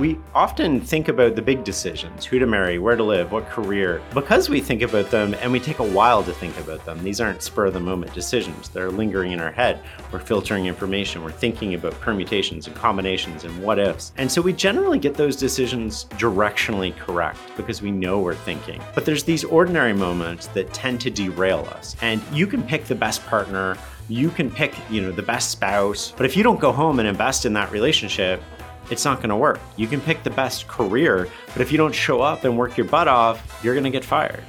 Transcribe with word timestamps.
we 0.00 0.18
often 0.34 0.80
think 0.80 1.08
about 1.08 1.36
the 1.36 1.42
big 1.42 1.62
decisions 1.62 2.24
who 2.24 2.38
to 2.38 2.46
marry, 2.46 2.78
where 2.78 2.96
to 2.96 3.02
live, 3.04 3.30
what 3.30 3.46
career. 3.50 4.00
Because 4.14 4.48
we 4.48 4.58
think 4.58 4.80
about 4.80 5.10
them 5.10 5.34
and 5.34 5.52
we 5.52 5.60
take 5.60 5.78
a 5.78 5.84
while 5.84 6.24
to 6.24 6.32
think 6.32 6.58
about 6.58 6.82
them, 6.86 7.04
these 7.04 7.20
aren't 7.20 7.42
spur 7.42 7.66
of 7.66 7.74
the 7.74 7.80
moment 7.80 8.14
decisions. 8.14 8.70
They're 8.70 8.90
lingering 8.90 9.32
in 9.32 9.40
our 9.40 9.52
head. 9.52 9.82
We're 10.10 10.20
filtering 10.20 10.64
information, 10.64 11.22
we're 11.22 11.32
thinking 11.32 11.74
about 11.74 12.00
permutations 12.00 12.66
and 12.66 12.74
combinations 12.74 13.44
and 13.44 13.62
what 13.62 13.78
ifs. 13.78 14.12
And 14.16 14.32
so 14.32 14.40
we 14.40 14.54
generally 14.54 14.98
get 14.98 15.14
those 15.14 15.36
decisions 15.36 16.06
directionally 16.12 16.96
correct 16.96 17.38
because 17.54 17.82
we 17.82 17.90
know 17.90 18.20
we're 18.20 18.34
thinking. 18.34 18.80
But 18.94 19.04
there's 19.04 19.24
these 19.24 19.44
ordinary 19.44 19.92
moments 19.92 20.46
that 20.48 20.72
tend 20.72 21.02
to 21.02 21.10
derail 21.10 21.68
us. 21.72 21.94
And 22.00 22.22
you 22.32 22.46
can 22.46 22.62
pick 22.62 22.86
the 22.86 22.94
best 22.94 23.24
partner 23.26 23.76
you 24.08 24.28
can 24.28 24.50
pick, 24.50 24.74
you 24.90 25.00
know, 25.00 25.12
the 25.12 25.22
best 25.22 25.50
spouse, 25.50 26.12
but 26.16 26.26
if 26.26 26.36
you 26.36 26.42
don't 26.42 26.58
go 26.58 26.72
home 26.72 26.98
and 26.98 27.06
invest 27.06 27.46
in 27.46 27.52
that 27.52 27.70
relationship, 27.70 28.42
it's 28.90 29.04
not 29.04 29.18
going 29.18 29.30
to 29.30 29.36
work. 29.36 29.60
You 29.76 29.86
can 29.86 30.00
pick 30.00 30.22
the 30.24 30.30
best 30.30 30.66
career, 30.66 31.28
but 31.52 31.62
if 31.62 31.70
you 31.70 31.78
don't 31.78 31.94
show 31.94 32.20
up 32.20 32.44
and 32.44 32.58
work 32.58 32.76
your 32.76 32.86
butt 32.86 33.08
off, 33.08 33.60
you're 33.62 33.74
going 33.74 33.84
to 33.84 33.90
get 33.90 34.04
fired. 34.04 34.42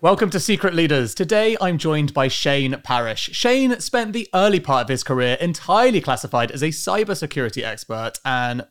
Welcome 0.00 0.30
to 0.30 0.40
Secret 0.40 0.72
Leaders. 0.72 1.14
Today 1.14 1.58
I'm 1.60 1.76
joined 1.76 2.14
by 2.14 2.28
Shane 2.28 2.80
Parrish. 2.82 3.30
Shane 3.32 3.78
spent 3.80 4.14
the 4.14 4.28
early 4.32 4.58
part 4.58 4.84
of 4.84 4.88
his 4.88 5.04
career 5.04 5.36
entirely 5.40 6.00
classified 6.00 6.50
as 6.52 6.62
a 6.62 6.68
cybersecurity 6.68 7.62
expert, 7.62 8.12
and 8.24 8.66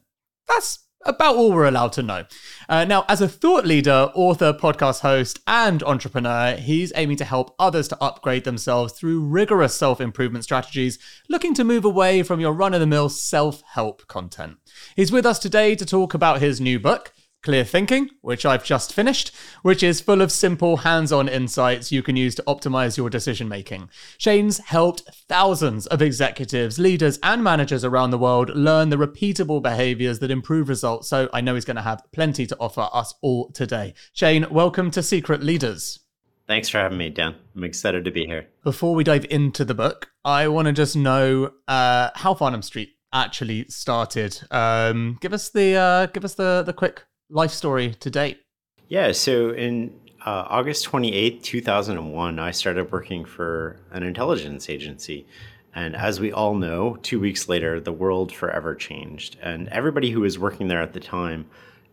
that's 0.47 0.79
about 1.05 1.35
all 1.35 1.51
we're 1.51 1.67
allowed 1.67 1.93
to 1.93 2.03
know. 2.03 2.25
Uh, 2.67 2.85
now, 2.85 3.05
as 3.07 3.21
a 3.21 3.27
thought 3.27 3.65
leader, 3.65 4.11
author, 4.13 4.53
podcast 4.53 5.01
host, 5.01 5.39
and 5.47 5.81
entrepreneur, 5.83 6.55
he's 6.55 6.91
aiming 6.95 7.17
to 7.17 7.25
help 7.25 7.55
others 7.57 7.87
to 7.87 8.03
upgrade 8.03 8.43
themselves 8.43 8.93
through 8.93 9.21
rigorous 9.21 9.75
self 9.75 10.01
improvement 10.01 10.43
strategies, 10.43 10.99
looking 11.29 11.53
to 11.53 11.63
move 11.63 11.85
away 11.85 12.23
from 12.23 12.39
your 12.39 12.53
run 12.53 12.73
of 12.73 12.79
the 12.79 12.87
mill 12.87 13.09
self 13.09 13.61
help 13.73 14.07
content. 14.07 14.57
He's 14.95 15.11
with 15.11 15.25
us 15.25 15.39
today 15.39 15.75
to 15.75 15.85
talk 15.85 16.13
about 16.13 16.41
his 16.41 16.59
new 16.59 16.79
book. 16.79 17.13
Clear 17.41 17.63
Thinking, 17.63 18.09
which 18.19 18.45
I've 18.45 18.65
just 18.65 18.93
finished, 18.93 19.33
which 19.61 19.81
is 19.81 20.01
full 20.01 20.21
of 20.21 20.29
simple 20.29 20.77
hands 20.77 21.13
on 21.13 21.29
insights 21.29 21.89
you 21.89 22.03
can 22.03 22.17
use 22.17 22.35
to 22.35 22.43
optimize 22.43 22.97
your 22.97 23.09
decision 23.09 23.47
making. 23.47 23.89
Shane's 24.17 24.57
helped 24.57 25.03
thousands 25.29 25.87
of 25.87 26.01
executives, 26.01 26.77
leaders, 26.79 27.17
and 27.23 27.41
managers 27.41 27.85
around 27.85 28.11
the 28.11 28.17
world 28.17 28.49
learn 28.49 28.89
the 28.89 28.97
repeatable 28.97 29.61
behaviors 29.61 30.19
that 30.19 30.31
improve 30.31 30.67
results, 30.67 31.07
so 31.07 31.29
I 31.31 31.39
know 31.39 31.55
he's 31.55 31.63
going 31.63 31.77
to 31.77 31.81
have 31.81 32.03
plenty 32.11 32.45
to 32.45 32.57
offer 32.59 32.89
us 32.91 33.13
all 33.21 33.51
today. 33.51 33.93
Shane, 34.11 34.45
welcome 34.51 34.91
to 34.91 35.01
Secret 35.01 35.41
Leaders. 35.41 35.99
Thanks 36.45 36.67
for 36.67 36.79
having 36.79 36.97
me, 36.97 37.09
Dan. 37.09 37.35
I'm 37.55 37.63
excited 37.63 38.03
to 38.03 38.11
be 38.11 38.25
here. 38.25 38.47
Before 38.65 38.93
we 38.93 39.05
dive 39.05 39.25
into 39.29 39.63
the 39.63 39.73
book, 39.73 40.11
I 40.25 40.49
want 40.49 40.65
to 40.65 40.73
just 40.73 40.97
know 40.97 41.53
uh, 41.69 42.09
how 42.15 42.33
Farnam 42.33 42.65
Street 42.65 42.97
actually 43.13 43.65
started. 43.69 44.41
Um, 44.51 45.17
give 45.21 45.31
us 45.31 45.49
the 45.49 45.75
uh, 45.75 46.05
give 46.07 46.25
us 46.25 46.35
the 46.35 46.63
the 46.65 46.73
quick 46.73 47.03
life 47.29 47.51
story 47.51 47.93
to 47.99 48.09
date? 48.09 48.41
Yeah, 48.87 49.11
so 49.11 49.51
in 49.51 49.93
uh, 50.25 50.45
August 50.49 50.85
28th, 50.87 51.43
2001, 51.43 52.39
I 52.39 52.51
started 52.51 52.91
working 52.91 53.23
for 53.23 53.77
an 53.91 54.03
intelligence 54.03 54.69
agency. 54.69 55.27
And 55.75 55.95
as 55.95 56.19
we 56.19 56.31
all 56.31 56.55
know, 56.55 56.97
two 57.03 57.19
weeks 57.19 57.47
later, 57.47 57.79
the 57.79 57.93
world 57.93 58.31
forever 58.31 58.73
changed. 58.75 59.37
And 59.41 59.67
everybody 59.69 60.09
who 60.09 60.21
was 60.21 60.39
working 60.39 60.67
there 60.67 60.81
at 60.81 60.93
the 60.93 60.99
time 60.99 61.45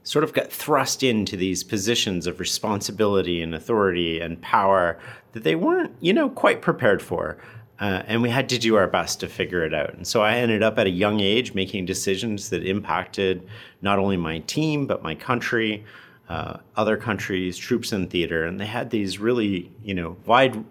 sort 0.03 0.25
of 0.25 0.33
got 0.33 0.51
thrust 0.51 1.03
into 1.03 1.37
these 1.37 1.63
positions 1.63 2.27
of 2.27 2.41
responsibility 2.41 3.43
and 3.43 3.55
authority 3.55 4.21
and 4.21 4.41
power 4.41 4.99
that 5.33 5.43
they 5.43 5.55
weren't, 5.55 5.93
you 6.01 6.13
know, 6.13 6.31
quite 6.31 6.63
prepared 6.63 7.03
for. 7.03 7.37
Uh, 7.79 8.03
and 8.07 8.23
we 8.23 8.31
had 8.31 8.49
to 8.49 8.59
do 8.59 8.75
our 8.77 8.87
best 8.87 9.21
to 9.21 9.29
figure 9.29 9.65
it 9.65 9.75
out. 9.75 9.93
And 9.95 10.07
so 10.07 10.23
I 10.23 10.37
ended 10.37 10.63
up 10.63 10.79
at 10.79 10.87
a 10.87 10.91
young 10.91 11.21
age 11.21 11.55
making 11.55 11.85
decisions 11.85 12.49
that 12.51 12.67
impacted 12.67 13.47
not 13.83 13.99
only 13.99 14.17
my 14.17 14.39
team, 14.41 14.87
but 14.87 15.03
my 15.03 15.15
country, 15.15 15.85
uh, 16.29 16.59
other 16.75 16.97
countries, 16.97 17.59
troops 17.59 17.93
in 17.93 18.09
theater. 18.09 18.45
And 18.45 18.59
they 18.59 18.67
had 18.67 18.91
these 18.91 19.19
really, 19.19 19.71
you 19.83 19.93
know, 19.93 20.17
wide, 20.25 20.65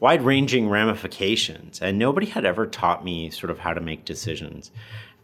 wide 0.00 0.22
ranging 0.22 0.68
ramifications. 0.68 1.80
And 1.80 1.98
nobody 1.98 2.26
had 2.26 2.44
ever 2.44 2.66
taught 2.66 3.04
me 3.04 3.30
sort 3.30 3.50
of 3.50 3.60
how 3.60 3.72
to 3.72 3.80
make 3.80 4.04
decisions. 4.04 4.70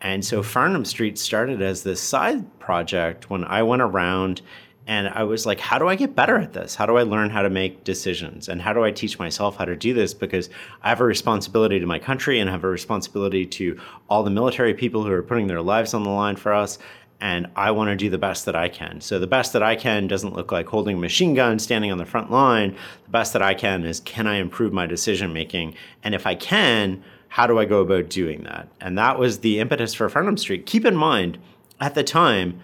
And 0.00 0.24
so 0.24 0.42
Farnam 0.42 0.86
Street 0.86 1.18
started 1.18 1.62
as 1.62 1.82
this 1.82 2.00
side 2.00 2.58
project 2.58 3.30
when 3.30 3.44
I 3.44 3.62
went 3.62 3.82
around 3.82 4.42
and 4.86 5.08
I 5.08 5.24
was 5.24 5.46
like, 5.46 5.58
how 5.58 5.78
do 5.78 5.88
I 5.88 5.96
get 5.96 6.14
better 6.14 6.36
at 6.36 6.52
this? 6.52 6.76
How 6.76 6.86
do 6.86 6.96
I 6.96 7.02
learn 7.02 7.30
how 7.30 7.42
to 7.42 7.50
make 7.50 7.82
decisions? 7.82 8.48
And 8.48 8.62
how 8.62 8.72
do 8.72 8.84
I 8.84 8.92
teach 8.92 9.18
myself 9.18 9.56
how 9.56 9.64
to 9.64 9.74
do 9.74 9.92
this? 9.92 10.14
Because 10.14 10.48
I 10.82 10.90
have 10.90 11.00
a 11.00 11.04
responsibility 11.04 11.80
to 11.80 11.86
my 11.86 11.98
country 11.98 12.38
and 12.38 12.48
I 12.48 12.52
have 12.52 12.62
a 12.62 12.68
responsibility 12.68 13.46
to 13.46 13.80
all 14.08 14.22
the 14.22 14.30
military 14.30 14.74
people 14.74 15.02
who 15.02 15.10
are 15.10 15.24
putting 15.24 15.48
their 15.48 15.60
lives 15.60 15.92
on 15.92 16.04
the 16.04 16.10
line 16.10 16.36
for 16.36 16.52
us. 16.52 16.78
And 17.20 17.48
I 17.56 17.72
want 17.72 17.88
to 17.88 17.96
do 17.96 18.10
the 18.10 18.18
best 18.18 18.44
that 18.44 18.54
I 18.54 18.68
can. 18.68 19.00
So 19.00 19.18
the 19.18 19.26
best 19.26 19.52
that 19.54 19.62
I 19.62 19.74
can 19.74 20.06
doesn't 20.06 20.36
look 20.36 20.52
like 20.52 20.68
holding 20.68 20.98
a 20.98 21.00
machine 21.00 21.34
gun, 21.34 21.58
standing 21.58 21.90
on 21.90 21.98
the 21.98 22.04
front 22.04 22.30
line. 22.30 22.76
The 23.04 23.10
best 23.10 23.32
that 23.32 23.42
I 23.42 23.54
can 23.54 23.84
is 23.84 23.98
can 24.00 24.28
I 24.28 24.36
improve 24.36 24.72
my 24.72 24.86
decision 24.86 25.32
making? 25.32 25.74
And 26.04 26.14
if 26.14 26.26
I 26.26 26.36
can, 26.36 27.02
how 27.28 27.48
do 27.48 27.58
I 27.58 27.64
go 27.64 27.80
about 27.80 28.08
doing 28.08 28.44
that? 28.44 28.68
And 28.80 28.96
that 28.98 29.18
was 29.18 29.40
the 29.40 29.58
impetus 29.58 29.94
for 29.94 30.08
Farnam 30.08 30.38
Street. 30.38 30.66
Keep 30.66 30.84
in 30.84 30.94
mind, 30.94 31.38
at 31.80 31.94
the 31.94 32.04
time, 32.04 32.60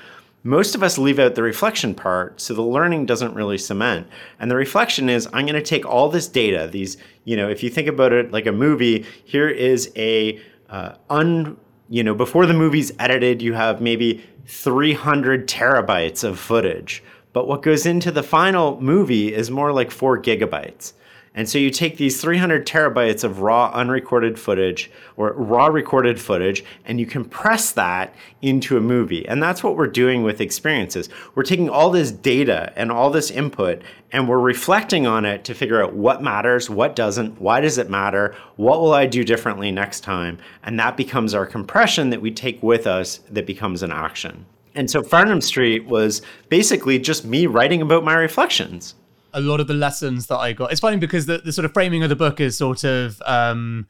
Most 0.42 0.74
of 0.74 0.82
us 0.82 0.96
leave 0.96 1.18
out 1.18 1.34
the 1.34 1.42
reflection 1.42 1.94
part, 1.94 2.40
so 2.40 2.54
the 2.54 2.62
learning 2.62 3.06
doesn't 3.06 3.34
really 3.34 3.58
cement. 3.58 4.06
And 4.38 4.50
the 4.50 4.56
reflection 4.56 5.10
is 5.10 5.26
I'm 5.32 5.44
going 5.44 5.54
to 5.56 5.62
take 5.62 5.84
all 5.84 6.08
this 6.08 6.28
data, 6.28 6.68
these, 6.70 6.96
you 7.24 7.36
know, 7.36 7.48
if 7.50 7.62
you 7.62 7.68
think 7.68 7.88
about 7.88 8.12
it 8.12 8.30
like 8.30 8.46
a 8.46 8.52
movie, 8.52 9.04
here 9.24 9.48
is 9.48 9.90
a 9.96 10.40
uh, 10.70 10.94
un 11.10 11.56
you 11.88 12.02
know 12.02 12.14
before 12.14 12.46
the 12.46 12.54
movie's 12.54 12.92
edited 12.98 13.40
you 13.40 13.52
have 13.54 13.80
maybe 13.80 14.24
300 14.46 15.48
terabytes 15.48 16.24
of 16.24 16.38
footage. 16.38 17.02
But 17.32 17.46
what 17.46 17.62
goes 17.62 17.84
into 17.84 18.10
the 18.10 18.22
final 18.22 18.80
movie 18.80 19.34
is 19.34 19.50
more 19.50 19.72
like 19.72 19.90
4 19.90 20.22
gigabytes 20.22 20.94
and 21.36 21.46
so 21.46 21.58
you 21.58 21.68
take 21.68 21.98
these 21.98 22.18
300 22.18 22.66
terabytes 22.66 23.22
of 23.22 23.40
raw 23.40 23.70
unrecorded 23.74 24.38
footage 24.38 24.90
or 25.18 25.34
raw 25.34 25.66
recorded 25.66 26.18
footage 26.18 26.64
and 26.86 26.98
you 26.98 27.04
compress 27.04 27.72
that 27.72 28.14
into 28.40 28.78
a 28.78 28.80
movie. 28.80 29.28
And 29.28 29.42
that's 29.42 29.62
what 29.62 29.76
we're 29.76 29.86
doing 29.86 30.22
with 30.22 30.40
experiences. 30.40 31.10
We're 31.34 31.42
taking 31.42 31.68
all 31.68 31.90
this 31.90 32.10
data 32.10 32.72
and 32.74 32.90
all 32.90 33.10
this 33.10 33.30
input 33.30 33.82
and 34.12 34.26
we're 34.26 34.40
reflecting 34.40 35.06
on 35.06 35.26
it 35.26 35.44
to 35.44 35.54
figure 35.54 35.82
out 35.82 35.92
what 35.92 36.22
matters, 36.22 36.70
what 36.70 36.96
doesn't, 36.96 37.38
why 37.38 37.60
does 37.60 37.76
it 37.76 37.90
matter, 37.90 38.34
what 38.56 38.80
will 38.80 38.94
I 38.94 39.04
do 39.04 39.22
differently 39.22 39.70
next 39.70 40.00
time? 40.00 40.38
And 40.62 40.80
that 40.80 40.96
becomes 40.96 41.34
our 41.34 41.44
compression 41.44 42.08
that 42.10 42.22
we 42.22 42.30
take 42.30 42.62
with 42.62 42.86
us 42.86 43.18
that 43.28 43.44
becomes 43.44 43.82
an 43.82 43.92
action. 43.92 44.46
And 44.74 44.90
so 44.90 45.02
Farnam 45.02 45.42
Street 45.42 45.84
was 45.84 46.22
basically 46.48 46.98
just 46.98 47.26
me 47.26 47.46
writing 47.46 47.82
about 47.82 48.04
my 48.04 48.14
reflections 48.14 48.94
a 49.36 49.40
lot 49.40 49.60
of 49.60 49.68
the 49.68 49.74
lessons 49.74 50.26
that 50.26 50.38
I 50.38 50.52
got. 50.52 50.72
It's 50.72 50.80
funny 50.80 50.96
because 50.96 51.26
the, 51.26 51.38
the 51.38 51.52
sort 51.52 51.66
of 51.66 51.72
framing 51.72 52.02
of 52.02 52.08
the 52.08 52.16
book 52.16 52.40
is 52.40 52.56
sort 52.56 52.82
of 52.82 53.22
um, 53.26 53.86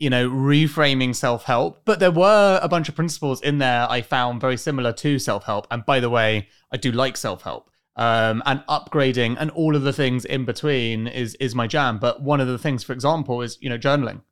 you 0.00 0.08
know, 0.08 0.28
reframing 0.28 1.14
self 1.14 1.44
help. 1.44 1.82
But 1.84 2.00
there 2.00 2.10
were 2.10 2.58
a 2.62 2.68
bunch 2.68 2.88
of 2.88 2.96
principles 2.96 3.40
in 3.42 3.58
there 3.58 3.86
I 3.88 4.00
found 4.00 4.40
very 4.40 4.56
similar 4.56 4.92
to 4.94 5.18
self 5.18 5.44
help. 5.44 5.66
And 5.70 5.84
by 5.84 6.00
the 6.00 6.10
way, 6.10 6.48
I 6.72 6.76
do 6.78 6.90
like 6.90 7.16
self 7.16 7.42
help. 7.42 7.70
Um, 7.96 8.42
and 8.46 8.60
upgrading 8.66 9.36
and 9.38 9.50
all 9.50 9.76
of 9.76 9.82
the 9.82 9.92
things 9.92 10.24
in 10.24 10.44
between 10.44 11.06
is 11.06 11.34
is 11.36 11.54
my 11.54 11.66
jam. 11.66 11.98
But 11.98 12.22
one 12.22 12.40
of 12.40 12.48
the 12.48 12.58
things, 12.58 12.82
for 12.82 12.94
example, 12.94 13.42
is 13.42 13.58
you 13.60 13.68
know 13.68 13.78
journaling. 13.78 14.22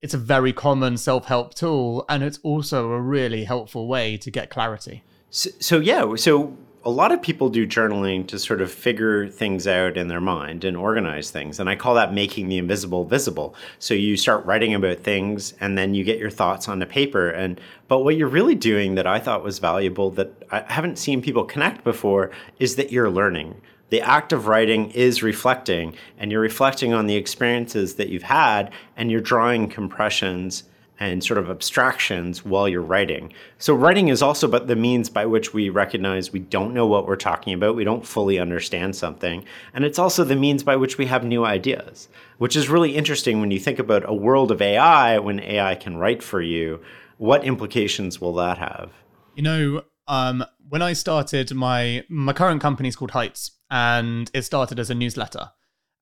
It's 0.00 0.14
a 0.14 0.18
very 0.18 0.54
common 0.54 0.96
self 0.96 1.26
help 1.26 1.54
tool, 1.54 2.06
and 2.08 2.22
it's 2.22 2.38
also 2.42 2.90
a 2.90 3.00
really 3.00 3.44
helpful 3.44 3.88
way 3.88 4.16
to 4.16 4.30
get 4.30 4.48
clarity. 4.48 5.04
So, 5.28 5.50
so 5.60 5.78
yeah, 5.80 6.14
so 6.16 6.56
a 6.82 6.90
lot 6.90 7.12
of 7.12 7.20
people 7.20 7.50
do 7.50 7.66
journaling 7.66 8.26
to 8.26 8.38
sort 8.38 8.62
of 8.62 8.72
figure 8.72 9.28
things 9.28 9.66
out 9.66 9.98
in 9.98 10.08
their 10.08 10.20
mind 10.20 10.64
and 10.64 10.76
organize 10.76 11.30
things. 11.30 11.60
And 11.60 11.68
I 11.68 11.76
call 11.76 11.94
that 11.96 12.14
making 12.14 12.48
the 12.48 12.56
invisible 12.56 13.04
visible. 13.04 13.54
So 13.78 13.92
you 13.92 14.16
start 14.16 14.46
writing 14.46 14.74
about 14.74 15.00
things 15.00 15.52
and 15.60 15.76
then 15.76 15.94
you 15.94 16.04
get 16.04 16.18
your 16.18 16.30
thoughts 16.30 16.68
onto 16.68 16.86
paper. 16.86 17.28
And 17.28 17.60
but 17.88 17.98
what 18.00 18.16
you're 18.16 18.28
really 18.28 18.54
doing 18.54 18.94
that 18.94 19.06
I 19.06 19.18
thought 19.18 19.44
was 19.44 19.58
valuable 19.58 20.10
that 20.12 20.30
I 20.50 20.64
haven't 20.72 20.98
seen 20.98 21.20
people 21.20 21.44
connect 21.44 21.84
before 21.84 22.30
is 22.58 22.76
that 22.76 22.90
you're 22.90 23.10
learning. 23.10 23.60
The 23.90 24.00
act 24.00 24.32
of 24.32 24.46
writing 24.46 24.92
is 24.92 25.20
reflecting, 25.20 25.96
and 26.16 26.30
you're 26.30 26.40
reflecting 26.40 26.94
on 26.94 27.08
the 27.08 27.16
experiences 27.16 27.96
that 27.96 28.08
you've 28.08 28.22
had, 28.22 28.72
and 28.96 29.10
you're 29.10 29.20
drawing 29.20 29.68
compressions 29.68 30.62
and 31.00 31.24
sort 31.24 31.38
of 31.38 31.48
abstractions 31.48 32.44
while 32.44 32.68
you're 32.68 32.82
writing. 32.82 33.32
So, 33.58 33.74
writing 33.74 34.08
is 34.08 34.20
also 34.20 34.46
but 34.46 34.68
the 34.68 34.76
means 34.76 35.08
by 35.08 35.24
which 35.24 35.54
we 35.54 35.70
recognize 35.70 36.32
we 36.32 36.40
don't 36.40 36.74
know 36.74 36.86
what 36.86 37.06
we're 37.06 37.16
talking 37.16 37.54
about, 37.54 37.74
we 37.74 37.84
don't 37.84 38.06
fully 38.06 38.38
understand 38.38 38.94
something, 38.94 39.44
and 39.72 39.84
it's 39.84 39.98
also 39.98 40.22
the 40.22 40.36
means 40.36 40.62
by 40.62 40.76
which 40.76 40.98
we 40.98 41.06
have 41.06 41.24
new 41.24 41.44
ideas, 41.44 42.08
which 42.36 42.54
is 42.54 42.68
really 42.68 42.94
interesting 42.96 43.40
when 43.40 43.50
you 43.50 43.58
think 43.58 43.78
about 43.78 44.08
a 44.08 44.14
world 44.14 44.52
of 44.52 44.60
AI 44.60 45.18
when 45.18 45.40
AI 45.40 45.74
can 45.74 45.96
write 45.96 46.22
for 46.22 46.42
you. 46.42 46.80
What 47.16 47.44
implications 47.44 48.20
will 48.20 48.34
that 48.34 48.58
have? 48.58 48.92
You 49.34 49.42
know, 49.42 49.82
um, 50.06 50.44
when 50.68 50.82
I 50.82 50.92
started 50.92 51.54
my 51.54 52.04
my 52.08 52.34
current 52.34 52.60
company 52.60 52.90
is 52.90 52.96
called 52.96 53.12
Heights, 53.12 53.52
and 53.70 54.30
it 54.34 54.42
started 54.42 54.78
as 54.78 54.90
a 54.90 54.94
newsletter, 54.94 55.50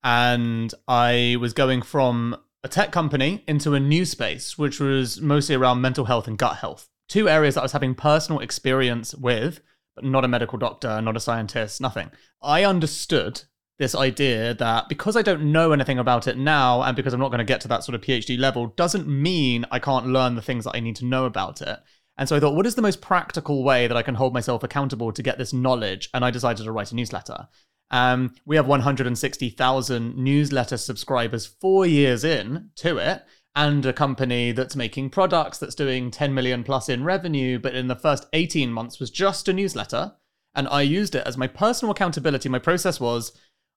and 0.03 0.73
I 0.87 1.37
was 1.39 1.53
going 1.53 1.83
from 1.83 2.35
a 2.63 2.67
tech 2.67 2.91
company 2.91 3.43
into 3.47 3.73
a 3.73 3.79
new 3.79 4.05
space, 4.05 4.57
which 4.57 4.79
was 4.79 5.21
mostly 5.21 5.55
around 5.55 5.81
mental 5.81 6.05
health 6.05 6.27
and 6.27 6.37
gut 6.37 6.57
health. 6.57 6.89
Two 7.07 7.29
areas 7.29 7.55
that 7.55 7.61
I 7.61 7.63
was 7.63 7.71
having 7.71 7.95
personal 7.95 8.41
experience 8.41 9.15
with, 9.15 9.61
but 9.95 10.03
not 10.03 10.25
a 10.25 10.27
medical 10.27 10.57
doctor, 10.57 11.01
not 11.01 11.17
a 11.17 11.21
scientist, 11.21 11.81
nothing. 11.81 12.11
I 12.41 12.63
understood 12.63 13.41
this 13.79 13.95
idea 13.95 14.53
that 14.55 14.89
because 14.89 15.15
I 15.15 15.21
don't 15.21 15.53
know 15.53 15.71
anything 15.71 15.97
about 15.97 16.27
it 16.27 16.37
now 16.37 16.81
and 16.83 16.95
because 16.95 17.13
I'm 17.13 17.19
not 17.19 17.29
going 17.29 17.39
to 17.39 17.45
get 17.45 17.61
to 17.61 17.67
that 17.69 17.83
sort 17.85 17.95
of 17.95 18.01
PhD 18.01 18.37
level 18.37 18.67
doesn't 18.75 19.07
mean 19.07 19.65
I 19.71 19.79
can't 19.79 20.07
learn 20.07 20.35
the 20.35 20.41
things 20.41 20.65
that 20.65 20.75
I 20.75 20.81
need 20.81 20.97
to 20.97 21.05
know 21.05 21.25
about 21.25 21.61
it. 21.61 21.79
And 22.17 22.27
so 22.27 22.35
I 22.35 22.41
thought, 22.41 22.55
what 22.55 22.65
is 22.65 22.75
the 22.75 22.81
most 22.81 22.99
practical 22.99 23.63
way 23.63 23.87
that 23.87 23.95
I 23.95 24.01
can 24.01 24.15
hold 24.15 24.33
myself 24.33 24.61
accountable 24.61 25.13
to 25.13 25.23
get 25.23 25.37
this 25.37 25.53
knowledge? 25.53 26.09
And 26.13 26.25
I 26.25 26.31
decided 26.31 26.65
to 26.65 26.71
write 26.73 26.91
a 26.91 26.95
newsletter. 26.95 27.47
Um, 27.91 28.35
we 28.45 28.55
have 28.55 28.67
160,000 28.67 30.17
newsletter 30.17 30.77
subscribers 30.77 31.45
four 31.45 31.85
years 31.85 32.23
in 32.23 32.69
to 32.75 32.97
it, 32.97 33.23
and 33.55 33.85
a 33.85 33.93
company 33.93 34.51
that's 34.51 34.75
making 34.75 35.09
products 35.09 35.57
that's 35.57 35.75
doing 35.75 36.11
10 36.11 36.33
million 36.33 36.63
plus 36.63 36.87
in 36.87 37.03
revenue, 37.03 37.59
but 37.59 37.75
in 37.75 37.87
the 37.87 37.95
first 37.95 38.27
18 38.33 38.71
months 38.71 38.99
was 38.99 39.09
just 39.09 39.47
a 39.47 39.53
newsletter. 39.53 40.13
And 40.55 40.67
I 40.67 40.81
used 40.81 41.15
it 41.15 41.25
as 41.25 41.37
my 41.37 41.47
personal 41.47 41.91
accountability. 41.91 42.49
My 42.49 42.59
process 42.59 42.99
was 42.99 43.33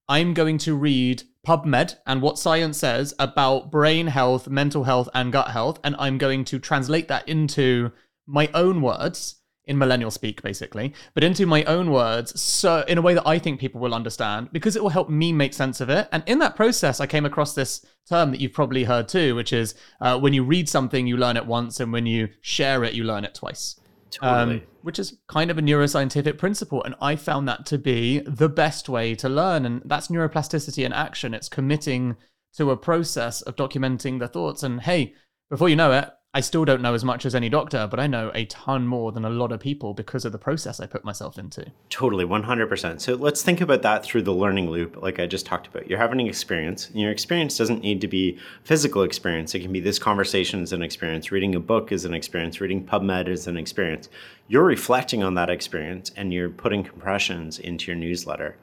I'm 0.08 0.34
going 0.34 0.58
to 0.58 0.74
read 0.74 1.22
PubMed 1.46 1.96
and 2.06 2.20
what 2.20 2.38
science 2.38 2.78
says 2.78 3.14
about 3.18 3.70
brain 3.70 4.08
health, 4.08 4.48
mental 4.48 4.84
health, 4.84 5.08
and 5.14 5.32
gut 5.32 5.48
health, 5.48 5.80
and 5.84 5.96
I'm 5.98 6.18
going 6.18 6.44
to 6.46 6.58
translate 6.58 7.08
that 7.08 7.28
into 7.28 7.92
my 8.26 8.48
own 8.54 8.82
words 8.82 9.41
in 9.66 9.78
millennial 9.78 10.10
speak 10.10 10.42
basically 10.42 10.92
but 11.14 11.22
into 11.22 11.46
my 11.46 11.62
own 11.64 11.90
words 11.90 12.40
so 12.40 12.84
in 12.88 12.98
a 12.98 13.02
way 13.02 13.14
that 13.14 13.26
i 13.26 13.38
think 13.38 13.60
people 13.60 13.80
will 13.80 13.94
understand 13.94 14.48
because 14.52 14.74
it 14.74 14.82
will 14.82 14.90
help 14.90 15.08
me 15.08 15.32
make 15.32 15.54
sense 15.54 15.80
of 15.80 15.88
it. 15.88 16.08
And 16.10 16.22
in 16.26 16.38
that 16.40 16.56
process 16.56 17.00
i 17.00 17.06
came 17.06 17.24
across 17.24 17.54
this 17.54 17.84
term 18.08 18.32
that 18.32 18.40
you've 18.40 18.52
probably 18.52 18.84
heard 18.84 19.08
too 19.08 19.34
which 19.34 19.52
is 19.52 19.74
uh, 20.00 20.18
when 20.18 20.32
you 20.32 20.42
read 20.42 20.68
something 20.68 21.06
you 21.06 21.16
learn 21.16 21.36
it 21.36 21.46
once 21.46 21.78
and 21.78 21.92
when 21.92 22.06
you 22.06 22.28
share 22.40 22.82
it 22.84 22.94
you 22.94 23.04
learn 23.04 23.24
it 23.24 23.34
twice. 23.34 23.78
Totally. 24.10 24.56
Um, 24.56 24.62
which 24.82 24.98
is 24.98 25.16
kind 25.26 25.50
of 25.50 25.56
a 25.56 25.62
neuroscientific 25.62 26.36
principle 26.36 26.82
and 26.82 26.94
i 27.00 27.16
found 27.16 27.48
that 27.48 27.64
to 27.66 27.78
be 27.78 28.18
the 28.20 28.48
best 28.48 28.88
way 28.88 29.14
to 29.14 29.28
learn 29.28 29.64
and 29.64 29.82
that's 29.84 30.08
neuroplasticity 30.08 30.84
in 30.84 30.92
action. 30.92 31.34
It's 31.34 31.48
committing 31.48 32.16
to 32.54 32.70
a 32.70 32.76
process 32.76 33.42
of 33.42 33.56
documenting 33.56 34.18
the 34.18 34.28
thoughts 34.28 34.62
and 34.62 34.80
hey 34.80 35.14
before 35.48 35.68
you 35.68 35.76
know 35.76 35.92
it 35.92 36.10
I 36.34 36.40
still 36.40 36.64
don't 36.64 36.80
know 36.80 36.94
as 36.94 37.04
much 37.04 37.26
as 37.26 37.34
any 37.34 37.50
doctor, 37.50 37.86
but 37.86 38.00
I 38.00 38.06
know 38.06 38.30
a 38.34 38.46
ton 38.46 38.86
more 38.86 39.12
than 39.12 39.26
a 39.26 39.28
lot 39.28 39.52
of 39.52 39.60
people 39.60 39.92
because 39.92 40.24
of 40.24 40.32
the 40.32 40.38
process 40.38 40.80
I 40.80 40.86
put 40.86 41.04
myself 41.04 41.36
into. 41.36 41.70
Totally, 41.90 42.24
100%. 42.24 43.02
So 43.02 43.16
let's 43.16 43.42
think 43.42 43.60
about 43.60 43.82
that 43.82 44.02
through 44.02 44.22
the 44.22 44.32
learning 44.32 44.70
loop, 44.70 45.02
like 45.02 45.20
I 45.20 45.26
just 45.26 45.44
talked 45.44 45.66
about. 45.66 45.90
You're 45.90 45.98
having 45.98 46.22
an 46.22 46.26
experience, 46.26 46.88
and 46.88 46.98
your 46.98 47.10
experience 47.10 47.58
doesn't 47.58 47.82
need 47.82 48.00
to 48.00 48.08
be 48.08 48.38
physical 48.64 49.02
experience. 49.02 49.54
It 49.54 49.60
can 49.60 49.74
be 49.74 49.80
this 49.80 49.98
conversation 49.98 50.62
is 50.62 50.72
an 50.72 50.80
experience, 50.80 51.30
reading 51.30 51.54
a 51.54 51.60
book 51.60 51.92
is 51.92 52.06
an 52.06 52.14
experience, 52.14 52.62
reading 52.62 52.82
PubMed 52.82 53.28
is 53.28 53.46
an 53.46 53.58
experience. 53.58 54.08
You're 54.48 54.64
reflecting 54.64 55.22
on 55.22 55.34
that 55.34 55.50
experience 55.50 56.12
and 56.16 56.32
you're 56.32 56.48
putting 56.48 56.82
compressions 56.82 57.58
into 57.58 57.90
your 57.90 57.96
newsletter. 57.96 58.56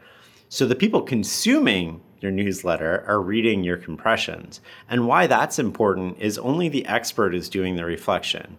So 0.49 0.65
the 0.65 0.73
people 0.75 1.03
consuming 1.03 2.01
your 2.21 2.31
newsletter 2.31 3.03
are 3.07 3.21
reading 3.21 3.63
your 3.63 3.77
compressions. 3.77 4.61
And 4.89 5.07
why 5.07 5.27
that's 5.27 5.59
important 5.59 6.17
is 6.19 6.37
only 6.37 6.69
the 6.69 6.85
expert 6.85 7.33
is 7.33 7.49
doing 7.49 7.75
the 7.75 7.85
reflection. 7.85 8.57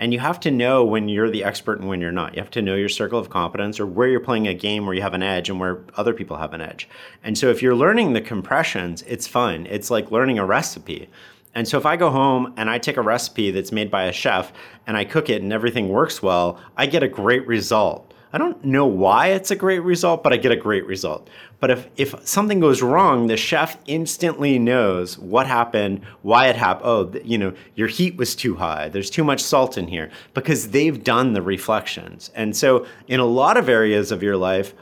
And 0.00 0.14
you 0.14 0.18
have 0.20 0.40
to 0.40 0.50
know 0.50 0.82
when 0.82 1.10
you're 1.10 1.30
the 1.30 1.44
expert 1.44 1.78
and 1.78 1.86
when 1.86 2.00
you're 2.00 2.10
not. 2.10 2.34
You 2.34 2.40
have 2.40 2.50
to 2.52 2.62
know 2.62 2.74
your 2.74 2.88
circle 2.88 3.18
of 3.18 3.28
competence 3.28 3.78
or 3.78 3.84
where 3.84 4.08
you're 4.08 4.18
playing 4.18 4.48
a 4.48 4.54
game 4.54 4.86
where 4.86 4.94
you 4.94 5.02
have 5.02 5.12
an 5.12 5.22
edge 5.22 5.50
and 5.50 5.60
where 5.60 5.80
other 5.94 6.14
people 6.14 6.38
have 6.38 6.54
an 6.54 6.62
edge. 6.62 6.88
And 7.22 7.36
so 7.36 7.50
if 7.50 7.60
you're 7.60 7.74
learning 7.74 8.14
the 8.14 8.22
compressions, 8.22 9.02
it's 9.02 9.26
fun. 9.26 9.66
It's 9.66 9.90
like 9.90 10.10
learning 10.10 10.38
a 10.38 10.46
recipe. 10.46 11.10
And 11.54 11.68
so 11.68 11.76
if 11.76 11.84
I 11.84 11.96
go 11.96 12.10
home 12.10 12.54
and 12.56 12.70
I 12.70 12.78
take 12.78 12.96
a 12.96 13.02
recipe 13.02 13.50
that's 13.50 13.72
made 13.72 13.90
by 13.90 14.04
a 14.04 14.12
chef 14.12 14.52
and 14.86 14.96
I 14.96 15.04
cook 15.04 15.28
it 15.28 15.42
and 15.42 15.52
everything 15.52 15.90
works 15.90 16.22
well, 16.22 16.58
I 16.78 16.86
get 16.86 17.02
a 17.02 17.08
great 17.08 17.46
result. 17.46 18.14
I 18.32 18.38
don't 18.38 18.64
know 18.64 18.86
why 18.86 19.28
it's 19.28 19.50
a 19.50 19.56
great 19.56 19.80
result, 19.80 20.22
but 20.22 20.32
I 20.32 20.36
get 20.36 20.52
a 20.52 20.56
great 20.56 20.86
result. 20.86 21.28
But 21.58 21.70
if, 21.70 21.88
if 21.96 22.14
something 22.26 22.60
goes 22.60 22.80
wrong, 22.80 23.26
the 23.26 23.36
chef 23.36 23.76
instantly 23.86 24.58
knows 24.58 25.18
what 25.18 25.48
happened, 25.48 26.02
why 26.22 26.46
it 26.46 26.54
happened. 26.54 26.86
Oh, 26.86 27.12
you 27.24 27.38
know, 27.38 27.52
your 27.74 27.88
heat 27.88 28.16
was 28.16 28.36
too 28.36 28.54
high. 28.54 28.88
There's 28.88 29.10
too 29.10 29.24
much 29.24 29.42
salt 29.42 29.76
in 29.76 29.88
here 29.88 30.10
because 30.32 30.70
they've 30.70 31.02
done 31.02 31.32
the 31.32 31.42
reflections. 31.42 32.30
And 32.36 32.56
so, 32.56 32.86
in 33.08 33.18
a 33.18 33.26
lot 33.26 33.56
of 33.56 33.68
areas 33.68 34.12
of 34.12 34.22
your 34.22 34.36
life, 34.36 34.74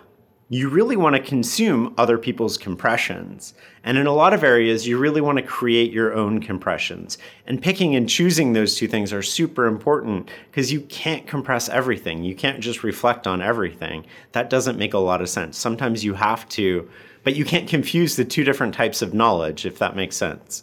you 0.50 0.68
really 0.68 0.96
want 0.96 1.14
to 1.14 1.22
consume 1.22 1.92
other 1.98 2.16
people's 2.16 2.56
compressions. 2.56 3.52
And 3.84 3.98
in 3.98 4.06
a 4.06 4.14
lot 4.14 4.32
of 4.32 4.42
areas, 4.42 4.86
you 4.86 4.96
really 4.96 5.20
want 5.20 5.36
to 5.36 5.44
create 5.44 5.92
your 5.92 6.14
own 6.14 6.40
compressions. 6.40 7.18
And 7.46 7.60
picking 7.60 7.94
and 7.94 8.08
choosing 8.08 8.52
those 8.52 8.74
two 8.74 8.88
things 8.88 9.12
are 9.12 9.22
super 9.22 9.66
important 9.66 10.30
because 10.50 10.72
you 10.72 10.80
can't 10.82 11.26
compress 11.26 11.68
everything. 11.68 12.24
You 12.24 12.34
can't 12.34 12.60
just 12.60 12.82
reflect 12.82 13.26
on 13.26 13.42
everything. 13.42 14.06
That 14.32 14.48
doesn't 14.48 14.78
make 14.78 14.94
a 14.94 14.98
lot 14.98 15.20
of 15.20 15.28
sense. 15.28 15.58
Sometimes 15.58 16.02
you 16.02 16.14
have 16.14 16.48
to, 16.50 16.88
but 17.24 17.36
you 17.36 17.44
can't 17.44 17.68
confuse 17.68 18.16
the 18.16 18.24
two 18.24 18.44
different 18.44 18.74
types 18.74 19.02
of 19.02 19.12
knowledge, 19.12 19.66
if 19.66 19.78
that 19.78 19.96
makes 19.96 20.16
sense. 20.16 20.62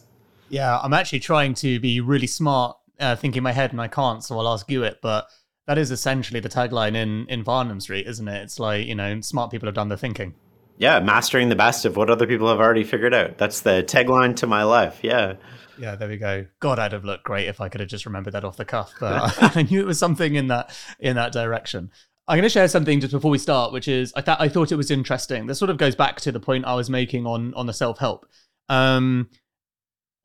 Yeah, 0.50 0.80
I'm 0.80 0.94
actually 0.94 1.20
trying 1.20 1.54
to 1.56 1.80
be 1.80 2.02
really 2.02 2.28
smart, 2.28 2.78
uh, 3.00 3.16
thinking 3.16 3.40
in 3.40 3.44
my 3.44 3.52
head, 3.52 3.72
and 3.72 3.82
I 3.82 3.88
can't, 3.88 4.24
so 4.24 4.40
I'll 4.40 4.48
ask 4.48 4.70
you 4.70 4.84
it. 4.84 4.98
But 5.02 5.28
that 5.68 5.78
is 5.78 5.92
essentially 5.92 6.40
the 6.40 6.50
tagline 6.50 6.96
in 6.96 7.26
in 7.28 7.44
Farnam 7.44 7.82
Street, 7.82 8.08
isn't 8.08 8.28
it? 8.28 8.42
It's 8.44 8.60
like 8.60 8.86
you 8.86 8.96
know, 8.96 9.22
smart 9.22 9.52
people 9.52 9.68
have 9.68 9.76
done 9.76 9.90
the 9.90 9.98
thinking. 9.98 10.36
Yeah, 10.78 11.00
mastering 11.00 11.50
the 11.50 11.56
best 11.56 11.86
of 11.86 11.96
what 11.96 12.10
other 12.10 12.28
people 12.28 12.50
have 12.50 12.60
already 12.60 12.84
figured 12.84 13.14
out. 13.14 13.38
That's 13.38 13.62
the 13.62 13.84
tagline 13.88 14.36
to 14.38 14.48
my 14.48 14.64
life. 14.64 15.00
Yeah. 15.04 15.36
Yeah, 15.78 15.96
there 15.96 16.10
we 16.10 16.18
go. 16.18 16.46
God, 16.60 16.80
I'd 16.80 16.92
have 16.92 17.06
looked 17.06 17.24
great 17.24 17.48
if 17.48 17.62
I 17.62 17.70
could 17.70 17.82
have 17.82 17.90
just 17.90 18.06
remembered 18.06 18.34
that 18.34 18.46
off 18.46 18.58
the 18.58 18.66
cuff, 18.66 18.94
but 19.00 19.38
I 19.56 19.64
knew 19.64 19.80
it 19.80 19.86
was 19.86 20.00
something 20.00 20.36
in 20.36 20.48
that 20.48 20.78
in 21.00 21.16
that 21.16 21.32
direction. 21.32 21.92
I'm 22.28 22.38
going 22.38 22.44
to 22.44 22.50
share 22.50 22.68
something 22.68 23.00
just 23.00 23.14
before 23.14 23.30
we 23.30 23.38
start, 23.38 23.72
which 23.72 23.88
is 23.88 24.12
I 24.16 24.22
thought 24.22 24.42
I 24.42 24.50
thought 24.50 24.72
it 24.72 24.78
was 24.78 24.92
interesting. 24.92 25.48
This 25.48 25.60
sort 25.60 25.70
of 25.70 25.78
goes 25.78 25.96
back 25.96 26.20
to 26.22 26.32
the 26.32 26.40
point 26.40 26.66
I 26.66 26.76
was 26.76 26.90
making 26.90 27.26
on 27.26 27.54
on 27.54 27.68
the 27.68 27.74
self 27.74 28.00
help. 28.00 28.26
Um, 28.68 29.30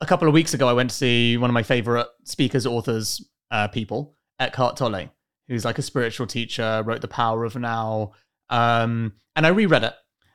a 0.01 0.07
couple 0.07 0.27
of 0.27 0.35
weeks 0.35 0.55
ago, 0.55 0.67
I 0.67 0.73
went 0.73 0.91
to 0.91 0.97
see 0.97 1.37
one 1.37 1.51
of 1.51 1.55
my 1.55 1.63
favorite 1.63 2.07
speakers, 2.25 2.67
authors, 2.67 3.23
uh, 3.51 3.69
people, 3.69 4.17
Eckhart 4.39 4.77
Tolle, 4.79 5.11
who's 5.51 5.65
like 5.65 5.79
a 5.79 5.83
spiritual 5.83 6.29
teacher, 6.29 6.83
wrote 6.87 7.01
The 7.01 7.09
Power 7.09 7.45
of 7.45 7.57
Now. 7.57 8.13
Um, 8.49 9.15
and 9.35 9.45
I 9.45 9.51
reread 9.51 9.83
it. 9.83 9.95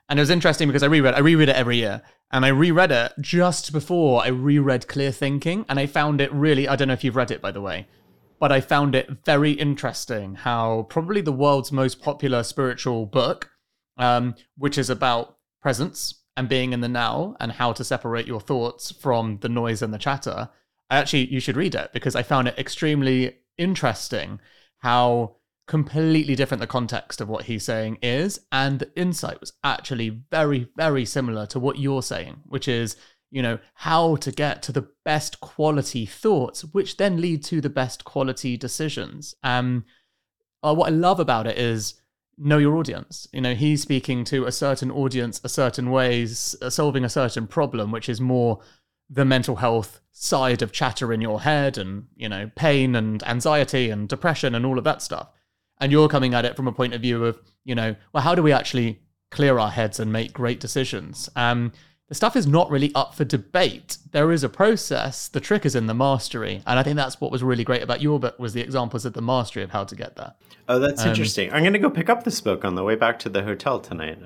And 0.09 0.19
it 0.19 0.21
was 0.21 0.29
interesting 0.29 0.67
because 0.67 0.83
I 0.83 0.87
reread 0.87 1.15
I 1.15 1.19
reread 1.19 1.49
it 1.49 1.55
every 1.55 1.77
year. 1.77 2.03
And 2.31 2.45
I 2.45 2.49
reread 2.49 2.91
it 2.91 3.13
just 3.21 3.71
before 3.71 4.23
I 4.23 4.27
reread 4.27 4.89
Clear 4.89 5.11
Thinking. 5.11 5.65
And 5.69 5.79
I 5.79 5.85
found 5.87 6.19
it 6.19 6.31
really 6.33 6.67
I 6.67 6.75
don't 6.75 6.89
know 6.89 6.93
if 6.93 7.03
you've 7.03 7.15
read 7.15 7.31
it 7.31 7.41
by 7.41 7.51
the 7.51 7.61
way, 7.61 7.87
but 8.39 8.51
I 8.51 8.59
found 8.59 8.93
it 8.93 9.09
very 9.23 9.53
interesting 9.53 10.35
how 10.35 10.85
probably 10.89 11.21
the 11.21 11.31
world's 11.31 11.71
most 11.71 12.01
popular 12.01 12.43
spiritual 12.43 13.05
book, 13.05 13.51
um, 13.97 14.35
which 14.57 14.77
is 14.77 14.89
about 14.89 15.37
presence 15.61 16.23
and 16.35 16.49
being 16.49 16.73
in 16.73 16.81
the 16.81 16.89
now 16.89 17.37
and 17.39 17.53
how 17.53 17.71
to 17.71 17.85
separate 17.85 18.27
your 18.27 18.41
thoughts 18.41 18.91
from 18.91 19.39
the 19.39 19.49
noise 19.49 19.81
and 19.81 19.93
the 19.93 19.97
chatter. 19.97 20.49
I 20.89 20.97
actually 20.97 21.27
you 21.27 21.39
should 21.39 21.55
read 21.55 21.73
it 21.73 21.91
because 21.93 22.17
I 22.17 22.21
found 22.21 22.49
it 22.49 22.59
extremely 22.59 23.37
interesting 23.57 24.41
how 24.79 25.37
completely 25.67 26.35
different 26.35 26.61
the 26.61 26.67
context 26.67 27.21
of 27.21 27.27
what 27.27 27.45
he's 27.45 27.63
saying 27.63 27.97
is. 28.01 28.39
And 28.51 28.79
the 28.79 28.91
insight 28.95 29.39
was 29.39 29.53
actually 29.63 30.09
very, 30.29 30.69
very 30.75 31.05
similar 31.05 31.45
to 31.47 31.59
what 31.59 31.79
you're 31.79 32.03
saying, 32.03 32.41
which 32.45 32.67
is, 32.67 32.95
you 33.31 33.41
know, 33.41 33.59
how 33.73 34.15
to 34.17 34.31
get 34.31 34.61
to 34.63 34.71
the 34.71 34.87
best 35.03 35.39
quality 35.39 36.05
thoughts, 36.05 36.63
which 36.65 36.97
then 36.97 37.19
lead 37.19 37.43
to 37.45 37.61
the 37.61 37.69
best 37.69 38.03
quality 38.03 38.57
decisions. 38.57 39.35
Um, 39.43 39.85
uh, 40.61 40.73
what 40.73 40.87
I 40.87 40.91
love 40.91 41.19
about 41.19 41.47
it 41.47 41.57
is, 41.57 41.95
know 42.37 42.57
your 42.57 42.75
audience. 42.75 43.27
You 43.31 43.41
know, 43.41 43.55
he's 43.55 43.81
speaking 43.81 44.23
to 44.25 44.45
a 44.45 44.51
certain 44.51 44.91
audience, 44.91 45.41
a 45.43 45.49
certain 45.49 45.89
ways, 45.89 46.55
uh, 46.61 46.69
solving 46.69 47.05
a 47.05 47.09
certain 47.09 47.47
problem, 47.47 47.91
which 47.91 48.09
is 48.09 48.19
more 48.21 48.61
the 49.09 49.25
mental 49.25 49.57
health 49.57 50.01
side 50.11 50.61
of 50.61 50.71
chatter 50.71 51.11
in 51.11 51.21
your 51.21 51.41
head 51.41 51.77
and, 51.77 52.07
you 52.15 52.29
know, 52.29 52.49
pain 52.55 52.95
and 52.95 53.21
anxiety 53.27 53.89
and 53.89 54.07
depression 54.07 54.55
and 54.55 54.65
all 54.65 54.77
of 54.77 54.83
that 54.83 55.01
stuff. 55.01 55.29
And 55.79 55.91
you're 55.91 56.07
coming 56.07 56.33
at 56.33 56.45
it 56.45 56.55
from 56.55 56.67
a 56.67 56.71
point 56.71 56.93
of 56.93 57.01
view 57.01 57.25
of, 57.25 57.39
you 57.63 57.75
know, 57.75 57.95
well, 58.13 58.23
how 58.23 58.33
do 58.33 58.41
we 58.41 58.51
actually 58.51 59.01
clear 59.29 59.59
our 59.59 59.71
heads 59.71 59.99
and 59.99 60.11
make 60.11 60.33
great 60.33 60.59
decisions? 60.59 61.29
Um, 61.35 61.73
the 62.07 62.15
stuff 62.15 62.35
is 62.35 62.45
not 62.45 62.69
really 62.69 62.93
up 62.93 63.15
for 63.15 63.25
debate. 63.25 63.97
There 64.11 64.31
is 64.31 64.43
a 64.43 64.49
process. 64.49 65.27
The 65.27 65.39
trick 65.39 65.65
is 65.65 65.75
in 65.75 65.87
the 65.87 65.95
mastery, 65.95 66.61
and 66.67 66.77
I 66.77 66.83
think 66.83 66.97
that's 66.97 67.19
what 67.19 67.31
was 67.31 67.41
really 67.41 67.63
great 67.63 67.81
about 67.81 67.99
your 67.99 68.19
book 68.19 68.37
was 68.37 68.53
the 68.53 68.61
examples 68.61 69.05
of 69.05 69.13
the 69.13 69.23
mastery 69.23 69.63
of 69.63 69.71
how 69.71 69.85
to 69.85 69.95
get 69.95 70.15
there. 70.15 70.33
Oh, 70.69 70.77
that's 70.77 71.01
um, 71.01 71.09
interesting. 71.09 71.51
I'm 71.51 71.63
going 71.63 71.73
to 71.73 71.79
go 71.79 71.89
pick 71.89 72.09
up 72.09 72.23
this 72.23 72.41
book 72.41 72.63
on 72.63 72.75
the 72.75 72.83
way 72.83 72.95
back 72.95 73.17
to 73.19 73.29
the 73.29 73.41
hotel 73.41 73.79
tonight. 73.79 74.19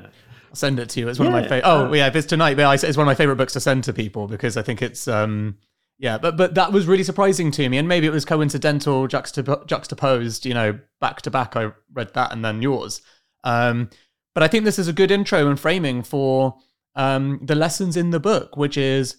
I'll 0.49 0.55
send 0.55 0.79
it 0.79 0.89
to 0.89 0.99
you. 0.99 1.09
It's 1.09 1.19
one 1.19 1.29
yeah. 1.29 1.37
of 1.37 1.43
my 1.43 1.47
favorite. 1.47 1.69
Oh, 1.69 1.93
yeah, 1.93 2.07
if 2.07 2.15
it's 2.15 2.27
tonight, 2.27 2.57
it's 2.59 2.97
one 2.97 3.05
of 3.05 3.07
my 3.07 3.15
favorite 3.15 3.35
books 3.35 3.53
to 3.53 3.59
send 3.59 3.83
to 3.85 3.93
people 3.93 4.27
because 4.27 4.57
I 4.57 4.61
think 4.61 4.81
it's 4.81 5.07
um, 5.07 5.57
yeah, 5.99 6.17
but 6.17 6.37
but 6.37 6.55
that 6.55 6.71
was 6.71 6.87
really 6.87 7.03
surprising 7.03 7.51
to 7.51 7.67
me, 7.69 7.77
and 7.77 7.87
maybe 7.87 8.07
it 8.07 8.11
was 8.11 8.25
coincidental, 8.25 9.07
juxtap- 9.07 9.67
juxtaposed. 9.67 10.45
You 10.45 10.53
know, 10.53 10.79
back 10.99 11.21
to 11.23 11.31
back, 11.31 11.55
I 11.55 11.71
read 11.93 12.13
that 12.13 12.31
and 12.31 12.43
then 12.43 12.61
yours. 12.61 13.01
Um, 13.43 13.89
but 14.33 14.43
I 14.43 14.47
think 14.47 14.63
this 14.63 14.79
is 14.79 14.87
a 14.87 14.93
good 14.93 15.11
intro 15.11 15.47
and 15.47 15.59
framing 15.59 16.03
for 16.03 16.55
um, 16.95 17.39
the 17.43 17.55
lessons 17.55 17.97
in 17.97 18.11
the 18.11 18.19
book, 18.19 18.55
which 18.55 18.77
is 18.77 19.17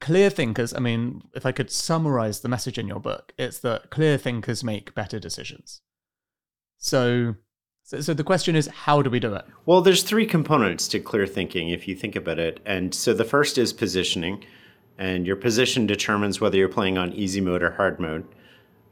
clear 0.00 0.28
thinkers. 0.28 0.74
I 0.74 0.80
mean, 0.80 1.22
if 1.34 1.46
I 1.46 1.52
could 1.52 1.70
summarize 1.70 2.40
the 2.40 2.48
message 2.48 2.78
in 2.78 2.86
your 2.86 3.00
book, 3.00 3.32
it's 3.38 3.58
that 3.60 3.90
clear 3.90 4.18
thinkers 4.18 4.62
make 4.62 4.94
better 4.94 5.18
decisions. 5.18 5.80
So, 6.76 7.36
so, 7.84 8.00
so 8.00 8.14
the 8.14 8.24
question 8.24 8.56
is, 8.56 8.66
how 8.66 9.02
do 9.02 9.10
we 9.10 9.20
do 9.20 9.34
it? 9.34 9.44
Well, 9.66 9.82
there's 9.82 10.02
three 10.02 10.26
components 10.26 10.88
to 10.88 11.00
clear 11.00 11.26
thinking, 11.26 11.68
if 11.68 11.86
you 11.86 11.94
think 11.94 12.16
about 12.16 12.38
it. 12.38 12.60
And 12.64 12.94
so 12.94 13.12
the 13.12 13.24
first 13.24 13.58
is 13.58 13.72
positioning, 13.72 14.42
and 14.98 15.26
your 15.26 15.36
position 15.36 15.86
determines 15.86 16.40
whether 16.40 16.56
you're 16.56 16.68
playing 16.68 16.96
on 16.96 17.12
easy 17.12 17.40
mode 17.40 17.62
or 17.62 17.72
hard 17.72 18.00
mode. 18.00 18.26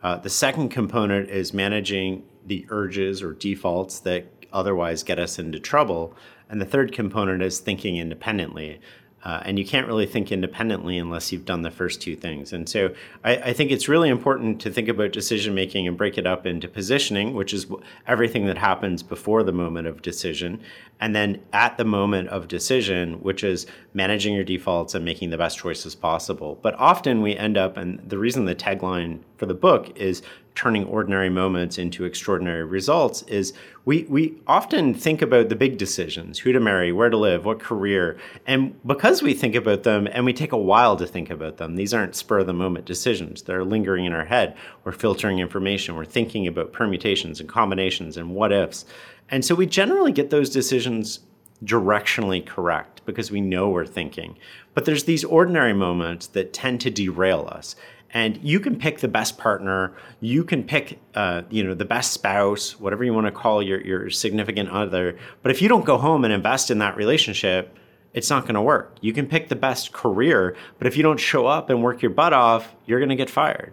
Uh, 0.03 0.17
the 0.17 0.31
second 0.31 0.69
component 0.69 1.31
is 1.31 1.55
managing 1.55 2.25
the 2.45 2.67
urges 2.69 3.23
or 3.23 3.33
defaults 3.33 4.01
that 4.01 4.27
otherwise 4.53 5.03
get 5.03 5.19
us 5.19 5.39
into 5.39 5.59
trouble. 5.59 6.15
And 6.51 6.61
the 6.61 6.67
third 6.67 6.93
component 6.93 7.43
is 7.43 7.61
thinking 7.61 7.97
independently. 7.97 8.81
Uh, 9.25 9.41
and 9.45 9.59
you 9.59 9.65
can't 9.65 9.87
really 9.87 10.07
think 10.07 10.33
independently 10.33 10.99
unless 10.99 11.31
you've 11.31 11.45
done 11.45 11.63
the 11.63 11.71
first 11.71 12.03
two 12.03 12.17
things. 12.17 12.53
And 12.53 12.69
so 12.69 12.93
I, 13.23 13.37
I 13.37 13.53
think 13.53 13.71
it's 13.71 13.89
really 13.89 14.09
important 14.09 14.61
to 14.63 14.71
think 14.71 14.89
about 14.89 15.13
decision 15.13 15.55
making 15.55 15.87
and 15.87 15.97
break 15.97 16.19
it 16.19 16.27
up 16.27 16.45
into 16.45 16.67
positioning, 16.69 17.35
which 17.35 17.55
is 17.55 17.67
everything 18.07 18.47
that 18.47 18.59
happens 18.59 19.03
before 19.03 19.45
the 19.45 19.53
moment 19.53 19.87
of 19.87 20.03
decision, 20.03 20.61
and 21.03 21.17
then 21.17 21.43
at 21.53 21.77
the 21.79 21.85
moment 21.85 22.29
of 22.29 22.47
decision, 22.47 23.15
which 23.15 23.43
is 23.43 23.67
managing 23.93 24.35
your 24.35 24.45
defaults 24.45 24.95
and 24.95 25.05
making 25.05 25.31
the 25.31 25.37
best 25.37 25.59
choices 25.59 25.97
possible. 25.97 26.61
But 26.63 26.77
often 26.79 27.23
we 27.23 27.37
end 27.37 27.59
up, 27.59 27.77
and 27.77 27.99
the 28.09 28.19
reason 28.19 28.45
the 28.45 28.55
tagline 28.55 29.19
for 29.37 29.47
the 29.47 29.53
book 29.53 29.99
is 29.99 30.23
turning 30.55 30.85
ordinary 30.85 31.29
moments 31.29 31.77
into 31.77 32.05
extraordinary 32.05 32.63
results 32.63 33.23
is 33.23 33.53
we 33.85 34.05
we 34.05 34.39
often 34.47 34.95
think 34.95 35.23
about 35.23 35.49
the 35.49 35.57
big 35.57 35.79
decisions 35.79 36.39
who 36.39 36.53
to 36.53 36.61
marry 36.61 36.93
where 36.93 37.11
to 37.11 37.17
live 37.17 37.45
what 37.45 37.59
career. 37.59 38.17
And 38.47 38.79
because 38.87 39.23
we 39.23 39.35
think 39.35 39.55
about 39.55 39.83
them 39.83 40.07
and 40.13 40.25
we 40.25 40.33
take 40.33 40.53
a 40.53 40.59
while 40.59 40.97
to 40.97 41.07
think 41.07 41.31
about 41.31 41.57
them 41.57 41.75
these 41.75 41.95
aren't 41.95 42.15
spur 42.15 42.41
of 42.41 42.47
the 42.47 42.53
moment 42.53 42.85
decisions. 42.85 43.43
They're 43.43 43.65
lingering 43.65 44.05
in 44.05 44.13
our 44.13 44.27
head. 44.27 44.55
We're 44.85 44.93
filtering 44.93 45.39
information. 45.39 45.97
We're 45.97 46.05
thinking 46.05 46.47
about 46.47 46.73
permutations 46.73 47.41
and 47.41 47.49
combinations 47.49 48.17
and 48.17 48.35
what 48.35 48.53
ifs 48.53 48.85
and 49.33 49.45
so 49.45 49.57
we 49.57 49.67
generally 49.67 50.13
get 50.13 50.31
those 50.31 50.51
decisions 50.51 51.21
directionally 51.65 52.45
correct 52.45 53.01
because 53.07 53.31
we 53.31 53.41
know 53.41 53.71
we're 53.71 53.87
thinking. 53.87 54.37
But 54.75 54.85
there's 54.85 55.05
these 55.05 55.25
ordinary 55.25 55.73
moments 55.73 56.27
that 56.29 56.53
tend 56.53 56.81
to 56.83 56.91
derail 56.91 57.49
us. 57.51 57.75
And 58.15 58.39
you 58.43 58.61
can 58.61 58.77
pick 58.77 58.99
the 58.99 59.09
best 59.09 59.39
partner. 59.39 59.95
You 60.21 60.45
can 60.45 60.65
pick 60.65 60.99
uh, 61.15 61.43
you 61.49 61.65
know 61.65 61.75
the 61.75 61.87
best 61.87 62.13
spouse 62.13 62.79
whatever 62.79 63.05
you 63.05 63.15
want 63.15 63.27
to 63.27 63.33
call 63.33 63.63
your, 63.63 63.81
your 63.81 64.11
significant 64.11 64.69
other. 64.69 65.19
But 65.43 65.51
if 65.51 65.63
you 65.63 65.69
don't 65.69 65.87
go 65.87 65.97
home 65.97 66.25
and 66.25 66.33
invest 66.33 66.71
in 66.71 66.79
that 66.79 66.97
relationship 66.97 67.79
it's 68.15 68.29
not 68.29 68.43
going 68.43 68.57
to 68.57 68.61
work. 68.61 68.95
You 69.01 69.15
can 69.15 69.27
pick 69.27 69.49
the 69.49 69.57
best 69.57 69.93
career 69.93 70.55
but 70.79 70.87
if 70.87 70.99
you 70.99 71.03
don't 71.03 71.19
show 71.19 71.47
up 71.47 71.71
and 71.71 71.83
work 71.83 72.03
your 72.03 72.11
butt 72.11 72.35
off 72.35 72.75
you're 72.85 73.01
going 73.01 73.09
to 73.09 73.17
get 73.17 73.31
fired. 73.31 73.73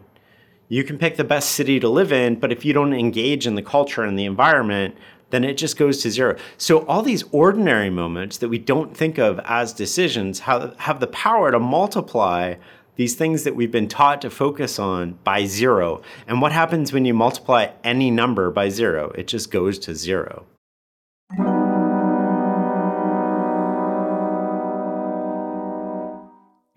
You 0.70 0.86
can 0.86 0.98
pick 0.98 1.18
the 1.18 1.25
best 1.25 1.51
city 1.51 1.78
to 1.82 1.89
live 1.89 2.13
in 2.13 2.39
but 2.39 2.54
if 2.54 2.63
you 2.63 2.72
don't 2.72 2.94
engage 2.94 3.46
in 3.46 3.56
the 3.56 3.62
culture 3.62 4.04
and 4.04 4.18
the 4.18 4.24
environment 4.24 4.96
then 5.29 5.43
it 5.43 5.57
just 5.57 5.77
goes 5.77 6.01
to 6.01 6.12
zero. 6.12 6.36
So 6.57 6.86
all 6.86 7.01
these 7.01 7.24
ordinary 7.31 7.89
moments 7.89 8.38
that 8.38 8.50
we 8.50 8.57
don't 8.57 8.95
think 8.95 9.17
of 9.17 9.39
as 9.45 9.74
decisions 9.74 10.39
have, 10.39 10.75
have 10.79 11.00
the 11.00 11.07
power 11.07 11.51
to 11.51 11.59
multiply 11.59 12.55
these 12.95 13.15
things 13.15 13.43
that 13.45 13.55
we've 13.55 13.71
been 13.71 13.88
taught 13.88 14.21
to 14.21 14.29
focus 14.29 14.77
on 14.77 15.17
by 15.24 15.45
zero. 15.45 16.01
And 16.27 16.41
what 16.41 16.51
happens 16.51 16.91
when 16.91 17.05
you 17.05 17.13
multiply 17.13 17.71
any 17.83 18.12
number 18.12 18.51
by 18.51 18.67
zero? 18.69 19.12
It 19.12 19.27
just 19.27 19.51
goes 19.51 19.79
to 19.79 19.95
zero. 19.95 20.45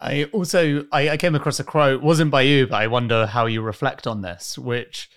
I 0.00 0.24
also 0.32 0.86
I, 0.92 1.10
I 1.10 1.16
came 1.16 1.34
across 1.34 1.60
a 1.60 1.64
quote, 1.64 2.02
wasn't 2.02 2.30
by 2.30 2.42
you, 2.42 2.66
but 2.66 2.76
I 2.76 2.86
wonder 2.86 3.26
how 3.26 3.46
you 3.46 3.60
reflect 3.62 4.06
on 4.06 4.22
this, 4.22 4.58
which 4.58 5.10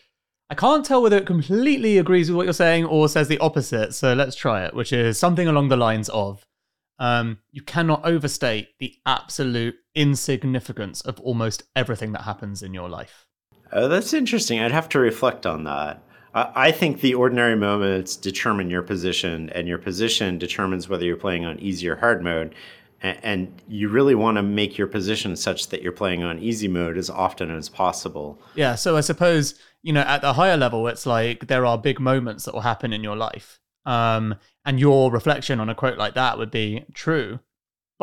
I 0.49 0.55
can't 0.55 0.85
tell 0.85 1.01
whether 1.01 1.17
it 1.17 1.25
completely 1.25 1.97
agrees 1.97 2.29
with 2.29 2.37
what 2.37 2.45
you're 2.45 2.53
saying 2.53 2.85
or 2.85 3.07
says 3.07 3.27
the 3.27 3.39
opposite. 3.39 3.93
So 3.93 4.13
let's 4.13 4.35
try 4.35 4.65
it, 4.65 4.73
which 4.73 4.91
is 4.91 5.17
something 5.17 5.47
along 5.47 5.69
the 5.69 5.77
lines 5.77 6.09
of 6.09 6.45
um, 6.99 7.39
you 7.51 7.61
cannot 7.61 8.05
overstate 8.05 8.69
the 8.79 8.93
absolute 9.05 9.75
insignificance 9.95 11.01
of 11.01 11.19
almost 11.21 11.63
everything 11.75 12.11
that 12.11 12.21
happens 12.21 12.61
in 12.61 12.73
your 12.73 12.89
life. 12.89 13.25
Oh, 13.71 13.87
that's 13.87 14.13
interesting. 14.13 14.59
I'd 14.59 14.71
have 14.71 14.89
to 14.89 14.99
reflect 14.99 15.45
on 15.45 15.63
that. 15.63 16.03
I 16.35 16.71
think 16.71 17.01
the 17.01 17.13
ordinary 17.13 17.55
moments 17.55 18.15
determine 18.15 18.71
your 18.71 18.81
position, 18.81 19.51
and 19.51 19.67
your 19.67 19.77
position 19.77 20.39
determines 20.39 20.89
whether 20.89 21.05
you're 21.05 21.15
playing 21.15 21.45
on 21.45 21.59
easy 21.59 21.87
or 21.87 21.95
hard 21.95 22.23
mode. 22.23 22.55
And 23.03 23.61
you 23.67 23.89
really 23.89 24.15
want 24.15 24.37
to 24.37 24.41
make 24.41 24.77
your 24.77 24.87
position 24.87 25.35
such 25.35 25.67
that 25.67 25.81
you're 25.81 25.91
playing 25.91 26.23
on 26.23 26.39
easy 26.39 26.69
mode 26.69 26.97
as 26.97 27.09
often 27.09 27.51
as 27.51 27.67
possible. 27.67 28.39
Yeah. 28.55 28.75
So 28.75 28.95
I 28.95 29.01
suppose, 29.01 29.55
you 29.81 29.91
know, 29.91 30.01
at 30.01 30.21
the 30.21 30.33
higher 30.33 30.55
level, 30.55 30.87
it's 30.87 31.05
like 31.05 31.47
there 31.47 31.65
are 31.65 31.77
big 31.77 31.99
moments 31.99 32.45
that 32.45 32.53
will 32.53 32.61
happen 32.61 32.93
in 32.93 33.03
your 33.03 33.17
life. 33.17 33.59
Um, 33.85 34.35
and 34.63 34.79
your 34.79 35.11
reflection 35.11 35.59
on 35.59 35.69
a 35.69 35.75
quote 35.75 35.97
like 35.97 36.13
that 36.13 36.37
would 36.37 36.49
be 36.49 36.85
true 36.93 37.39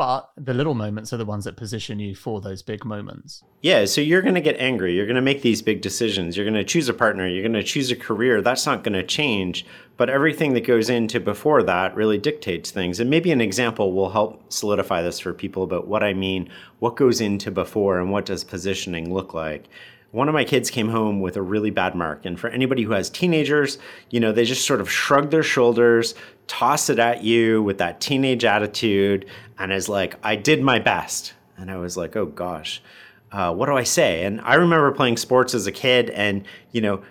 but 0.01 0.31
the 0.35 0.55
little 0.55 0.73
moments 0.73 1.13
are 1.13 1.17
the 1.17 1.25
ones 1.25 1.45
that 1.45 1.55
position 1.55 1.99
you 1.99 2.15
for 2.15 2.41
those 2.41 2.63
big 2.63 2.83
moments. 2.83 3.43
Yeah, 3.61 3.85
so 3.85 4.01
you're 4.01 4.23
going 4.23 4.33
to 4.33 4.41
get 4.41 4.57
angry. 4.57 4.95
You're 4.95 5.05
going 5.05 5.15
to 5.15 5.21
make 5.21 5.43
these 5.43 5.61
big 5.61 5.83
decisions. 5.83 6.35
You're 6.35 6.43
going 6.43 6.55
to 6.55 6.63
choose 6.63 6.89
a 6.89 6.93
partner. 6.95 7.27
You're 7.27 7.43
going 7.43 7.53
to 7.53 7.61
choose 7.61 7.91
a 7.91 7.95
career. 7.95 8.41
That's 8.41 8.65
not 8.65 8.83
going 8.83 8.95
to 8.95 9.03
change. 9.03 9.63
But 9.97 10.09
everything 10.09 10.55
that 10.55 10.65
goes 10.65 10.89
into 10.89 11.19
before 11.19 11.61
that 11.61 11.95
really 11.95 12.17
dictates 12.17 12.71
things. 12.71 12.99
And 12.99 13.11
maybe 13.11 13.31
an 13.31 13.41
example 13.41 13.93
will 13.93 14.09
help 14.09 14.51
solidify 14.51 15.03
this 15.03 15.19
for 15.19 15.33
people 15.33 15.61
about 15.61 15.87
what 15.87 16.01
I 16.01 16.15
mean, 16.15 16.49
what 16.79 16.95
goes 16.95 17.21
into 17.21 17.51
before, 17.51 17.99
and 17.99 18.11
what 18.11 18.25
does 18.25 18.43
positioning 18.43 19.13
look 19.13 19.35
like 19.35 19.69
one 20.11 20.27
of 20.27 20.33
my 20.33 20.43
kids 20.43 20.69
came 20.69 20.89
home 20.89 21.21
with 21.21 21.37
a 21.37 21.41
really 21.41 21.69
bad 21.69 21.95
mark. 21.95 22.25
And 22.25 22.39
for 22.39 22.49
anybody 22.49 22.83
who 22.83 22.91
has 22.91 23.09
teenagers, 23.09 23.79
you 24.09 24.19
know, 24.19 24.31
they 24.31 24.43
just 24.43 24.65
sort 24.65 24.81
of 24.81 24.91
shrug 24.91 25.31
their 25.31 25.43
shoulders, 25.43 26.15
toss 26.47 26.89
it 26.89 26.99
at 26.99 27.23
you 27.23 27.63
with 27.63 27.77
that 27.77 28.01
teenage 28.01 28.43
attitude, 28.43 29.25
and 29.57 29.71
is 29.71 29.87
like, 29.87 30.15
I 30.23 30.35
did 30.35 30.61
my 30.61 30.79
best. 30.79 31.33
And 31.57 31.71
I 31.71 31.77
was 31.77 31.95
like, 31.95 32.15
oh 32.15 32.25
gosh, 32.25 32.81
uh, 33.31 33.53
what 33.53 33.67
do 33.67 33.77
I 33.77 33.83
say? 33.83 34.25
And 34.25 34.41
I 34.41 34.55
remember 34.55 34.91
playing 34.91 35.17
sports 35.17 35.53
as 35.53 35.67
a 35.67 35.71
kid, 35.71 36.09
and, 36.09 36.45
you 36.71 36.81
know, 36.81 37.03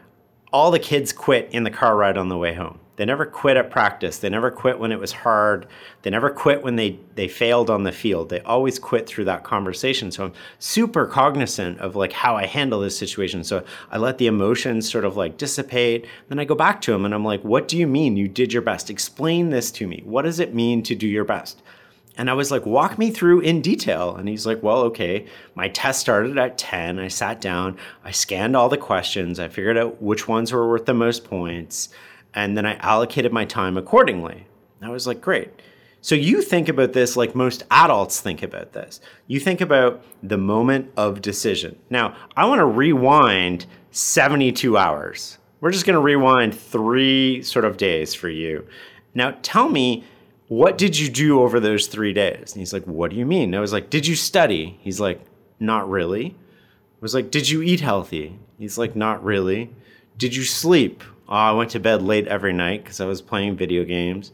all 0.52 0.70
the 0.70 0.78
kids 0.78 1.12
quit 1.12 1.48
in 1.52 1.62
the 1.62 1.70
car 1.70 1.96
ride 1.96 2.18
on 2.18 2.28
the 2.28 2.36
way 2.36 2.52
home. 2.54 2.79
They 2.96 3.04
never 3.06 3.24
quit 3.24 3.56
at 3.56 3.70
practice. 3.70 4.18
They 4.18 4.28
never 4.28 4.50
quit 4.50 4.78
when 4.78 4.92
it 4.92 4.98
was 4.98 5.12
hard. 5.12 5.66
They 6.02 6.10
never 6.10 6.28
quit 6.28 6.62
when 6.62 6.76
they, 6.76 6.98
they 7.14 7.28
failed 7.28 7.70
on 7.70 7.84
the 7.84 7.92
field. 7.92 8.28
They 8.28 8.40
always 8.40 8.78
quit 8.78 9.06
through 9.06 9.24
that 9.24 9.42
conversation. 9.42 10.10
So 10.10 10.26
I'm 10.26 10.32
super 10.58 11.06
cognizant 11.06 11.78
of 11.78 11.96
like 11.96 12.12
how 12.12 12.36
I 12.36 12.46
handle 12.46 12.80
this 12.80 12.98
situation. 12.98 13.42
So 13.42 13.64
I 13.90 13.96
let 13.96 14.18
the 14.18 14.26
emotions 14.26 14.90
sort 14.90 15.06
of 15.06 15.16
like 15.16 15.38
dissipate. 15.38 16.06
Then 16.28 16.38
I 16.38 16.44
go 16.44 16.54
back 16.54 16.80
to 16.82 16.92
them 16.92 17.04
and 17.04 17.14
I'm 17.14 17.24
like, 17.24 17.42
what 17.42 17.68
do 17.68 17.78
you 17.78 17.86
mean 17.86 18.16
you 18.16 18.28
did 18.28 18.52
your 18.52 18.62
best? 18.62 18.90
Explain 18.90 19.48
this 19.50 19.70
to 19.72 19.86
me. 19.86 20.02
What 20.04 20.22
does 20.22 20.38
it 20.38 20.54
mean 20.54 20.82
to 20.82 20.94
do 20.94 21.06
your 21.06 21.24
best? 21.24 21.62
And 22.18 22.28
I 22.28 22.34
was 22.34 22.50
like, 22.50 22.66
walk 22.66 22.98
me 22.98 23.10
through 23.10 23.40
in 23.40 23.62
detail. 23.62 24.14
And 24.14 24.28
he's 24.28 24.44
like, 24.44 24.62
well, 24.62 24.80
okay. 24.82 25.26
My 25.54 25.68
test 25.68 26.00
started 26.00 26.36
at 26.36 26.58
10. 26.58 26.98
I 26.98 27.08
sat 27.08 27.40
down, 27.40 27.78
I 28.04 28.10
scanned 28.10 28.56
all 28.56 28.68
the 28.68 28.76
questions, 28.76 29.40
I 29.40 29.48
figured 29.48 29.78
out 29.78 30.02
which 30.02 30.28
ones 30.28 30.52
were 30.52 30.68
worth 30.68 30.84
the 30.84 30.92
most 30.92 31.24
points 31.24 31.88
and 32.34 32.56
then 32.56 32.66
I 32.66 32.74
allocated 32.76 33.32
my 33.32 33.44
time 33.44 33.76
accordingly. 33.76 34.46
I 34.82 34.88
was 34.88 35.06
like, 35.06 35.20
great. 35.20 35.50
So 36.02 36.14
you 36.14 36.40
think 36.40 36.68
about 36.68 36.94
this 36.94 37.16
like 37.16 37.34
most 37.34 37.64
adults 37.70 38.20
think 38.20 38.42
about 38.42 38.72
this. 38.72 39.00
You 39.26 39.38
think 39.38 39.60
about 39.60 40.02
the 40.22 40.38
moment 40.38 40.90
of 40.96 41.20
decision. 41.20 41.78
Now, 41.90 42.16
I 42.36 42.46
want 42.46 42.60
to 42.60 42.64
rewind 42.66 43.66
72 43.90 44.78
hours. 44.78 45.38
We're 45.60 45.72
just 45.72 45.84
going 45.84 45.94
to 45.94 46.00
rewind 46.00 46.54
three 46.54 47.42
sort 47.42 47.66
of 47.66 47.76
days 47.76 48.14
for 48.14 48.30
you. 48.30 48.66
Now, 49.14 49.36
tell 49.42 49.68
me, 49.68 50.04
what 50.48 50.78
did 50.78 50.98
you 50.98 51.10
do 51.10 51.42
over 51.42 51.60
those 51.60 51.86
three 51.86 52.12
days? 52.14 52.52
And 52.52 52.60
he's 52.60 52.72
like, 52.72 52.84
What 52.84 53.10
do 53.10 53.16
you 53.16 53.26
mean? 53.26 53.54
I 53.54 53.60
was 53.60 53.72
like, 53.72 53.90
Did 53.90 54.06
you 54.06 54.16
study? 54.16 54.78
He's 54.80 54.98
like, 55.00 55.20
Not 55.58 55.88
really. 55.88 56.34
I 56.36 56.98
was 57.00 57.14
like, 57.14 57.30
Did 57.30 57.48
you 57.48 57.62
eat 57.62 57.80
healthy? 57.80 58.38
He's 58.58 58.78
like, 58.78 58.96
Not 58.96 59.22
really. 59.22 59.70
Did 60.16 60.34
you 60.34 60.44
sleep? 60.44 61.04
Oh, 61.30 61.36
I 61.36 61.52
went 61.52 61.70
to 61.70 61.80
bed 61.80 62.02
late 62.02 62.26
every 62.26 62.52
night 62.52 62.82
because 62.82 63.00
I 63.00 63.06
was 63.06 63.22
playing 63.22 63.56
video 63.56 63.84
games. 63.84 64.32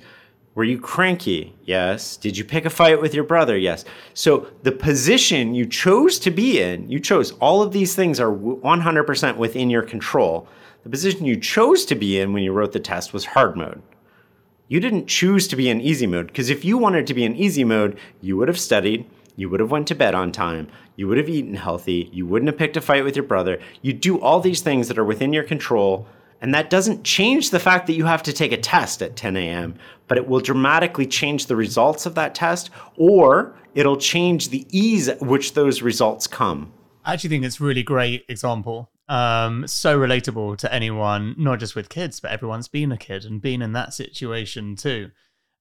Were 0.54 0.64
you 0.64 0.80
cranky? 0.80 1.54
Yes. 1.64 2.16
Did 2.16 2.38
you 2.38 2.44
pick 2.44 2.64
a 2.64 2.70
fight 2.70 3.02
with 3.02 3.12
your 3.12 3.24
brother? 3.24 3.58
Yes. 3.58 3.84
So 4.14 4.46
the 4.62 4.72
position 4.72 5.54
you 5.54 5.66
chose 5.66 6.18
to 6.20 6.30
be 6.30 6.58
in, 6.58 6.88
you 6.88 6.98
chose, 6.98 7.32
all 7.32 7.60
of 7.60 7.72
these 7.72 7.94
things 7.94 8.18
are 8.18 8.32
100% 8.32 9.36
within 9.36 9.68
your 9.68 9.82
control. 9.82 10.48
The 10.84 10.88
position 10.88 11.26
you 11.26 11.38
chose 11.38 11.84
to 11.84 11.94
be 11.94 12.18
in 12.18 12.32
when 12.32 12.42
you 12.42 12.52
wrote 12.52 12.72
the 12.72 12.80
test 12.80 13.12
was 13.12 13.26
hard 13.26 13.58
mode. 13.58 13.82
You 14.68 14.80
didn't 14.80 15.06
choose 15.06 15.46
to 15.48 15.56
be 15.56 15.68
in 15.68 15.82
easy 15.82 16.06
mode 16.06 16.28
because 16.28 16.48
if 16.48 16.64
you 16.64 16.78
wanted 16.78 17.06
to 17.08 17.14
be 17.14 17.24
in 17.24 17.36
easy 17.36 17.62
mode, 17.62 17.98
you 18.22 18.38
would 18.38 18.48
have 18.48 18.58
studied, 18.58 19.04
you 19.36 19.50
would 19.50 19.60
have 19.60 19.70
went 19.70 19.86
to 19.88 19.94
bed 19.94 20.14
on 20.14 20.32
time, 20.32 20.68
you 20.96 21.06
would 21.06 21.18
have 21.18 21.28
eaten 21.28 21.56
healthy, 21.56 22.08
you 22.10 22.26
wouldn't 22.26 22.48
have 22.48 22.58
picked 22.58 22.78
a 22.78 22.80
fight 22.80 23.04
with 23.04 23.14
your 23.14 23.26
brother. 23.26 23.60
You 23.82 23.92
do 23.92 24.18
all 24.18 24.40
these 24.40 24.62
things 24.62 24.88
that 24.88 24.98
are 24.98 25.04
within 25.04 25.34
your 25.34 25.44
control 25.44 26.08
and 26.40 26.54
that 26.54 26.70
doesn't 26.70 27.04
change 27.04 27.50
the 27.50 27.60
fact 27.60 27.86
that 27.86 27.94
you 27.94 28.04
have 28.04 28.22
to 28.24 28.32
take 28.32 28.52
a 28.52 28.56
test 28.56 29.02
at 29.02 29.16
10 29.16 29.36
a.m., 29.36 29.74
but 30.08 30.18
it 30.18 30.28
will 30.28 30.40
dramatically 30.40 31.06
change 31.06 31.46
the 31.46 31.56
results 31.56 32.06
of 32.06 32.14
that 32.14 32.34
test, 32.34 32.70
or 32.96 33.56
it'll 33.74 33.96
change 33.96 34.50
the 34.50 34.66
ease 34.70 35.08
at 35.08 35.20
which 35.20 35.54
those 35.54 35.82
results 35.82 36.26
come. 36.26 36.72
I 37.04 37.14
actually 37.14 37.30
think 37.30 37.44
it's 37.44 37.60
a 37.60 37.64
really 37.64 37.82
great 37.82 38.24
example. 38.28 38.90
Um, 39.08 39.66
so 39.66 39.98
relatable 39.98 40.58
to 40.58 40.72
anyone, 40.72 41.34
not 41.38 41.60
just 41.60 41.76
with 41.76 41.88
kids, 41.88 42.18
but 42.18 42.32
everyone's 42.32 42.68
been 42.68 42.90
a 42.90 42.96
kid 42.96 43.24
and 43.24 43.40
been 43.40 43.62
in 43.62 43.72
that 43.72 43.94
situation 43.94 44.76
too. 44.76 45.10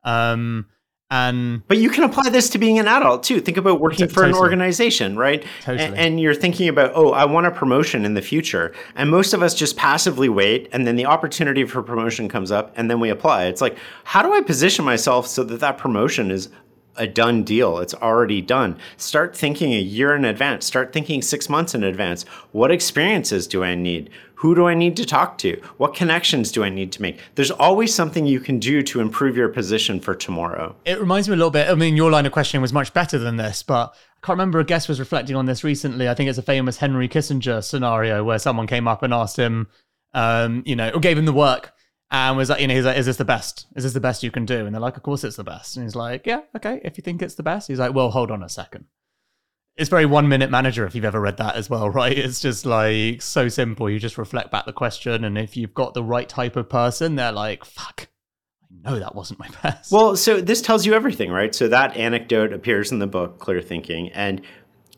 Um, 0.04 0.68
and 1.12 1.68
but 1.68 1.78
you 1.78 1.90
can 1.90 2.04
apply 2.04 2.30
this 2.30 2.50
to 2.50 2.58
being 2.58 2.80
an 2.80 2.88
adult 2.88 3.22
too. 3.22 3.40
Think 3.40 3.58
about 3.58 3.80
working 3.80 4.08
for 4.08 4.16
totally. 4.16 4.32
an 4.32 4.38
organization, 4.38 5.16
right? 5.18 5.46
Totally. 5.62 5.86
And, 5.86 5.96
and, 5.96 6.20
you're 6.20 6.34
thinking 6.34 6.68
about, 6.68 6.94
oh, 6.96 7.12
I 7.12 7.26
want 7.26 7.46
a 7.46 7.52
promotion 7.52 8.06
in 8.06 8.16
the 8.16 8.22
future. 8.24 8.74
And 8.96 9.12
most 9.12 9.34
of 9.34 9.44
us 9.44 9.54
just 9.54 9.78
passively 9.78 10.30
wait, 10.30 10.68
and 10.72 10.88
then 10.88 10.96
the 10.96 11.06
opportunity 11.06 11.64
for 11.66 11.84
promotion 11.84 12.28
comes 12.28 12.52
up, 12.52 12.74
and 12.76 12.90
then 12.90 13.00
we 13.00 13.10
apply. 13.10 13.46
It's 13.46 13.62
like, 13.62 13.78
how 14.04 14.24
do 14.24 14.34
I 14.34 14.42
position 14.42 14.84
myself 14.84 15.28
so 15.28 15.44
that 15.44 15.60
that 15.60 15.78
promotion 15.78 16.32
is 16.32 16.50
a 16.98 17.08
done 17.08 17.44
deal. 17.44 17.80
It's 17.80 17.94
already 17.94 18.42
done. 18.42 18.78
Start 18.98 19.36
thinking 19.36 19.74
a 19.74 19.80
year 19.80 20.16
in 20.16 20.26
advance. 20.26 20.66
Start 20.66 20.94
thinking 20.94 21.22
six 21.22 21.50
months 21.50 21.76
in 21.76 21.84
advance. 21.84 22.24
What 22.52 22.72
experiences 22.72 23.48
do 23.48 23.64
I 23.64 23.76
need? 23.76 24.10
Who 24.36 24.56
do 24.56 24.68
I 24.68 24.74
need 24.74 24.98
to 24.98 25.06
talk 25.06 25.38
to? 25.40 25.60
What 25.78 25.96
connections 25.96 26.52
do 26.52 26.64
I 26.64 26.70
need 26.70 26.92
to 26.94 27.02
make? 27.02 27.20
There's 27.36 27.52
always 27.52 27.94
something 27.94 28.26
you 28.26 28.40
can 28.40 28.60
do 28.60 28.84
to 28.84 29.00
improve 29.00 29.38
your 29.38 29.50
position 29.50 30.00
for 30.00 30.14
tomorrow. 30.14 30.76
It 30.86 31.00
reminds 31.00 31.28
me 31.30 31.34
a 31.34 31.38
little 31.38 31.52
bit. 31.52 31.70
I 31.70 31.76
mean, 31.76 31.96
your 31.96 32.12
line 32.12 32.26
of 32.26 32.32
questioning 32.32 32.62
was 32.62 32.74
much 32.74 32.94
better 32.94 33.18
than 33.18 33.38
this, 33.38 33.64
but 33.64 33.94
I 33.94 34.26
can't 34.26 34.38
remember 34.38 34.60
a 34.60 34.66
guest 34.66 34.90
was 34.90 35.00
reflecting 35.00 35.36
on 35.36 35.46
this 35.46 35.64
recently. 35.64 36.10
I 36.10 36.14
think 36.14 36.30
it's 36.30 36.38
a 36.38 36.44
famous 36.44 36.78
Henry 36.78 37.08
Kissinger 37.08 37.64
scenario 37.64 38.24
where 38.24 38.40
someone 38.40 38.68
came 38.68 38.88
up 38.88 39.04
and 39.04 39.14
asked 39.14 39.38
him, 39.38 39.68
um, 40.14 40.64
you 40.66 40.76
know, 40.76 40.90
or 40.90 41.00
gave 41.00 41.18
him 41.18 41.26
the 41.26 41.34
work 41.34 41.74
and 42.12 42.38
was 42.38 42.50
like, 42.50 42.62
you 42.62 42.68
know, 42.68 42.76
he's 42.76 42.86
like, 42.86 42.98
is 42.98 43.06
this 43.06 43.18
the 43.18 43.26
best? 43.26 43.68
Is 43.76 43.84
this 43.84 43.94
the 43.94 44.00
best 44.00 44.24
you 44.24 44.32
can 44.32 44.46
do? 44.46 44.66
And 44.66 44.74
they're 44.74 44.82
like, 44.82 44.98
of 44.98 45.04
course 45.04 45.24
it's 45.24 45.38
the 45.38 45.44
best. 45.44 45.76
And 45.76 45.86
he's 45.86 45.96
like, 45.96 46.26
yeah, 46.26 46.42
okay, 46.56 46.80
if 46.84 46.98
you 46.98 47.02
think 47.02 47.22
it's 47.22 47.36
the 47.36 47.44
best. 47.44 47.68
He's 47.68 47.80
like, 47.80 47.94
well, 47.94 48.12
hold 48.12 48.32
on 48.32 48.44
a 48.44 48.50
second. 48.50 48.86
It's 49.78 49.90
very 49.90 50.06
one 50.06 50.30
minute 50.30 50.50
manager 50.50 50.86
if 50.86 50.96
you've 50.96 51.06
ever 51.06 51.20
read 51.20 51.38
that 51.38 51.56
as 51.56 51.70
well, 51.70 51.90
right? 52.02 52.18
It's 52.18 52.40
just 52.40 52.66
like 52.66 53.22
so 53.22 53.50
simple. 53.50 53.90
You 53.90 54.00
just 54.00 54.18
reflect 54.18 54.52
back 54.52 54.66
the 54.66 54.74
question. 54.74 55.24
And 55.24 55.38
if 55.38 55.58
you've 55.58 55.74
got 55.74 55.94
the 55.94 56.04
right 56.04 56.30
type 56.30 56.56
of 56.56 56.70
person, 56.70 57.16
they're 57.16 57.32
like, 57.32 57.66
fuck, 57.66 58.08
I 58.64 58.90
know 58.90 59.00
that 59.00 59.16
wasn't 59.16 59.40
my 59.40 59.50
best. 59.64 59.92
Well, 59.92 60.16
so 60.16 60.40
this 60.40 60.62
tells 60.62 60.86
you 60.86 60.94
everything, 60.94 61.32
right? 61.32 61.54
So 61.54 61.68
that 61.68 61.98
anecdote 61.98 62.54
appears 62.54 62.92
in 62.92 63.00
the 63.00 63.08
book, 63.08 63.40
Clear 63.40 63.62
Thinking. 63.62 64.10
And 64.14 64.42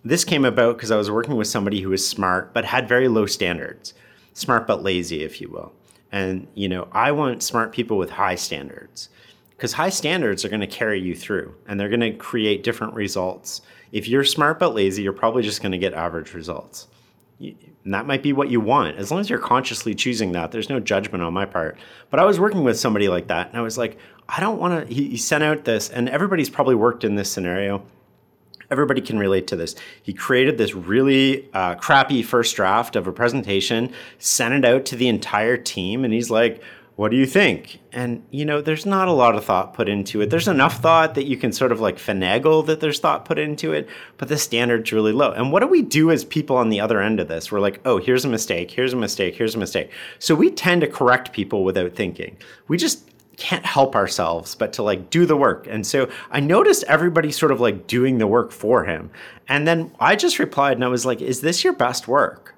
this 0.03 0.23
came 0.23 0.45
about 0.45 0.77
because 0.77 0.91
I 0.91 0.97
was 0.97 1.09
working 1.09 1.35
with 1.35 1.47
somebody 1.47 1.81
who 1.81 1.89
was 1.89 2.07
smart, 2.07 2.53
but 2.53 2.65
had 2.65 2.87
very 2.87 3.07
low 3.07 3.25
standards. 3.25 3.93
Smart 4.33 4.67
but 4.67 4.83
lazy, 4.83 5.23
if 5.23 5.41
you 5.41 5.49
will. 5.49 5.73
And, 6.11 6.47
you 6.53 6.69
know, 6.69 6.87
I 6.91 7.11
want 7.11 7.43
smart 7.43 7.73
people 7.73 7.97
with 7.97 8.11
high 8.11 8.35
standards 8.35 9.09
because 9.49 9.73
high 9.73 9.89
standards 9.89 10.45
are 10.45 10.49
going 10.49 10.61
to 10.61 10.67
carry 10.67 11.01
you 11.01 11.15
through 11.15 11.55
and 11.67 11.79
they're 11.79 11.89
going 11.89 11.99
to 11.99 12.13
create 12.13 12.63
different 12.63 12.93
results. 12.93 13.61
If 13.91 14.07
you're 14.07 14.23
smart 14.23 14.59
but 14.59 14.73
lazy, 14.73 15.03
you're 15.03 15.13
probably 15.13 15.43
just 15.43 15.61
going 15.61 15.71
to 15.71 15.77
get 15.77 15.93
average 15.93 16.33
results. 16.33 16.87
And 17.39 17.93
that 17.93 18.05
might 18.05 18.23
be 18.23 18.33
what 18.33 18.49
you 18.49 18.59
want. 18.59 18.97
As 18.97 19.11
long 19.11 19.19
as 19.19 19.29
you're 19.29 19.39
consciously 19.39 19.95
choosing 19.95 20.31
that, 20.33 20.51
there's 20.51 20.69
no 20.69 20.79
judgment 20.79 21.23
on 21.23 21.33
my 21.33 21.45
part. 21.45 21.77
But 22.09 22.19
I 22.19 22.25
was 22.25 22.39
working 22.39 22.63
with 22.63 22.79
somebody 22.79 23.07
like 23.07 23.27
that 23.27 23.49
and 23.49 23.57
I 23.57 23.61
was 23.61 23.77
like, 23.77 23.97
I 24.27 24.39
don't 24.39 24.59
want 24.59 24.87
to. 24.87 24.93
He, 24.93 25.09
he 25.09 25.17
sent 25.17 25.41
out 25.41 25.63
this, 25.63 25.89
and 25.89 26.09
everybody's 26.09 26.49
probably 26.49 26.75
worked 26.75 27.05
in 27.05 27.15
this 27.15 27.31
scenario 27.31 27.81
everybody 28.69 29.01
can 29.01 29.17
relate 29.17 29.47
to 29.47 29.55
this. 29.55 29.75
He 30.01 30.13
created 30.13 30.57
this 30.57 30.73
really 30.73 31.49
uh, 31.53 31.75
crappy 31.75 32.23
first 32.23 32.55
draft 32.55 32.95
of 32.95 33.07
a 33.07 33.11
presentation, 33.11 33.93
sent 34.19 34.53
it 34.53 34.65
out 34.65 34.85
to 34.87 34.95
the 34.95 35.07
entire 35.07 35.57
team, 35.57 36.03
and 36.03 36.13
he's 36.13 36.29
like, 36.29 36.61
what 36.97 37.11
do 37.11 37.17
you 37.17 37.27
think? 37.27 37.79
And, 37.91 38.23
you 38.31 38.43
know, 38.43 38.59
there's 38.59 38.85
not 38.87 39.07
a 39.07 39.11
lot 39.11 39.35
of 39.35 39.45
thought 39.45 39.75
put 39.75 39.87
into 39.87 40.19
it. 40.19 40.31
There's 40.31 40.47
enough 40.47 40.81
thought 40.81 41.13
that 41.13 41.27
you 41.27 41.37
can 41.37 41.51
sort 41.51 41.71
of 41.71 41.79
like 41.79 41.97
finagle 41.97 42.65
that 42.65 42.79
there's 42.79 42.99
thought 42.99 43.23
put 43.23 43.37
into 43.37 43.71
it, 43.71 43.87
but 44.17 44.29
the 44.29 44.37
standard's 44.37 44.91
really 44.91 45.11
low. 45.11 45.31
And 45.31 45.51
what 45.51 45.59
do 45.59 45.67
we 45.67 45.83
do 45.83 46.09
as 46.09 46.25
people 46.25 46.57
on 46.57 46.69
the 46.69 46.79
other 46.79 46.99
end 46.99 47.19
of 47.19 47.27
this? 47.27 47.51
We're 47.51 47.59
like, 47.59 47.79
oh, 47.85 47.99
here's 47.99 48.25
a 48.25 48.27
mistake, 48.27 48.71
here's 48.71 48.93
a 48.93 48.97
mistake, 48.97 49.35
here's 49.35 49.53
a 49.53 49.59
mistake. 49.59 49.91
So 50.17 50.33
we 50.33 50.49
tend 50.49 50.81
to 50.81 50.87
correct 50.87 51.33
people 51.33 51.63
without 51.63 51.93
thinking. 51.93 52.35
We 52.67 52.77
just 52.77 53.07
can't 53.37 53.67
help 53.67 53.95
ourselves 53.95 54.55
but 54.55 54.73
to 54.73 54.81
like 54.81 55.11
do 55.11 55.27
the 55.27 55.37
work. 55.37 55.67
And 55.69 55.85
so 55.85 56.09
I 56.31 56.39
noticed 56.39 56.83
everybody 56.85 57.31
sort 57.31 57.51
of 57.51 57.61
like 57.61 57.85
doing 57.85 58.17
the 58.17 58.25
work 58.25 58.51
for 58.51 58.85
him. 58.85 59.11
And 59.47 59.67
then 59.67 59.91
I 59.99 60.15
just 60.15 60.39
replied 60.39 60.77
and 60.77 60.83
I 60.83 60.87
was 60.87 61.05
like, 61.05 61.21
is 61.21 61.41
this 61.41 61.63
your 61.63 61.73
best 61.73 62.07
work? 62.07 62.55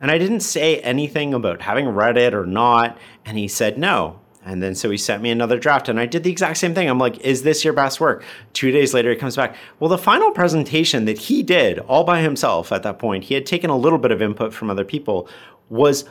And 0.00 0.10
I 0.10 0.18
didn't 0.18 0.40
say 0.40 0.78
anything 0.80 1.32
about 1.32 1.62
having 1.62 1.88
read 1.88 2.16
it 2.16 2.34
or 2.34 2.46
not. 2.46 2.98
And 3.24 3.38
he 3.38 3.48
said 3.48 3.78
no. 3.78 4.20
And 4.44 4.62
then 4.62 4.76
so 4.76 4.90
he 4.90 4.96
sent 4.96 5.22
me 5.22 5.30
another 5.30 5.58
draft 5.58 5.88
and 5.88 5.98
I 5.98 6.06
did 6.06 6.22
the 6.22 6.30
exact 6.30 6.58
same 6.58 6.72
thing. 6.72 6.88
I'm 6.88 7.00
like, 7.00 7.18
is 7.18 7.42
this 7.42 7.64
your 7.64 7.72
best 7.72 7.98
work? 7.98 8.22
Two 8.52 8.70
days 8.70 8.94
later, 8.94 9.10
he 9.10 9.16
comes 9.16 9.34
back. 9.34 9.56
Well, 9.80 9.90
the 9.90 9.98
final 9.98 10.30
presentation 10.30 11.04
that 11.06 11.18
he 11.18 11.42
did 11.42 11.80
all 11.80 12.04
by 12.04 12.20
himself 12.20 12.70
at 12.70 12.84
that 12.84 13.00
point, 13.00 13.24
he 13.24 13.34
had 13.34 13.44
taken 13.44 13.70
a 13.70 13.76
little 13.76 13.98
bit 13.98 14.12
of 14.12 14.22
input 14.22 14.54
from 14.54 14.70
other 14.70 14.84
people, 14.84 15.28
was 15.68 16.04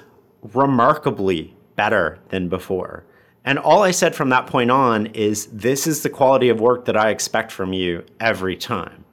remarkably 0.54 1.56
better 1.78 2.20
than 2.28 2.50
before. 2.50 3.06
And 3.46 3.58
all 3.58 3.84
I 3.84 3.92
said 3.92 4.16
from 4.16 4.30
that 4.30 4.48
point 4.48 4.70
on 4.72 5.06
is, 5.08 5.46
this 5.48 5.88
is 5.88 6.04
the 6.04 6.10
quality 6.10 6.50
of 6.50 6.60
work 6.60 6.86
that 6.86 6.98
I 6.98 7.12
expect 7.12 7.54
from 7.54 7.72
you 7.72 8.04
every 8.20 8.58
time. 8.58 9.06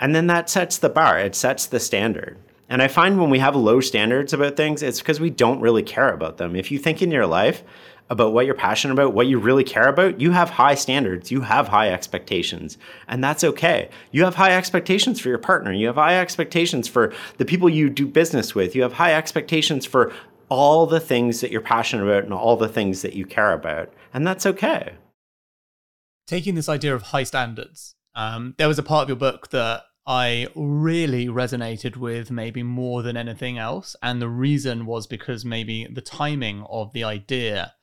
And 0.00 0.14
then 0.14 0.26
that 0.28 0.48
sets 0.48 0.78
the 0.78 0.88
bar, 0.88 1.18
it 1.18 1.34
sets 1.34 1.66
the 1.66 1.80
standard. 1.80 2.38
And 2.68 2.82
I 2.82 2.88
find 2.88 3.20
when 3.20 3.30
we 3.30 3.38
have 3.38 3.54
low 3.54 3.80
standards 3.80 4.32
about 4.32 4.56
things, 4.56 4.82
it's 4.82 4.98
because 4.98 5.20
we 5.20 5.30
don't 5.30 5.60
really 5.60 5.82
care 5.82 6.12
about 6.12 6.36
them. 6.36 6.56
If 6.56 6.70
you 6.70 6.78
think 6.78 7.00
in 7.00 7.12
your 7.12 7.26
life 7.26 7.62
about 8.08 8.32
what 8.32 8.46
you're 8.46 8.54
passionate 8.54 8.94
about, 8.94 9.14
what 9.14 9.26
you 9.26 9.38
really 9.38 9.64
care 9.64 9.88
about, 9.88 10.20
you 10.20 10.30
have 10.30 10.50
high 10.50 10.74
standards, 10.74 11.30
you 11.30 11.40
have 11.40 11.68
high 11.68 11.90
expectations, 11.90 12.78
and 13.08 13.22
that's 13.22 13.42
okay. 13.42 13.88
You 14.12 14.24
have 14.24 14.36
high 14.36 14.56
expectations 14.56 15.20
for 15.20 15.28
your 15.28 15.38
partner, 15.38 15.72
you 15.72 15.86
have 15.88 15.96
high 15.96 16.18
expectations 16.18 16.86
for 16.86 17.12
the 17.38 17.44
people 17.44 17.68
you 17.68 17.90
do 17.90 18.06
business 18.06 18.54
with, 18.54 18.76
you 18.76 18.82
have 18.82 18.92
high 18.92 19.14
expectations 19.14 19.86
for 19.86 20.12
all 20.48 20.86
the 20.86 21.00
things 21.00 21.40
that 21.40 21.50
you're 21.50 21.60
passionate 21.60 22.04
about 22.04 22.22
and 22.24 22.32
all 22.32 22.56
the 22.56 22.68
things 22.68 23.02
that 23.02 23.14
you 23.14 23.26
care 23.26 23.52
about, 23.52 23.92
and 24.14 24.26
that's 24.26 24.46
okay. 24.46 24.94
Taking 26.28 26.54
this 26.54 26.68
idea 26.68 26.94
of 26.94 27.02
high 27.02 27.24
standards, 27.24 27.96
um, 28.14 28.54
there 28.56 28.68
was 28.68 28.78
a 28.78 28.84
part 28.84 29.02
of 29.02 29.08
your 29.08 29.16
book 29.16 29.50
that 29.50 29.82
I 30.06 30.46
really 30.54 31.26
resonated 31.26 31.96
with 31.96 32.30
maybe 32.30 32.62
more 32.62 33.02
than 33.02 33.16
anything 33.16 33.58
else. 33.58 33.96
And 34.02 34.22
the 34.22 34.28
reason 34.28 34.86
was 34.86 35.06
because 35.06 35.44
maybe 35.44 35.86
the 35.90 36.00
timing 36.00 36.64
of 36.70 36.92
the 36.92 37.02
idea 37.02 37.74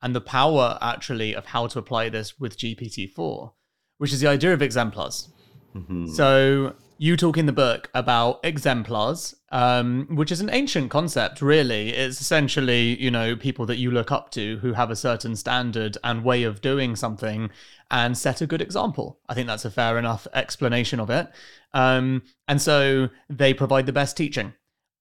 and 0.00 0.14
the 0.14 0.20
power 0.20 0.78
actually 0.80 1.34
of 1.34 1.46
how 1.46 1.66
to 1.68 1.78
apply 1.78 2.08
this 2.08 2.38
with 2.38 2.58
GPT-4, 2.58 3.52
which 3.98 4.12
is 4.12 4.20
the 4.20 4.28
idea 4.28 4.52
of 4.52 4.62
exemplars. 4.62 5.28
Mm-hmm. 5.74 6.08
So 6.08 6.74
you 6.98 7.16
talk 7.16 7.36
in 7.36 7.46
the 7.46 7.52
book 7.52 7.90
about 7.94 8.38
exemplars, 8.44 9.34
um, 9.50 10.06
which 10.10 10.30
is 10.30 10.40
an 10.40 10.50
ancient 10.50 10.88
concept, 10.88 11.42
really. 11.42 11.90
It's 11.90 12.20
essentially, 12.20 13.00
you 13.02 13.10
know, 13.10 13.34
people 13.34 13.66
that 13.66 13.78
you 13.78 13.90
look 13.90 14.12
up 14.12 14.30
to 14.32 14.58
who 14.58 14.74
have 14.74 14.88
a 14.88 14.94
certain 14.94 15.34
standard 15.34 15.98
and 16.04 16.22
way 16.22 16.44
of 16.44 16.60
doing 16.60 16.94
something 16.94 17.50
and 17.92 18.16
set 18.16 18.40
a 18.40 18.46
good 18.46 18.62
example. 18.62 19.20
I 19.28 19.34
think 19.34 19.46
that's 19.46 19.66
a 19.66 19.70
fair 19.70 19.98
enough 19.98 20.26
explanation 20.34 20.98
of 20.98 21.10
it. 21.10 21.28
Um, 21.74 22.22
and 22.48 22.60
so 22.60 23.10
they 23.28 23.54
provide 23.54 23.86
the 23.86 23.92
best 23.92 24.16
teaching 24.16 24.54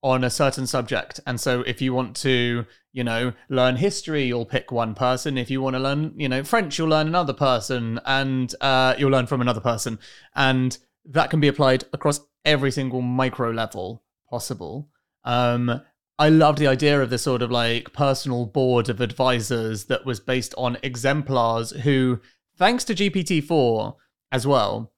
on 0.04 0.24
a 0.24 0.30
certain 0.30 0.68
subject. 0.68 1.20
And 1.26 1.40
so 1.40 1.62
if 1.62 1.82
you 1.82 1.94
want 1.94 2.16
to, 2.18 2.66
you 2.92 3.04
know, 3.04 3.34
learn 3.50 3.78
history, 3.78 4.24
you'll 4.24 4.46
pick 4.46 4.72
one 4.72 4.94
person. 4.94 5.38
If 5.38 5.50
you 5.50 5.62
want 5.62 5.76
to 5.76 5.80
learn, 5.80 6.14
you 6.18 6.28
know, 6.28 6.44
French, 6.44 6.78
you'll 6.78 6.90
learn 6.90 7.08
another 7.08 7.34
person 7.34 8.00
and 8.06 8.54
uh, 8.62 8.96
you'll 8.98 9.12
learn 9.12 9.28
from 9.28 9.42
another 9.42 9.62
person. 9.62 9.98
And 10.36 10.78
that 11.06 11.30
can 11.30 11.40
be 11.40 11.48
applied 11.48 11.86
across 11.94 12.20
every 12.44 12.72
single 12.72 13.02
micro 13.02 13.52
level 13.52 14.04
possible. 14.30 14.90
Um, 15.24 15.82
I 16.20 16.30
loved 16.30 16.58
the 16.58 16.68
idea 16.68 17.02
of 17.02 17.10
this 17.10 17.24
sort 17.24 17.42
of 17.42 17.52
like 17.52 17.94
personal 17.94 18.46
board 18.46 18.90
of 18.90 19.02
advisors 19.02 19.86
that 19.86 20.06
was 20.06 20.20
based 20.20 20.54
on 20.58 20.78
exemplars 20.84 21.72
who, 21.72 22.20
thanks 22.62 22.84
to 22.84 22.94
GPT-4 22.94 23.96
as 24.32 24.46
well, 24.46 24.94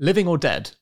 living 0.00 0.26
or 0.26 0.36
dead, 0.36 0.72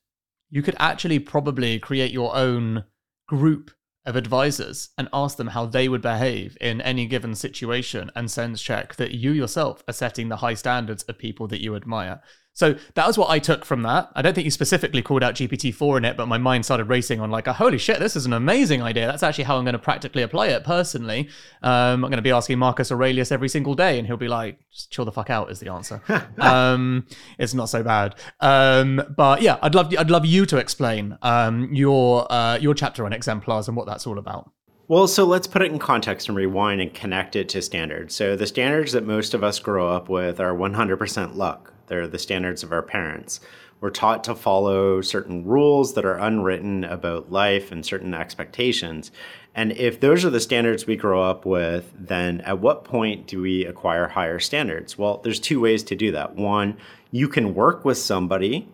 you 0.48 0.62
could 0.62 0.74
actually 0.78 1.18
probably 1.18 1.78
create 1.78 2.10
your 2.10 2.34
own 2.34 2.84
group 3.28 3.70
of 4.06 4.16
advisors 4.16 4.88
and 4.96 5.10
ask 5.12 5.36
them 5.36 5.48
how 5.48 5.66
they 5.66 5.90
would 5.90 6.00
behave 6.00 6.56
in 6.58 6.80
any 6.80 7.04
given 7.04 7.34
situation 7.34 8.10
and 8.16 8.30
sense 8.30 8.62
check 8.62 8.94
that 8.96 9.10
you 9.10 9.30
yourself 9.30 9.84
are 9.86 9.92
setting 9.92 10.30
the 10.30 10.36
high 10.36 10.54
standards 10.54 11.02
of 11.02 11.18
people 11.18 11.46
that 11.48 11.60
you 11.60 11.76
admire. 11.76 12.22
So 12.54 12.74
that 12.94 13.06
was 13.06 13.16
what 13.16 13.30
I 13.30 13.38
took 13.38 13.64
from 13.64 13.82
that. 13.82 14.10
I 14.14 14.20
don't 14.20 14.34
think 14.34 14.44
you 14.44 14.50
specifically 14.50 15.00
called 15.00 15.22
out 15.22 15.34
GPT-4 15.34 15.98
in 15.98 16.04
it, 16.04 16.16
but 16.16 16.26
my 16.26 16.36
mind 16.36 16.64
started 16.64 16.84
racing 16.84 17.18
on 17.18 17.30
like, 17.30 17.48
oh, 17.48 17.52
holy 17.52 17.78
shit, 17.78 17.98
this 17.98 18.14
is 18.14 18.26
an 18.26 18.34
amazing 18.34 18.82
idea. 18.82 19.06
That's 19.06 19.22
actually 19.22 19.44
how 19.44 19.56
I'm 19.56 19.64
going 19.64 19.72
to 19.72 19.78
practically 19.78 20.22
apply 20.22 20.48
it 20.48 20.62
personally. 20.62 21.28
Um, 21.62 22.04
I'm 22.04 22.10
going 22.10 22.12
to 22.12 22.22
be 22.22 22.30
asking 22.30 22.58
Marcus 22.58 22.92
Aurelius 22.92 23.32
every 23.32 23.48
single 23.48 23.74
day, 23.74 23.98
and 23.98 24.06
he'll 24.06 24.18
be 24.18 24.28
like, 24.28 24.58
just 24.70 24.90
chill 24.90 25.06
the 25.06 25.12
fuck 25.12 25.30
out 25.30 25.50
is 25.50 25.60
the 25.60 25.72
answer. 25.72 26.02
um, 26.38 27.06
it's 27.38 27.54
not 27.54 27.70
so 27.70 27.82
bad. 27.82 28.16
Um, 28.40 29.02
but 29.16 29.40
yeah, 29.40 29.58
I'd 29.62 29.74
love 29.74 29.94
I'd 29.98 30.10
love 30.10 30.26
you 30.26 30.44
to 30.46 30.58
explain 30.58 31.16
um, 31.22 31.72
your 31.72 32.30
uh, 32.30 32.58
your 32.58 32.74
chapter 32.74 33.06
on 33.06 33.12
exemplars 33.12 33.66
and 33.68 33.76
what 33.76 33.86
that's 33.86 34.06
all 34.06 34.18
about. 34.18 34.50
Well, 34.92 35.08
so 35.08 35.24
let's 35.24 35.46
put 35.46 35.62
it 35.62 35.72
in 35.72 35.78
context 35.78 36.28
and 36.28 36.36
rewind 36.36 36.82
and 36.82 36.92
connect 36.92 37.34
it 37.34 37.48
to 37.48 37.62
standards. 37.62 38.14
So 38.14 38.36
the 38.36 38.46
standards 38.46 38.92
that 38.92 39.06
most 39.06 39.32
of 39.32 39.42
us 39.42 39.58
grow 39.58 39.88
up 39.88 40.10
with 40.10 40.38
are 40.38 40.52
100% 40.52 41.34
luck 41.34 41.72
they're 41.86 42.06
the 42.06 42.18
standards 42.18 42.62
of 42.62 42.72
our 42.72 42.82
parents. 42.82 43.40
We're 43.80 43.88
taught 43.88 44.22
to 44.24 44.34
follow 44.34 45.00
certain 45.00 45.46
rules 45.46 45.94
that 45.94 46.04
are 46.04 46.18
unwritten 46.18 46.84
about 46.84 47.32
life 47.32 47.72
and 47.72 47.86
certain 47.86 48.12
expectations. 48.12 49.10
And 49.54 49.72
if 49.72 49.98
those 49.98 50.26
are 50.26 50.30
the 50.30 50.40
standards 50.40 50.86
we 50.86 50.96
grow 50.96 51.22
up 51.22 51.46
with, 51.46 51.90
then 51.98 52.42
at 52.42 52.58
what 52.60 52.84
point 52.84 53.26
do 53.26 53.40
we 53.40 53.64
acquire 53.64 54.08
higher 54.08 54.38
standards? 54.38 54.98
Well, 54.98 55.22
there's 55.24 55.40
two 55.40 55.58
ways 55.58 55.82
to 55.84 55.96
do 55.96 56.12
that. 56.12 56.36
One, 56.36 56.76
you 57.10 57.28
can 57.28 57.54
work 57.54 57.82
with 57.82 57.96
somebody 57.96 58.68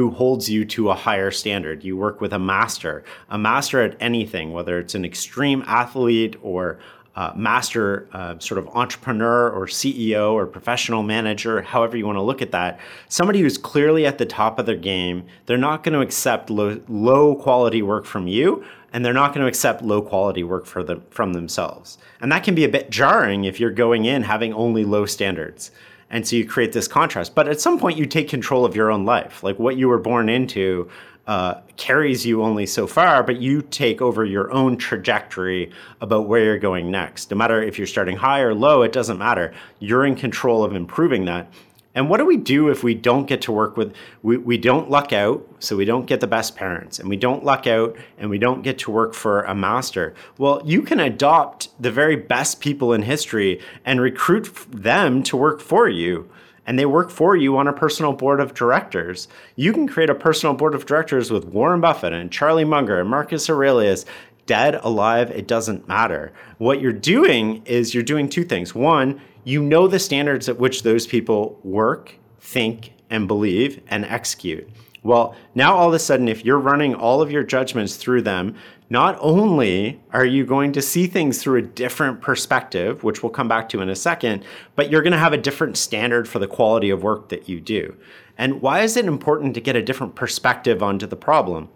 who 0.00 0.10
holds 0.10 0.48
you 0.48 0.64
to 0.64 0.88
a 0.88 0.94
higher 0.94 1.30
standard. 1.30 1.84
You 1.84 1.94
work 1.94 2.22
with 2.22 2.32
a 2.32 2.38
master, 2.38 3.04
a 3.28 3.36
master 3.36 3.82
at 3.82 4.00
anything, 4.00 4.50
whether 4.50 4.78
it's 4.78 4.94
an 4.94 5.04
extreme 5.04 5.62
athlete 5.66 6.36
or 6.42 6.78
uh, 7.16 7.32
master 7.36 8.08
uh, 8.14 8.38
sort 8.38 8.56
of 8.56 8.66
entrepreneur 8.68 9.50
or 9.50 9.66
CEO 9.66 10.32
or 10.32 10.46
professional 10.46 11.02
manager, 11.02 11.60
however 11.60 11.98
you 11.98 12.06
want 12.06 12.16
to 12.16 12.22
look 12.22 12.40
at 12.40 12.50
that, 12.52 12.80
somebody 13.10 13.40
who's 13.42 13.58
clearly 13.58 14.06
at 14.06 14.16
the 14.16 14.24
top 14.24 14.58
of 14.58 14.64
their 14.64 14.74
game, 14.74 15.26
they're 15.44 15.58
not 15.58 15.82
going 15.82 15.92
to 15.92 16.00
accept 16.00 16.48
low, 16.48 16.80
low 16.88 17.34
quality 17.34 17.82
work 17.82 18.06
from 18.06 18.26
you 18.26 18.64
and 18.94 19.04
they're 19.04 19.12
not 19.12 19.34
going 19.34 19.42
to 19.42 19.48
accept 19.48 19.82
low 19.82 20.00
quality 20.00 20.42
work 20.42 20.64
for 20.64 20.82
them, 20.82 21.02
from 21.10 21.34
themselves. 21.34 21.98
And 22.22 22.32
that 22.32 22.42
can 22.42 22.54
be 22.54 22.64
a 22.64 22.70
bit 22.70 22.88
jarring 22.88 23.44
if 23.44 23.60
you're 23.60 23.70
going 23.70 24.06
in 24.06 24.22
having 24.22 24.54
only 24.54 24.84
low 24.84 25.04
standards. 25.04 25.70
And 26.10 26.26
so 26.26 26.36
you 26.36 26.44
create 26.44 26.72
this 26.72 26.88
contrast. 26.88 27.34
But 27.34 27.48
at 27.48 27.60
some 27.60 27.78
point, 27.78 27.96
you 27.96 28.04
take 28.04 28.28
control 28.28 28.64
of 28.64 28.74
your 28.74 28.90
own 28.90 29.04
life. 29.04 29.42
Like 29.42 29.58
what 29.58 29.76
you 29.76 29.88
were 29.88 29.98
born 29.98 30.28
into 30.28 30.90
uh, 31.26 31.60
carries 31.76 32.26
you 32.26 32.42
only 32.42 32.66
so 32.66 32.88
far, 32.88 33.22
but 33.22 33.40
you 33.40 33.62
take 33.62 34.02
over 34.02 34.24
your 34.24 34.52
own 34.52 34.76
trajectory 34.76 35.70
about 36.00 36.26
where 36.26 36.42
you're 36.42 36.58
going 36.58 36.90
next. 36.90 37.30
No 37.30 37.36
matter 37.36 37.62
if 37.62 37.78
you're 37.78 37.86
starting 37.86 38.16
high 38.16 38.40
or 38.40 38.52
low, 38.52 38.82
it 38.82 38.92
doesn't 38.92 39.18
matter. 39.18 39.54
You're 39.78 40.04
in 40.04 40.16
control 40.16 40.64
of 40.64 40.74
improving 40.74 41.26
that. 41.26 41.52
And 41.94 42.08
what 42.08 42.18
do 42.18 42.24
we 42.24 42.36
do 42.36 42.68
if 42.68 42.84
we 42.84 42.94
don't 42.94 43.26
get 43.26 43.42
to 43.42 43.52
work 43.52 43.76
with, 43.76 43.92
we, 44.22 44.36
we 44.36 44.58
don't 44.58 44.90
luck 44.90 45.12
out, 45.12 45.46
so 45.58 45.76
we 45.76 45.84
don't 45.84 46.06
get 46.06 46.20
the 46.20 46.26
best 46.28 46.54
parents, 46.54 47.00
and 47.00 47.08
we 47.08 47.16
don't 47.16 47.44
luck 47.44 47.66
out, 47.66 47.96
and 48.16 48.30
we 48.30 48.38
don't 48.38 48.62
get 48.62 48.78
to 48.80 48.92
work 48.92 49.12
for 49.12 49.42
a 49.42 49.54
master? 49.54 50.14
Well, 50.38 50.62
you 50.64 50.82
can 50.82 51.00
adopt 51.00 51.68
the 51.82 51.90
very 51.90 52.14
best 52.14 52.60
people 52.60 52.92
in 52.92 53.02
history 53.02 53.60
and 53.84 54.00
recruit 54.00 54.54
them 54.70 55.22
to 55.24 55.36
work 55.36 55.60
for 55.60 55.88
you 55.88 56.30
and 56.66 56.78
they 56.78 56.86
work 56.86 57.10
for 57.10 57.34
you 57.34 57.56
on 57.56 57.66
a 57.66 57.72
personal 57.72 58.12
board 58.12 58.38
of 58.38 58.54
directors. 58.54 59.26
You 59.56 59.72
can 59.72 59.88
create 59.88 60.08
a 60.08 60.14
personal 60.14 60.54
board 60.54 60.72
of 60.72 60.86
directors 60.86 61.28
with 61.28 61.46
Warren 61.46 61.80
Buffett 61.80 62.12
and 62.12 62.30
Charlie 62.30 62.64
Munger 62.64 63.00
and 63.00 63.08
Marcus 63.08 63.50
Aurelius. 63.50 64.04
Dead, 64.46 64.76
alive, 64.82 65.32
it 65.32 65.48
doesn't 65.48 65.88
matter. 65.88 66.32
What 66.58 66.80
you're 66.80 66.92
doing 66.92 67.62
is 67.64 67.92
you're 67.92 68.04
doing 68.04 68.28
two 68.28 68.44
things. 68.44 68.72
One, 68.72 69.20
you 69.44 69.62
know 69.62 69.88
the 69.88 69.98
standards 69.98 70.48
at 70.48 70.58
which 70.58 70.82
those 70.82 71.06
people 71.06 71.58
work, 71.62 72.14
think, 72.40 72.92
and 73.10 73.26
believe 73.26 73.80
and 73.88 74.04
execute. 74.04 74.68
Well, 75.02 75.34
now 75.54 75.74
all 75.74 75.88
of 75.88 75.94
a 75.94 75.98
sudden, 75.98 76.28
if 76.28 76.44
you're 76.44 76.58
running 76.58 76.94
all 76.94 77.22
of 77.22 77.30
your 77.30 77.42
judgments 77.42 77.96
through 77.96 78.22
them, 78.22 78.54
not 78.90 79.16
only 79.20 80.00
are 80.12 80.26
you 80.26 80.44
going 80.44 80.72
to 80.72 80.82
see 80.82 81.06
things 81.06 81.40
through 81.40 81.58
a 81.58 81.62
different 81.62 82.20
perspective, 82.20 83.02
which 83.02 83.22
we'll 83.22 83.30
come 83.30 83.48
back 83.48 83.68
to 83.70 83.80
in 83.80 83.88
a 83.88 83.96
second, 83.96 84.44
but 84.74 84.90
you're 84.90 85.02
going 85.02 85.12
to 85.12 85.18
have 85.18 85.32
a 85.32 85.38
different 85.38 85.78
standard 85.78 86.28
for 86.28 86.38
the 86.38 86.46
quality 86.46 86.90
of 86.90 87.02
work 87.02 87.30
that 87.30 87.48
you 87.48 87.60
do. 87.60 87.96
And 88.36 88.60
why 88.60 88.80
is 88.80 88.96
it 88.96 89.06
important 89.06 89.54
to 89.54 89.60
get 89.60 89.76
a 89.76 89.82
different 89.82 90.16
perspective 90.16 90.82
onto 90.82 91.06
the 91.06 91.16
problem? 91.16 91.68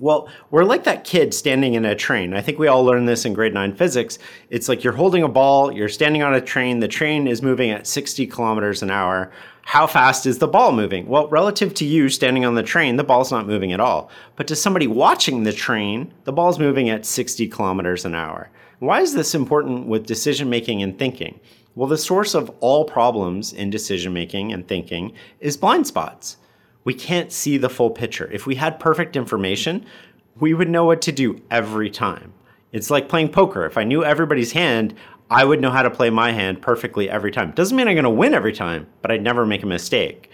Well, 0.00 0.28
we're 0.50 0.64
like 0.64 0.82
that 0.84 1.04
kid 1.04 1.32
standing 1.32 1.74
in 1.74 1.84
a 1.84 1.94
train. 1.94 2.34
I 2.34 2.40
think 2.40 2.58
we 2.58 2.66
all 2.66 2.84
learned 2.84 3.08
this 3.08 3.24
in 3.24 3.32
grade 3.32 3.54
nine 3.54 3.76
physics. 3.76 4.18
It's 4.50 4.68
like 4.68 4.82
you're 4.82 4.94
holding 4.94 5.22
a 5.22 5.28
ball, 5.28 5.70
you're 5.70 5.88
standing 5.88 6.20
on 6.20 6.34
a 6.34 6.40
train, 6.40 6.80
the 6.80 6.88
train 6.88 7.28
is 7.28 7.42
moving 7.42 7.70
at 7.70 7.86
60 7.86 8.26
kilometers 8.26 8.82
an 8.82 8.90
hour. 8.90 9.30
How 9.62 9.86
fast 9.86 10.26
is 10.26 10.38
the 10.38 10.48
ball 10.48 10.72
moving? 10.72 11.06
Well, 11.06 11.28
relative 11.28 11.74
to 11.74 11.84
you 11.84 12.08
standing 12.08 12.44
on 12.44 12.56
the 12.56 12.62
train, 12.64 12.96
the 12.96 13.04
ball's 13.04 13.30
not 13.30 13.46
moving 13.46 13.72
at 13.72 13.78
all. 13.78 14.10
But 14.34 14.48
to 14.48 14.56
somebody 14.56 14.88
watching 14.88 15.44
the 15.44 15.52
train, 15.52 16.12
the 16.24 16.32
ball's 16.32 16.58
moving 16.58 16.90
at 16.90 17.06
60 17.06 17.46
kilometers 17.46 18.04
an 18.04 18.16
hour. 18.16 18.50
Why 18.80 19.00
is 19.00 19.14
this 19.14 19.32
important 19.32 19.86
with 19.86 20.06
decision 20.06 20.50
making 20.50 20.82
and 20.82 20.98
thinking? 20.98 21.38
Well, 21.76 21.88
the 21.88 21.96
source 21.96 22.34
of 22.34 22.50
all 22.58 22.84
problems 22.84 23.52
in 23.52 23.70
decision 23.70 24.12
making 24.12 24.52
and 24.52 24.66
thinking 24.66 25.12
is 25.38 25.56
blind 25.56 25.86
spots 25.86 26.36
we 26.84 26.94
can't 26.94 27.32
see 27.32 27.56
the 27.56 27.68
full 27.68 27.90
picture. 27.90 28.30
If 28.30 28.46
we 28.46 28.54
had 28.54 28.78
perfect 28.78 29.16
information, 29.16 29.84
we 30.38 30.54
would 30.54 30.68
know 30.68 30.84
what 30.84 31.02
to 31.02 31.12
do 31.12 31.40
every 31.50 31.90
time. 31.90 32.32
It's 32.72 32.90
like 32.90 33.08
playing 33.08 33.30
poker. 33.30 33.64
If 33.66 33.78
I 33.78 33.84
knew 33.84 34.04
everybody's 34.04 34.52
hand, 34.52 34.94
I 35.30 35.44
would 35.44 35.60
know 35.60 35.70
how 35.70 35.82
to 35.82 35.90
play 35.90 36.10
my 36.10 36.32
hand 36.32 36.60
perfectly 36.60 37.08
every 37.08 37.30
time. 37.30 37.52
Doesn't 37.52 37.76
mean 37.76 37.88
I'm 37.88 37.94
going 37.94 38.04
to 38.04 38.10
win 38.10 38.34
every 38.34 38.52
time, 38.52 38.86
but 39.00 39.10
I'd 39.10 39.22
never 39.22 39.46
make 39.46 39.62
a 39.62 39.66
mistake. 39.66 40.30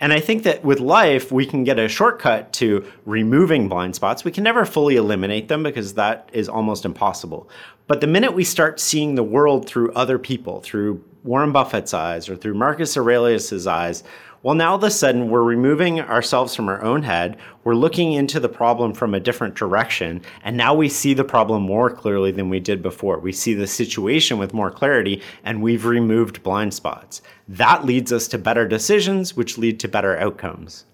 And 0.00 0.12
I 0.12 0.20
think 0.20 0.44
that 0.44 0.64
with 0.64 0.78
life, 0.78 1.32
we 1.32 1.44
can 1.44 1.64
get 1.64 1.78
a 1.78 1.88
shortcut 1.88 2.52
to 2.54 2.86
removing 3.04 3.68
blind 3.68 3.96
spots. 3.96 4.24
We 4.24 4.30
can 4.30 4.44
never 4.44 4.64
fully 4.64 4.94
eliminate 4.94 5.48
them 5.48 5.64
because 5.64 5.94
that 5.94 6.30
is 6.32 6.48
almost 6.48 6.84
impossible. 6.84 7.48
But 7.88 8.00
the 8.00 8.06
minute 8.06 8.32
we 8.32 8.44
start 8.44 8.78
seeing 8.78 9.16
the 9.16 9.24
world 9.24 9.66
through 9.66 9.92
other 9.94 10.18
people, 10.18 10.60
through 10.60 11.02
Warren 11.24 11.50
Buffett's 11.50 11.94
eyes 11.94 12.28
or 12.28 12.36
through 12.36 12.54
Marcus 12.54 12.96
Aurelius's 12.96 13.66
eyes, 13.66 14.04
well, 14.42 14.54
now 14.54 14.70
all 14.70 14.76
of 14.76 14.84
a 14.84 14.90
sudden 14.90 15.30
we're 15.30 15.42
removing 15.42 16.00
ourselves 16.00 16.54
from 16.54 16.68
our 16.68 16.82
own 16.82 17.02
head. 17.02 17.36
We're 17.64 17.74
looking 17.74 18.12
into 18.12 18.38
the 18.38 18.48
problem 18.48 18.94
from 18.94 19.14
a 19.14 19.20
different 19.20 19.54
direction. 19.54 20.22
And 20.42 20.56
now 20.56 20.74
we 20.74 20.88
see 20.88 21.14
the 21.14 21.24
problem 21.24 21.62
more 21.62 21.90
clearly 21.90 22.30
than 22.30 22.48
we 22.48 22.60
did 22.60 22.82
before. 22.82 23.18
We 23.18 23.32
see 23.32 23.54
the 23.54 23.66
situation 23.66 24.38
with 24.38 24.54
more 24.54 24.70
clarity 24.70 25.22
and 25.44 25.62
we've 25.62 25.84
removed 25.84 26.42
blind 26.42 26.72
spots. 26.74 27.20
That 27.48 27.84
leads 27.84 28.12
us 28.12 28.28
to 28.28 28.38
better 28.38 28.66
decisions, 28.66 29.36
which 29.36 29.58
lead 29.58 29.80
to 29.80 29.88
better 29.88 30.16
outcomes. 30.16 30.84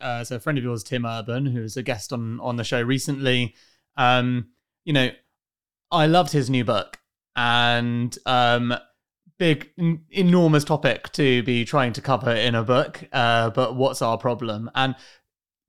Uh, 0.00 0.24
so 0.24 0.36
a 0.36 0.40
friend 0.40 0.56
of 0.56 0.64
yours, 0.64 0.82
Tim 0.82 1.04
Urban, 1.04 1.46
who 1.46 1.60
was 1.60 1.76
a 1.76 1.82
guest 1.82 2.12
on, 2.12 2.40
on 2.40 2.56
the 2.56 2.64
show 2.64 2.80
recently, 2.80 3.54
um, 3.96 4.48
you 4.84 4.94
know, 4.94 5.10
I 5.92 6.06
loved 6.06 6.32
his 6.32 6.48
new 6.48 6.64
book. 6.64 6.98
And 7.36 8.16
um, 8.26 8.74
big, 9.40 9.70
n- 9.78 10.04
enormous 10.10 10.64
topic 10.64 11.10
to 11.12 11.42
be 11.42 11.64
trying 11.64 11.94
to 11.94 12.02
cover 12.02 12.30
in 12.30 12.54
a 12.54 12.62
book. 12.62 13.02
Uh, 13.10 13.48
but 13.50 13.74
what's 13.74 14.02
our 14.02 14.18
problem? 14.18 14.70
And 14.74 14.94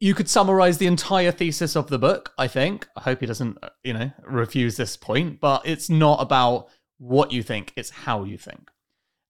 you 0.01 0.13
could 0.13 0.29
summarize 0.29 0.77
the 0.77 0.87
entire 0.87 1.31
thesis 1.31 1.75
of 1.75 1.87
the 1.87 1.97
book. 1.97 2.33
I 2.37 2.47
think. 2.47 2.87
I 2.97 3.01
hope 3.01 3.21
he 3.21 3.25
doesn't, 3.25 3.57
uh, 3.63 3.69
you 3.83 3.93
know, 3.93 4.11
refuse 4.23 4.75
this 4.75 4.97
point. 4.97 5.39
But 5.39 5.61
it's 5.65 5.89
not 5.89 6.21
about 6.21 6.67
what 6.97 7.31
you 7.31 7.41
think; 7.41 7.71
it's 7.77 7.89
how 7.89 8.25
you 8.25 8.37
think. 8.37 8.69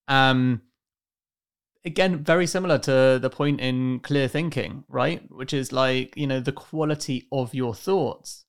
Um, 0.08 0.64
again, 1.86 2.24
very 2.24 2.48
similar 2.48 2.80
to 2.80 3.20
the 3.22 3.30
point 3.30 3.62
in 3.62 4.00
clear 4.00 4.28
thinking, 4.28 4.86
right? 4.90 5.22
Which 5.30 5.54
is 5.54 5.72
like 5.72 6.18
you 6.18 6.26
know 6.26 6.40
the 6.40 6.52
quality 6.52 7.28
of 7.32 7.54
your 7.54 7.76
thoughts 7.76 8.46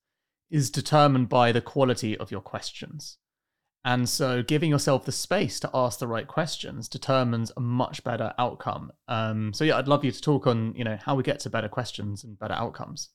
is 0.49 0.71
determined 0.71 1.29
by 1.29 1.51
the 1.51 1.61
quality 1.61 2.17
of 2.17 2.31
your 2.31 2.41
questions. 2.41 3.19
And 3.85 4.07
so 4.07 4.41
giving 4.41 4.69
yourself 4.69 5.05
the 5.05 5.11
space 5.11 5.59
to 5.59 5.69
ask 5.73 5.99
the 5.99 6.07
right 6.07 6.27
questions 6.27 6.87
determines 6.87 7.51
a 7.57 7.59
much 7.59 8.03
better 8.03 8.33
outcome. 8.37 8.91
Um, 9.07 9.53
so 9.53 9.63
yeah, 9.65 9.77
I'd 9.77 9.87
love 9.87 10.05
you 10.05 10.11
to 10.11 10.21
talk 10.21 10.47
on, 10.47 10.73
you 10.75 10.83
know, 10.83 10.97
how 11.01 11.15
we 11.15 11.23
get 11.23 11.39
to 11.41 11.49
better 11.49 11.67
questions 11.67 12.23
and 12.23 12.39
better 12.39 12.53
outcomes. 12.53 13.09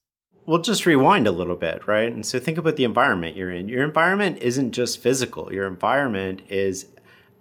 We'll 0.44 0.62
just 0.62 0.86
rewind 0.86 1.26
a 1.26 1.32
little 1.32 1.56
bit, 1.56 1.86
right? 1.86 2.12
And 2.12 2.24
so 2.24 2.38
think 2.38 2.58
about 2.58 2.76
the 2.76 2.84
environment 2.84 3.36
you're 3.36 3.50
in. 3.50 3.68
Your 3.68 3.84
environment 3.84 4.38
isn't 4.40 4.72
just 4.72 4.98
physical. 4.98 5.52
Your 5.52 5.66
environment 5.66 6.42
is 6.48 6.86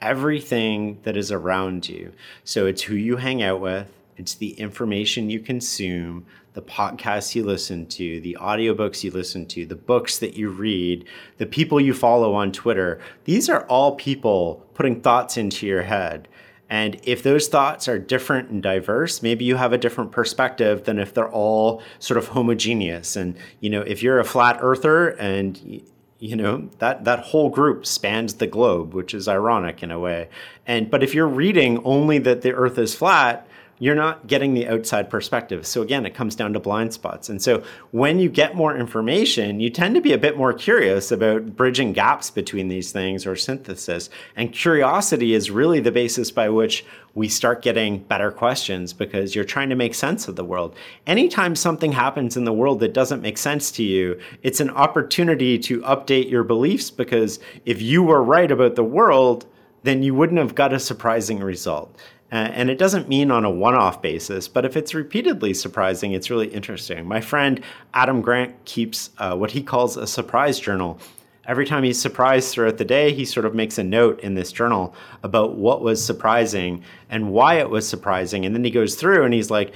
everything 0.01 0.99
that 1.03 1.17
is 1.17 1.31
around 1.31 1.89
you. 1.89 2.13
So 2.43 2.65
it's 2.65 2.83
who 2.83 2.95
you 2.95 3.17
hang 3.17 3.41
out 3.41 3.61
with, 3.61 3.91
it's 4.17 4.35
the 4.35 4.51
information 4.53 5.29
you 5.29 5.39
consume, 5.39 6.25
the 6.57 6.61
podcasts 6.63 7.35
you 7.35 7.43
listen 7.43 7.85
to, 7.85 8.19
the 8.21 8.35
audiobooks 8.41 9.03
you 9.03 9.11
listen 9.11 9.45
to, 9.45 9.63
the 9.67 9.75
books 9.75 10.17
that 10.17 10.33
you 10.33 10.49
read, 10.49 11.05
the 11.37 11.45
people 11.45 11.79
you 11.79 11.93
follow 11.93 12.33
on 12.33 12.51
Twitter. 12.51 12.99
These 13.25 13.47
are 13.47 13.63
all 13.67 13.93
people 13.93 14.65
putting 14.73 14.99
thoughts 14.99 15.37
into 15.37 15.67
your 15.67 15.83
head. 15.83 16.27
And 16.67 16.99
if 17.03 17.21
those 17.21 17.47
thoughts 17.47 17.87
are 17.87 17.99
different 17.99 18.49
and 18.49 18.63
diverse, 18.63 19.21
maybe 19.21 19.45
you 19.45 19.55
have 19.55 19.71
a 19.71 19.77
different 19.77 20.11
perspective 20.11 20.85
than 20.85 20.97
if 20.97 21.13
they're 21.13 21.29
all 21.29 21.83
sort 21.99 22.17
of 22.17 22.29
homogeneous. 22.29 23.15
And, 23.15 23.37
you 23.59 23.69
know, 23.69 23.81
if 23.81 24.01
you're 24.01 24.19
a 24.19 24.25
flat 24.25 24.57
earther 24.59 25.09
and 25.09 25.83
you 26.19 26.35
know 26.35 26.67
that 26.79 27.05
that 27.05 27.19
whole 27.19 27.49
group 27.49 27.85
spans 27.85 28.33
the 28.33 28.47
globe 28.47 28.95
which 28.95 29.13
is 29.13 29.27
ironic 29.27 29.83
in 29.83 29.91
a 29.91 29.99
way 29.99 30.27
and 30.65 30.89
but 30.89 31.03
if 31.03 31.13
you're 31.13 31.27
reading 31.27 31.77
only 31.83 32.17
that 32.17 32.41
the 32.41 32.51
earth 32.51 32.79
is 32.79 32.95
flat 32.95 33.47
you're 33.79 33.95
not 33.95 34.27
getting 34.27 34.53
the 34.53 34.67
outside 34.67 35.09
perspective. 35.09 35.67
So 35.67 35.81
again, 35.81 36.05
it 36.05 36.15
comes 36.15 36.35
down 36.35 36.53
to 36.53 36.59
blind 36.59 36.93
spots. 36.93 37.29
And 37.29 37.41
so 37.41 37.63
when 37.91 38.19
you 38.19 38.29
get 38.29 38.55
more 38.55 38.75
information, 38.75 39.59
you 39.59 39.69
tend 39.69 39.95
to 39.95 40.01
be 40.01 40.13
a 40.13 40.17
bit 40.17 40.37
more 40.37 40.53
curious 40.53 41.11
about 41.11 41.55
bridging 41.55 41.93
gaps 41.93 42.31
between 42.31 42.67
these 42.67 42.91
things 42.91 43.25
or 43.25 43.35
synthesis. 43.35 44.09
And 44.35 44.51
curiosity 44.51 45.33
is 45.33 45.51
really 45.51 45.79
the 45.79 45.91
basis 45.91 46.31
by 46.31 46.49
which 46.49 46.85
we 47.13 47.27
start 47.27 47.61
getting 47.61 47.99
better 47.99 48.31
questions 48.31 48.93
because 48.93 49.35
you're 49.35 49.43
trying 49.43 49.69
to 49.69 49.75
make 49.75 49.95
sense 49.95 50.27
of 50.27 50.35
the 50.35 50.45
world. 50.45 50.75
Anytime 51.05 51.55
something 51.55 51.91
happens 51.91 52.37
in 52.37 52.45
the 52.45 52.53
world 52.53 52.79
that 52.79 52.93
doesn't 52.93 53.21
make 53.21 53.37
sense 53.37 53.71
to 53.71 53.83
you, 53.83 54.19
it's 54.43 54.59
an 54.59 54.69
opportunity 54.71 55.57
to 55.59 55.81
update 55.81 56.29
your 56.29 56.43
beliefs 56.43 56.91
because 56.91 57.39
if 57.65 57.81
you 57.81 58.03
were 58.03 58.23
right 58.23 58.51
about 58.51 58.75
the 58.75 58.83
world, 58.83 59.45
then 59.83 60.03
you 60.03 60.13
wouldn't 60.13 60.39
have 60.39 60.53
got 60.53 60.73
a 60.73 60.79
surprising 60.79 61.39
result. 61.39 61.97
Uh, 62.31 62.35
and 62.35 62.69
it 62.69 62.77
doesn't 62.77 63.07
mean 63.07 63.31
on 63.31 63.45
a 63.45 63.49
one 63.49 63.73
off 63.73 64.01
basis, 64.01 64.49
but 64.49 64.65
if 64.65 64.75
it's 64.75 64.93
repeatedly 64.93 65.53
surprising, 65.53 66.11
it's 66.11 66.29
really 66.29 66.47
interesting. 66.47 67.07
My 67.07 67.21
friend 67.21 67.61
Adam 67.93 68.21
Grant 68.21 68.65
keeps 68.65 69.11
uh, 69.17 69.35
what 69.35 69.51
he 69.51 69.63
calls 69.63 69.95
a 69.95 70.05
surprise 70.05 70.59
journal. 70.59 70.99
Every 71.45 71.65
time 71.65 71.83
he's 71.83 72.01
surprised 72.01 72.51
throughout 72.51 72.77
the 72.77 72.83
day, 72.83 73.13
he 73.13 73.23
sort 73.23 73.45
of 73.45 73.55
makes 73.55 73.77
a 73.77 73.83
note 73.83 74.19
in 74.19 74.33
this 74.33 74.51
journal 74.51 74.93
about 75.23 75.55
what 75.55 75.81
was 75.81 76.03
surprising 76.03 76.83
and 77.09 77.31
why 77.31 77.59
it 77.59 77.69
was 77.69 77.87
surprising. 77.87 78.45
And 78.45 78.53
then 78.53 78.65
he 78.65 78.71
goes 78.71 78.95
through 78.95 79.23
and 79.23 79.33
he's 79.33 79.49
like, 79.49 79.73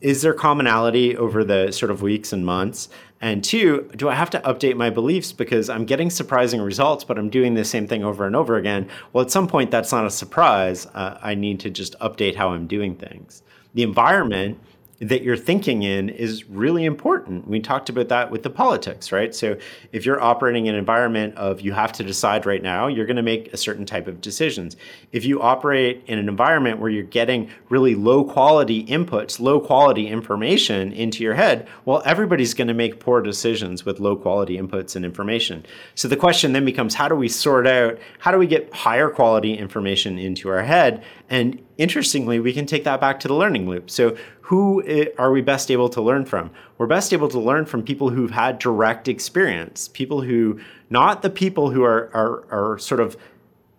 is 0.00 0.22
there 0.22 0.34
commonality 0.34 1.16
over 1.16 1.44
the 1.44 1.72
sort 1.72 1.90
of 1.90 2.02
weeks 2.02 2.32
and 2.32 2.46
months? 2.46 2.88
And 3.20 3.42
two, 3.42 3.90
do 3.96 4.08
I 4.08 4.14
have 4.14 4.30
to 4.30 4.40
update 4.40 4.76
my 4.76 4.90
beliefs 4.90 5.32
because 5.32 5.68
I'm 5.68 5.84
getting 5.84 6.08
surprising 6.08 6.60
results, 6.60 7.02
but 7.02 7.18
I'm 7.18 7.30
doing 7.30 7.54
the 7.54 7.64
same 7.64 7.88
thing 7.88 8.04
over 8.04 8.24
and 8.24 8.36
over 8.36 8.56
again? 8.56 8.88
Well, 9.12 9.24
at 9.24 9.30
some 9.30 9.48
point, 9.48 9.70
that's 9.70 9.90
not 9.90 10.06
a 10.06 10.10
surprise. 10.10 10.86
Uh, 10.94 11.18
I 11.20 11.34
need 11.34 11.58
to 11.60 11.70
just 11.70 11.98
update 11.98 12.36
how 12.36 12.50
I'm 12.50 12.68
doing 12.68 12.94
things. 12.94 13.42
The 13.74 13.82
environment 13.82 14.60
that 15.00 15.22
you're 15.22 15.36
thinking 15.36 15.84
in 15.84 16.08
is 16.08 16.48
really 16.48 16.84
important. 16.84 17.46
We 17.46 17.60
talked 17.60 17.88
about 17.88 18.08
that 18.08 18.32
with 18.32 18.42
the 18.42 18.50
politics, 18.50 19.12
right? 19.12 19.32
So 19.32 19.56
if 19.92 20.04
you're 20.04 20.20
operating 20.20 20.66
in 20.66 20.74
an 20.74 20.78
environment 20.78 21.36
of 21.36 21.60
you 21.60 21.72
have 21.72 21.92
to 21.94 22.04
decide 22.04 22.46
right 22.46 22.62
now, 22.62 22.88
you're 22.88 23.06
going 23.06 23.16
to 23.16 23.22
make 23.22 23.52
a 23.52 23.56
certain 23.56 23.86
type 23.86 24.08
of 24.08 24.20
decisions. 24.20 24.76
If 25.12 25.24
you 25.24 25.40
operate 25.40 26.02
in 26.06 26.18
an 26.18 26.28
environment 26.28 26.80
where 26.80 26.90
you're 26.90 27.04
getting 27.04 27.48
really 27.68 27.94
low 27.94 28.24
quality 28.24 28.84
inputs, 28.86 29.38
low 29.38 29.60
quality 29.60 30.08
information 30.08 30.92
into 30.92 31.22
your 31.22 31.34
head, 31.34 31.68
well, 31.84 32.02
everybody's 32.04 32.54
going 32.54 32.68
to 32.68 32.74
make 32.74 32.98
poor 32.98 33.22
decisions 33.22 33.84
with 33.84 34.00
low 34.00 34.16
quality 34.16 34.58
inputs 34.58 34.96
and 34.96 35.04
information. 35.04 35.64
So 35.94 36.08
the 36.08 36.16
question 36.16 36.52
then 36.52 36.64
becomes 36.64 36.94
how 36.94 37.06
do 37.06 37.14
we 37.14 37.28
sort 37.28 37.68
out, 37.68 37.98
how 38.18 38.32
do 38.32 38.38
we 38.38 38.48
get 38.48 38.74
higher 38.74 39.10
quality 39.10 39.54
information 39.54 40.18
into 40.18 40.48
our 40.48 40.64
head? 40.64 41.04
And 41.30 41.62
interestingly, 41.78 42.40
we 42.40 42.52
can 42.52 42.66
take 42.66 42.84
that 42.84 43.00
back 43.00 43.20
to 43.20 43.28
the 43.28 43.34
learning 43.34 43.68
loop. 43.68 43.88
So 43.88 44.16
who 44.42 44.82
are 45.16 45.30
we 45.30 45.40
best 45.40 45.70
able 45.70 45.88
to 45.90 46.02
learn 46.02 46.24
from? 46.24 46.50
We're 46.76 46.86
best 46.86 47.12
able 47.12 47.28
to 47.28 47.38
learn 47.38 47.64
from 47.64 47.82
people 47.82 48.10
who've 48.10 48.30
had 48.30 48.58
direct 48.58 49.08
experience, 49.08 49.88
people 49.88 50.22
who, 50.22 50.60
not 50.90 51.22
the 51.22 51.30
people 51.30 51.70
who 51.70 51.84
are, 51.84 52.10
are, 52.12 52.72
are 52.72 52.78
sort 52.78 53.00
of 53.00 53.16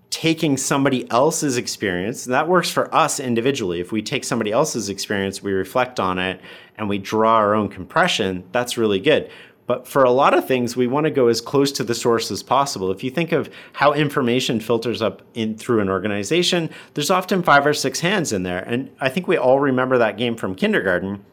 taking 0.09 0.57
somebody 0.57 1.09
else's 1.11 1.57
experience. 1.57 2.25
That 2.25 2.47
works 2.47 2.71
for 2.71 2.93
us 2.93 3.19
individually. 3.19 3.79
If 3.79 3.91
we 3.91 4.01
take 4.01 4.23
somebody 4.23 4.51
else's 4.51 4.89
experience, 4.89 5.43
we 5.43 5.51
reflect 5.51 5.99
on 5.99 6.17
it, 6.17 6.41
and 6.77 6.89
we 6.89 6.97
draw 6.97 7.35
our 7.35 7.53
own 7.53 7.69
compression, 7.69 8.43
that's 8.51 8.77
really 8.77 8.99
good. 8.99 9.29
But 9.69 9.87
for 9.87 10.03
a 10.03 10.09
lot 10.09 10.33
of 10.33 10.47
things, 10.47 10.75
we 10.75 10.87
want 10.87 11.03
to 11.03 11.11
go 11.11 11.27
as 11.27 11.41
close 11.41 11.71
to 11.73 11.83
the 11.83 11.93
source 11.93 12.31
as 12.31 12.41
possible. 12.41 12.89
If 12.89 13.03
you 13.03 13.11
think 13.11 13.31
of 13.31 13.51
how 13.73 13.93
information 13.93 14.59
filters 14.59 14.99
up 14.99 15.21
in 15.35 15.59
through 15.59 15.79
an 15.79 15.89
organization, 15.89 16.71
there's 16.95 17.11
often 17.11 17.43
five 17.43 17.67
or 17.67 17.75
six 17.75 17.99
hands 17.99 18.33
in 18.33 18.41
there. 18.41 18.63
And 18.65 18.89
I 18.99 19.09
think 19.09 19.27
we 19.27 19.37
all 19.37 19.59
remember 19.59 19.99
that 19.99 20.17
game 20.17 20.35
from 20.35 20.55
kindergarten 20.55 21.23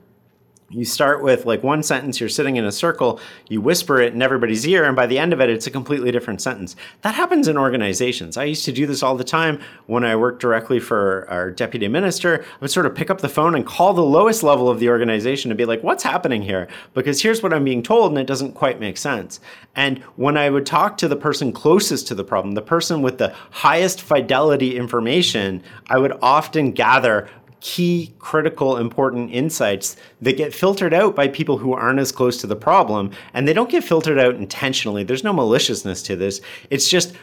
you 0.68 0.84
start 0.84 1.22
with 1.22 1.46
like 1.46 1.62
one 1.62 1.82
sentence, 1.82 2.18
you're 2.18 2.28
sitting 2.28 2.56
in 2.56 2.64
a 2.64 2.72
circle, 2.72 3.20
you 3.48 3.60
whisper 3.60 4.00
it 4.00 4.12
in 4.12 4.20
everybody's 4.20 4.66
ear, 4.66 4.84
and 4.84 4.96
by 4.96 5.06
the 5.06 5.18
end 5.18 5.32
of 5.32 5.40
it, 5.40 5.48
it's 5.48 5.66
a 5.66 5.70
completely 5.70 6.10
different 6.10 6.42
sentence. 6.42 6.74
That 7.02 7.14
happens 7.14 7.46
in 7.46 7.56
organizations. 7.56 8.36
I 8.36 8.44
used 8.44 8.64
to 8.64 8.72
do 8.72 8.86
this 8.86 9.02
all 9.02 9.16
the 9.16 9.24
time 9.24 9.60
when 9.86 10.04
I 10.04 10.16
worked 10.16 10.40
directly 10.40 10.80
for 10.80 11.26
our 11.30 11.52
deputy 11.52 11.86
minister. 11.86 12.42
I 12.42 12.46
would 12.60 12.70
sort 12.70 12.86
of 12.86 12.96
pick 12.96 13.10
up 13.10 13.20
the 13.20 13.28
phone 13.28 13.54
and 13.54 13.64
call 13.64 13.94
the 13.94 14.02
lowest 14.02 14.42
level 14.42 14.68
of 14.68 14.80
the 14.80 14.88
organization 14.88 15.50
to 15.50 15.54
be 15.54 15.64
like, 15.64 15.82
what's 15.84 16.02
happening 16.02 16.42
here? 16.42 16.66
Because 16.94 17.22
here's 17.22 17.42
what 17.42 17.52
I'm 17.52 17.64
being 17.64 17.82
told, 17.82 18.10
and 18.10 18.18
it 18.18 18.26
doesn't 18.26 18.54
quite 18.54 18.80
make 18.80 18.96
sense. 18.96 19.38
And 19.76 19.98
when 20.16 20.36
I 20.36 20.50
would 20.50 20.66
talk 20.66 20.98
to 20.98 21.08
the 21.08 21.16
person 21.16 21.52
closest 21.52 22.08
to 22.08 22.14
the 22.14 22.24
problem, 22.24 22.54
the 22.54 22.62
person 22.62 23.02
with 23.02 23.18
the 23.18 23.32
highest 23.50 24.02
fidelity 24.02 24.76
information, 24.76 25.62
I 25.88 25.98
would 25.98 26.18
often 26.20 26.72
gather 26.72 27.28
key, 27.60 28.14
critical, 28.18 28.76
important 28.76 29.32
insights 29.32 29.96
that 30.20 30.36
get 30.36 30.54
filtered 30.54 30.94
out 30.94 31.16
by 31.16 31.28
people 31.28 31.58
who 31.58 31.72
aren't 31.72 31.98
as 31.98 32.12
close 32.12 32.36
to 32.38 32.46
the 32.46 32.56
problem. 32.56 33.10
And 33.34 33.46
they 33.46 33.52
don't 33.52 33.70
get 33.70 33.84
filtered 33.84 34.18
out 34.18 34.34
intentionally. 34.34 35.04
There's 35.04 35.24
no 35.24 35.32
maliciousness 35.32 36.02
to 36.04 36.16
this. 36.16 36.40
It's 36.70 36.88
just 36.88 37.14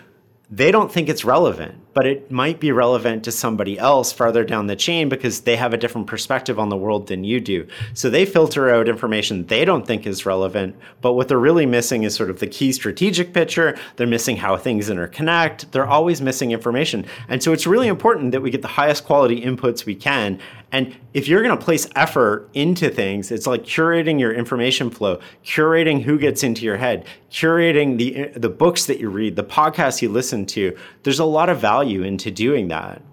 they 0.55 0.69
don't 0.69 0.91
think 0.91 1.09
it's 1.09 1.25
relevant, 1.25 1.73
but 1.95 2.05
it 2.05 2.29
might 2.29 2.59
be 2.59 2.71
relevant 2.71 3.23
to 3.23 3.31
somebody 3.31 3.79
else 3.79 4.11
farther 4.11 4.43
down 4.43 4.67
the 4.67 4.75
chain 4.75 5.09
because 5.09 5.41
they 5.41 5.55
have 5.55 5.73
a 5.73 5.77
different 5.77 6.05
perspective 6.05 6.59
on 6.59 6.69
the 6.69 6.77
world 6.77 7.07
than 7.07 7.23
you 7.23 7.39
do. 7.39 7.65
So 7.95 8.07
they 8.07 8.23
filter 8.23 8.69
out 8.69 8.87
information 8.87 9.47
they 9.47 9.65
don't 9.65 9.87
think 9.87 10.05
is 10.05 10.27
relevant, 10.27 10.75
but 11.01 11.13
what 11.13 11.27
they're 11.27 11.39
really 11.39 11.65
missing 11.65 12.03
is 12.03 12.13
sort 12.13 12.29
of 12.29 12.39
the 12.39 12.45
key 12.45 12.71
strategic 12.71 13.33
picture. 13.33 13.75
They're 13.95 14.05
missing 14.05 14.37
how 14.37 14.55
things 14.55 14.91
interconnect. 14.91 15.71
They're 15.71 15.87
always 15.87 16.21
missing 16.21 16.51
information. 16.51 17.07
And 17.27 17.41
so 17.41 17.51
it's 17.51 17.65
really 17.65 17.87
important 17.87 18.31
that 18.33 18.41
we 18.41 18.51
get 18.51 18.61
the 18.61 18.67
highest 18.67 19.05
quality 19.05 19.41
inputs 19.41 19.87
we 19.87 19.95
can 19.95 20.39
and 20.73 20.97
if 21.13 21.27
you're 21.27 21.43
going 21.43 21.57
to 21.57 21.63
place 21.63 21.87
effort 21.95 22.49
into 22.55 22.89
things, 22.89 23.31
it's 23.31 23.45
like 23.45 23.63
curating 23.63 24.19
your 24.19 24.33
information 24.33 24.89
flow, 24.89 25.19
curating 25.45 26.01
who 26.01 26.17
gets 26.17 26.41
into 26.41 26.65
your 26.65 26.77
head, 26.77 27.05
curating 27.31 27.99
the 27.99 28.37
the 28.37 28.49
books 28.49 28.87
that 28.87 28.99
you 28.99 29.09
read, 29.09 29.35
the 29.35 29.43
podcasts 29.43 30.01
you 30.01 30.09
listen 30.09 30.47
to. 30.47 30.75
There's 31.03 31.19
a 31.19 31.25
lot 31.25 31.47
of 31.47 31.61
value 31.61 32.01
into 32.01 32.31
doing 32.31 32.69
that. 32.69 33.03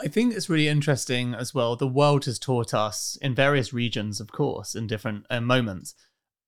I 0.00 0.06
think 0.06 0.34
it's 0.34 0.48
really 0.48 0.68
interesting 0.68 1.34
as 1.34 1.52
well. 1.52 1.74
The 1.74 1.88
world 1.88 2.26
has 2.26 2.38
taught 2.38 2.72
us 2.72 3.18
in 3.20 3.34
various 3.34 3.72
regions, 3.72 4.20
of 4.20 4.30
course, 4.30 4.76
in 4.76 4.86
different 4.86 5.26
uh, 5.30 5.40
moments. 5.40 5.94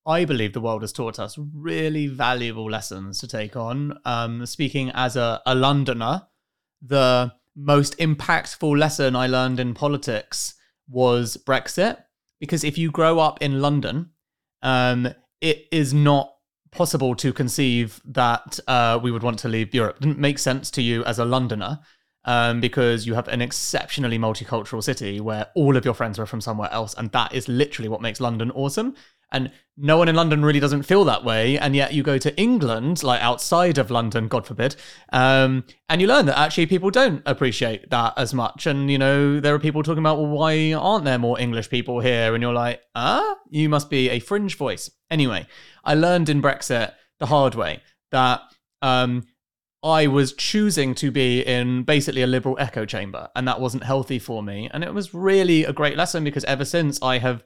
I 0.06 0.24
believe 0.24 0.52
the 0.52 0.61
world 0.61 0.82
has 0.82 0.92
taught 0.92 1.18
us 1.18 1.37
really 1.37 2.06
valuable 2.06 2.70
lessons 2.70 3.18
to 3.18 3.26
take 3.26 3.56
on. 3.56 3.98
Um, 4.04 4.46
speaking 4.46 4.92
as 4.94 5.16
a, 5.16 5.42
a 5.44 5.56
Londoner, 5.56 6.28
the 6.80 7.32
most 7.56 7.96
impactful 7.98 8.78
lesson 8.78 9.16
I 9.16 9.26
learned 9.26 9.58
in 9.58 9.74
politics 9.74 10.54
was 10.88 11.36
Brexit. 11.36 11.98
Because 12.38 12.64
if 12.64 12.76
you 12.76 12.90
grow 12.90 13.18
up 13.18 13.40
in 13.40 13.62
London, 13.62 14.10
um, 14.62 15.08
it 15.40 15.66
is 15.72 15.94
not 15.94 16.34
possible 16.70 17.14
to 17.14 17.32
conceive 17.32 18.00
that 18.04 18.60
uh, 18.68 19.00
we 19.02 19.10
would 19.10 19.22
want 19.22 19.38
to 19.38 19.48
leave 19.48 19.74
Europe. 19.74 19.96
It 19.96 20.02
didn't 20.02 20.18
make 20.18 20.38
sense 20.38 20.70
to 20.72 20.82
you 20.82 21.02
as 21.04 21.18
a 21.18 21.24
Londoner 21.24 21.80
um, 22.26 22.60
because 22.60 23.06
you 23.06 23.14
have 23.14 23.28
an 23.28 23.40
exceptionally 23.40 24.18
multicultural 24.18 24.82
city 24.82 25.20
where 25.20 25.46
all 25.54 25.76
of 25.76 25.84
your 25.84 25.94
friends 25.94 26.18
are 26.18 26.26
from 26.26 26.42
somewhere 26.42 26.70
else. 26.70 26.94
And 26.94 27.10
that 27.12 27.32
is 27.32 27.48
literally 27.48 27.88
what 27.88 28.02
makes 28.02 28.20
London 28.20 28.50
awesome. 28.50 28.94
And 29.32 29.50
no 29.76 29.98
one 29.98 30.08
in 30.08 30.14
London 30.14 30.44
really 30.44 30.60
doesn't 30.60 30.84
feel 30.84 31.04
that 31.04 31.24
way. 31.24 31.58
And 31.58 31.76
yet 31.76 31.92
you 31.92 32.02
go 32.02 32.16
to 32.18 32.36
England, 32.40 33.02
like 33.02 33.20
outside 33.20 33.76
of 33.76 33.90
London, 33.90 34.28
God 34.28 34.46
forbid, 34.46 34.76
um, 35.12 35.64
and 35.88 36.00
you 36.00 36.06
learn 36.06 36.26
that 36.26 36.38
actually 36.38 36.66
people 36.66 36.90
don't 36.90 37.22
appreciate 37.26 37.90
that 37.90 38.14
as 38.16 38.32
much. 38.32 38.66
And, 38.66 38.90
you 38.90 38.98
know, 38.98 39.40
there 39.40 39.54
are 39.54 39.58
people 39.58 39.82
talking 39.82 39.98
about, 39.98 40.18
well, 40.18 40.28
why 40.28 40.72
aren't 40.72 41.04
there 41.04 41.18
more 41.18 41.38
English 41.38 41.68
people 41.68 42.00
here? 42.00 42.34
And 42.34 42.42
you're 42.42 42.54
like, 42.54 42.80
ah, 42.94 43.36
you 43.50 43.68
must 43.68 43.90
be 43.90 44.08
a 44.08 44.20
fringe 44.20 44.56
voice. 44.56 44.90
Anyway, 45.10 45.46
I 45.84 45.94
learned 45.94 46.28
in 46.28 46.40
Brexit 46.40 46.92
the 47.18 47.26
hard 47.26 47.54
way 47.54 47.82
that 48.12 48.40
um, 48.82 49.24
I 49.82 50.06
was 50.06 50.32
choosing 50.32 50.94
to 50.96 51.10
be 51.10 51.42
in 51.42 51.82
basically 51.82 52.22
a 52.22 52.26
liberal 52.26 52.56
echo 52.58 52.84
chamber, 52.84 53.28
and 53.36 53.46
that 53.46 53.60
wasn't 53.60 53.84
healthy 53.84 54.18
for 54.18 54.42
me. 54.42 54.70
And 54.72 54.82
it 54.82 54.94
was 54.94 55.14
really 55.14 55.64
a 55.64 55.72
great 55.72 55.96
lesson 55.96 56.24
because 56.24 56.44
ever 56.44 56.64
since 56.64 57.00
I 57.02 57.18
have 57.18 57.44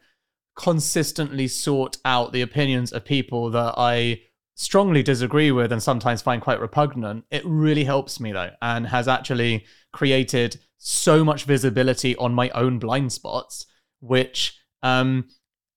consistently 0.56 1.48
sort 1.48 1.96
out 2.04 2.32
the 2.32 2.42
opinions 2.42 2.92
of 2.92 3.04
people 3.04 3.50
that 3.50 3.74
I 3.76 4.20
strongly 4.54 5.02
disagree 5.02 5.50
with 5.50 5.72
and 5.72 5.82
sometimes 5.82 6.20
find 6.20 6.42
quite 6.42 6.60
repugnant. 6.60 7.24
It 7.30 7.42
really 7.46 7.84
helps 7.84 8.20
me 8.20 8.32
though, 8.32 8.50
and 8.60 8.86
has 8.86 9.08
actually 9.08 9.64
created 9.92 10.60
so 10.76 11.24
much 11.24 11.44
visibility 11.44 12.14
on 12.16 12.34
my 12.34 12.50
own 12.50 12.78
blind 12.78 13.12
spots, 13.12 13.66
which, 14.00 14.58
um, 14.82 15.28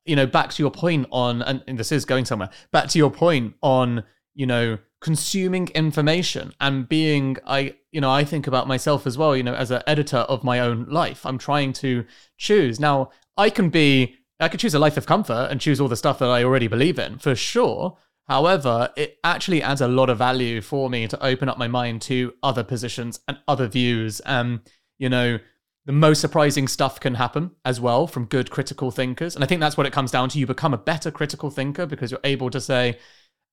you 0.05 0.15
know, 0.15 0.27
back 0.27 0.51
to 0.51 0.63
your 0.63 0.71
point 0.71 1.07
on, 1.12 1.41
and, 1.41 1.63
and 1.67 1.77
this 1.77 1.91
is 1.91 2.03
going 2.03 2.25
somewhere, 2.25 2.49
back 2.71 2.89
to 2.89 2.97
your 2.97 3.12
point 3.12 3.55
on, 3.62 4.03
you 4.33 4.45
know, 4.45 4.77
consuming 5.03 5.67
information 5.75 6.53
and 6.62 6.88
being 6.88 7.36
i 7.45 7.75
you 7.91 7.99
know 7.99 8.09
i 8.09 8.23
think 8.23 8.47
about 8.47 8.69
myself 8.69 9.05
as 9.05 9.17
well 9.17 9.36
you 9.36 9.43
know 9.43 9.53
as 9.53 9.69
an 9.69 9.83
editor 9.86 10.19
of 10.19 10.45
my 10.45 10.62
own 10.62 10.86
life 10.86 11.25
i'm 11.25 11.38
trying 11.38 11.73
to 11.73 12.05
choose 12.38 12.79
now 12.79 13.09
i 13.36 13.49
can 13.49 13.67
be 13.67 14.15
I 14.43 14.49
could 14.49 14.60
choose 14.60 14.73
a 14.73 14.79
life 14.79 14.97
of 14.97 15.06
comfort 15.06 15.47
and 15.49 15.60
choose 15.60 15.79
all 15.79 15.88
the 15.88 15.95
stuff 15.95 16.19
that 16.19 16.29
I 16.29 16.43
already 16.43 16.67
believe 16.67 16.99
in, 16.99 17.17
for 17.17 17.36
sure. 17.36 17.97
However, 18.27 18.89
it 18.95 19.17
actually 19.23 19.62
adds 19.62 19.82
a 19.82 19.88
lot 19.88 20.10
of 20.10 20.17
value 20.17 20.62
for 20.62 20.89
me 20.89 21.08
to 21.08 21.25
open 21.25 21.49
up 21.49 21.58
my 21.58 21.67
mind 21.67 22.01
to 22.03 22.34
other 22.41 22.63
positions 22.63 23.19
and 23.27 23.38
other 23.47 23.67
views. 23.67 24.19
And, 24.21 24.62
you 24.97 25.10
know, 25.10 25.39
the 25.86 25.91
most 25.91 26.21
surprising 26.21 26.67
stuff 26.69 26.99
can 26.99 27.15
happen 27.15 27.51
as 27.65 27.82
well 27.82 28.08
from 28.08 28.25
good 28.25 28.49
critical 28.49 28.91
thinkers. 28.91 29.36
And 29.36 29.43
I 29.43 29.47
think 29.47 29.60
that's 29.60 29.75
what 29.75 29.86
it 29.86 29.91
comes 29.91 30.12
down 30.12 30.29
to. 30.29 30.39
You 30.39 30.47
become 30.47 30.73
a 30.73 30.77
better 30.77 31.12
critical 31.12 31.49
thinker 31.49 31.86
because 31.86 32.12
you're 32.12 32.19
able 32.23 32.49
to 32.51 32.62
say, 32.62 32.97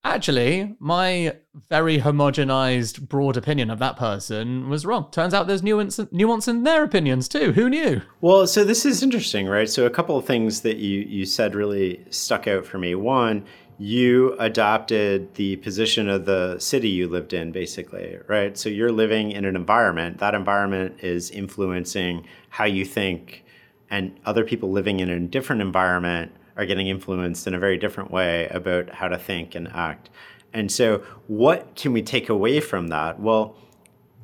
actually, 0.05 0.75
my 0.79 1.37
very 1.69 1.99
homogenized, 1.99 3.09
broad 3.09 3.37
opinion 3.37 3.71
of 3.71 3.79
that 3.79 3.97
person 3.97 4.69
was 4.69 4.87
wrong. 4.87 5.09
Turns 5.11 5.35
out 5.35 5.47
there's 5.47 5.63
nuance, 5.63 6.01
nuance 6.11 6.49
in 6.49 6.63
their 6.63 6.85
opinions 6.85 7.29
too. 7.29 7.53
Who 7.53 7.69
knew? 7.69 8.03
Well, 8.21 8.47
so 8.47 8.65
this 8.65 8.87
is 8.87 9.03
interesting, 9.03 9.47
right? 9.47 9.69
So 9.69 9.87
a 9.87 9.91
couple 9.91 10.17
of 10.17 10.25
things 10.25 10.63
that 10.63 10.77
you 10.77 11.01
you 11.01 11.27
said 11.27 11.55
really 11.55 12.05
stuck 12.11 12.47
out 12.47 12.65
for 12.65 12.79
me. 12.79 12.95
One, 12.95 13.45
you 13.79 14.37
adopted 14.39 15.35
the 15.35 15.57
position 15.57 16.09
of 16.09 16.27
the 16.27 16.59
city 16.59 16.91
you 16.91 17.09
lived 17.09 17.33
in, 17.33 17.51
basically, 17.51 18.19
right? 18.29 18.57
So 18.59 18.69
you're 18.69 18.93
living 18.93 19.33
in 19.33 19.45
an 19.47 19.57
environment. 19.57 20.19
That 20.19 20.35
environment 20.35 21.01
is 21.03 21.31
influencing 21.31 22.27
how 22.51 22.65
you 22.65 22.85
think, 22.85 23.45
and 23.91 24.19
other 24.27 24.45
people 24.45 24.71
living 24.71 25.01
in 25.01 25.09
a 25.09 25.19
different 25.21 25.63
environment 25.63 26.33
are 26.57 26.67
getting 26.67 26.89
influenced 26.89 27.47
in 27.47 27.55
a 27.55 27.59
very 27.59 27.79
different 27.79 28.11
way 28.11 28.49
about 28.49 28.91
how 28.91 29.09
to 29.09 29.19
think 29.19 29.55
and 29.55 29.69
act. 29.69 30.11
And 30.53 30.71
so, 30.71 30.99
what 31.27 31.77
can 31.77 31.93
we 31.93 32.03
take 32.03 32.29
away 32.29 32.61
from 32.61 32.89
that? 32.89 33.21
Well, 33.21 33.57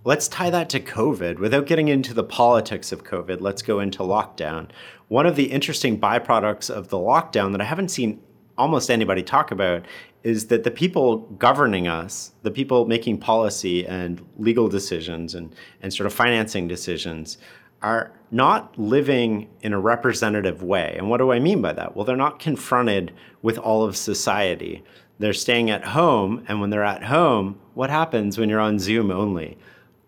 let's 0.05 0.29
tie 0.29 0.51
that 0.51 0.69
to 0.71 0.81
COVID. 0.81 1.39
Without 1.39 1.67
getting 1.67 1.89
into 1.89 2.15
the 2.15 2.25
politics 2.25 2.93
of 2.93 3.05
COVID, 3.05 3.41
let's 3.41 3.63
go 3.63 3.81
into 3.81 4.01
lockdown. 4.01 4.69
One 5.09 5.27
of 5.27 5.37
the 5.37 5.53
interesting 5.53 6.01
byproducts 6.01 6.69
of 6.69 6.89
the 6.89 6.97
lockdown 6.97 7.53
that 7.53 7.61
I 7.61 7.65
haven't 7.65 7.91
seen 7.91 8.21
almost 8.59 8.91
anybody 8.91 9.23
talk 9.23 9.51
about 9.51 9.85
is 10.23 10.47
that 10.47 10.65
the 10.65 10.71
people 10.71 11.19
governing 11.39 11.87
us, 11.87 12.33
the 12.43 12.51
people 12.51 12.87
making 12.87 13.19
policy 13.19 13.87
and 13.87 14.25
legal 14.39 14.69
decisions 14.69 15.35
and, 15.35 15.55
and 15.83 15.93
sort 15.93 16.07
of 16.07 16.13
financing 16.13 16.67
decisions, 16.67 17.39
are 17.83 18.13
not 18.31 18.77
living 18.79 19.49
in 19.63 19.73
a 19.73 19.79
representative 19.79 20.63
way. 20.63 20.95
And 20.99 21.09
what 21.09 21.19
do 21.19 21.33
I 21.33 21.39
mean 21.39 21.63
by 21.63 21.73
that? 21.73 21.95
Well, 21.95 22.05
they're 22.05 22.17
not 22.17 22.39
confronted 22.39 23.13
with 23.43 23.59
all 23.59 23.85
of 23.85 23.97
society. 23.97 24.83
They're 25.19 25.33
staying 25.33 25.71
at 25.71 25.85
home, 25.85 26.45
and 26.49 26.61
when 26.61 26.71
they're 26.71 26.85
at 26.85 27.05
home, 27.05 27.59
what 27.75 27.91
happens 27.91 28.39
when 28.39 28.49
you're 28.49 28.61
on 28.61 28.79
Zoom 28.79 29.11
only? 29.11 29.57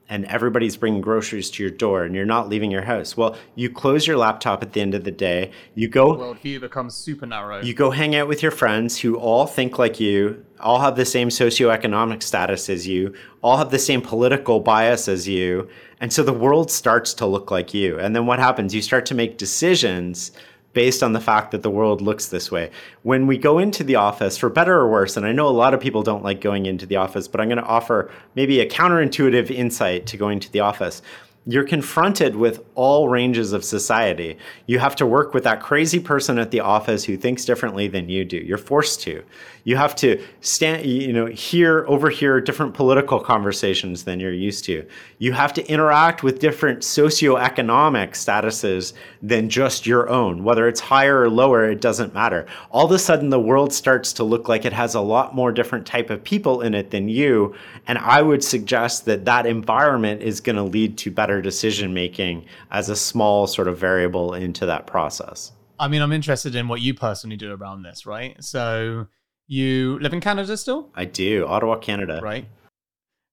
And 0.09 0.25
everybody's 0.27 0.77
bringing 0.77 1.01
groceries 1.01 1.51
to 1.51 1.63
your 1.63 1.71
door 1.71 2.05
and 2.05 2.15
you're 2.15 2.25
not 2.25 2.49
leaving 2.49 2.71
your 2.71 2.83
house. 2.83 3.17
Well, 3.17 3.37
you 3.55 3.71
close 3.71 4.07
your 4.07 4.17
laptop 4.17 4.63
at 4.63 4.73
the 4.73 4.81
end 4.81 4.95
of 4.95 5.05
the 5.05 5.11
day. 5.11 5.51
You 5.75 5.89
go 5.89 6.15
worldview 6.15 6.61
becomes 6.61 6.95
super 6.95 7.27
narrow. 7.27 7.61
You 7.61 7.75
go 7.75 7.91
hang 7.91 8.15
out 8.17 8.29
with 8.29 8.43
your 8.43 8.53
friends 8.53 8.99
who 8.99 9.17
all 9.17 9.47
think 9.47 9.79
like 9.79 10.01
you, 10.01 10.45
all 10.61 10.81
have 10.81 10.97
the 10.97 11.05
same 11.05 11.29
socioeconomic 11.29 12.23
status 12.23 12.69
as 12.69 12.87
you, 12.87 13.15
all 13.43 13.59
have 13.59 13.71
the 13.71 13.79
same 13.79 14.01
political 14.01 14.61
bias 14.61 15.09
as 15.09 15.29
you, 15.29 15.69
and 16.01 16.13
so 16.13 16.23
the 16.23 16.33
world 16.33 16.71
starts 16.71 17.15
to 17.15 17.27
look 17.27 17.51
like 17.51 17.75
you. 17.75 17.99
And 17.99 18.15
then 18.15 18.27
what 18.27 18.39
happens? 18.39 18.75
You 18.75 18.83
start 18.83 19.07
to 19.07 19.15
make 19.15 19.39
decisions 19.39 20.33
based 20.73 21.03
on 21.03 21.13
the 21.13 21.21
fact 21.21 21.51
that 21.51 21.63
the 21.63 21.71
world 21.71 22.01
looks 22.01 22.29
this 22.29 22.51
way. 22.51 22.71
When 23.03 23.27
we 23.27 23.39
go 23.39 23.59
into 23.59 23.83
the 23.83 23.97
office, 23.97 24.37
for 24.37 24.49
better 24.49 24.75
or 24.75 24.91
worse, 24.91 25.17
and 25.17 25.27
I 25.27 25.33
know 25.33 25.49
a 25.49 25.51
lot 25.51 25.75
of 25.75 25.81
people 25.81 26.03
don't 26.03 26.23
like 26.23 26.41
going 26.41 26.67
into 26.67 26.87
the 26.87 26.97
office, 26.97 27.27
but 27.27 27.41
I'm 27.41 27.49
going 27.49 27.59
to 27.59 27.65
offer 27.65 28.11
maybe 28.35 28.61
a 28.61 28.69
counterintuitive 28.69 29.51
insight 29.51 30.07
to 30.07 30.17
going 30.17 30.41
to 30.41 30.53
the 30.53 30.61
office. 30.61 31.03
You're 31.49 31.65
confronted 31.65 32.37
with 32.37 32.63
all 32.75 33.09
ranges 33.09 33.55
of 33.55 33.65
society. 33.65 34.37
You 34.67 34.81
have 34.81 34.95
to 34.97 35.07
work 35.07 35.33
with 35.33 35.45
that 35.45 35.63
crazy 35.63 35.99
person 35.99 36.39
at 36.39 36.51
the 36.51 36.61
office 36.61 37.05
who 37.05 37.17
thinks 37.17 37.47
differently 37.47 37.89
than 37.89 38.11
you 38.11 38.27
do. 38.27 38.37
You're 38.37 38.59
forced 38.59 39.01
to. 39.03 39.25
You 39.65 39.77
have 39.77 39.97
to 39.97 40.23
stand, 40.43 40.85
you 40.85 41.13
know, 41.13 41.25
hear, 41.27 41.87
overhear 41.89 42.41
different 42.41 42.75
political 42.75 43.19
conversations 43.19 44.05
than 44.05 44.21
you're 44.21 44.33
used 44.33 44.65
to. 44.67 44.87
You 45.19 45.33
have 45.33 45.55
to 45.55 45.67
interact 45.71 46.23
with 46.23 46.39
different 46.39 46.81
socioeconomic 46.81 48.11
statuses 48.11 48.93
than 49.23 49.49
just 49.49 49.87
your 49.87 50.09
own. 50.11 50.45
Whether 50.45 50.69
it's 50.69 50.81
higher 50.81 51.21
or 51.23 51.31
lower, 51.31 51.71
it 51.71 51.81
doesn't 51.81 52.15
matter. 52.15 52.47
All 52.71 52.87
of 52.87 52.93
a 52.93 52.99
sudden, 52.99 53.31
the 53.31 53.41
world 53.41 53.73
starts 53.73 54.13
to 54.15 54.25
look 54.25 54.49
like 54.49 54.67
it 54.67 54.73
has 54.75 54.95
a 54.95 55.01
lot 55.01 55.35
more 55.35 55.53
different 55.53 55.87
type 55.87 56.11
of 56.11 56.25
people 56.25 56.61
in 56.61 56.75
it 56.75 56.91
than 56.91 57.09
you. 57.09 57.55
And 57.87 57.99
I 57.99 58.21
would 58.21 58.45
suggest 58.45 59.07
that 59.07 59.25
that 59.25 59.47
environment 59.47 60.23
is 60.23 60.41
going 60.41 60.57
to 60.57 60.63
lead 60.63 60.99
to 60.99 61.11
better 61.11 61.38
decision 61.41 61.95
making 61.95 62.47
as 62.71 62.89
a 62.89 62.97
small 62.97 63.47
sort 63.47 63.69
of 63.69 63.79
variable 63.79 64.35
into 64.35 64.67
that 64.67 64.87
process. 64.87 65.53
I 65.79 65.89
mean, 65.89 66.03
I'm 66.03 66.13
interested 66.13 66.55
in 66.55 66.69
what 66.69 66.81
you 66.81 66.95
personally 66.95 67.37
do 67.37 67.53
around 67.53 67.83
this, 67.83 68.07
right? 68.07 68.43
So 68.43 69.07
you 69.47 69.99
live 70.01 70.13
in 70.13 70.21
Canada 70.21 70.57
still? 70.57 70.91
I 70.95 71.05
do. 71.05 71.47
Ottawa, 71.47 71.77
Canada. 71.77 72.21
Right. 72.23 72.47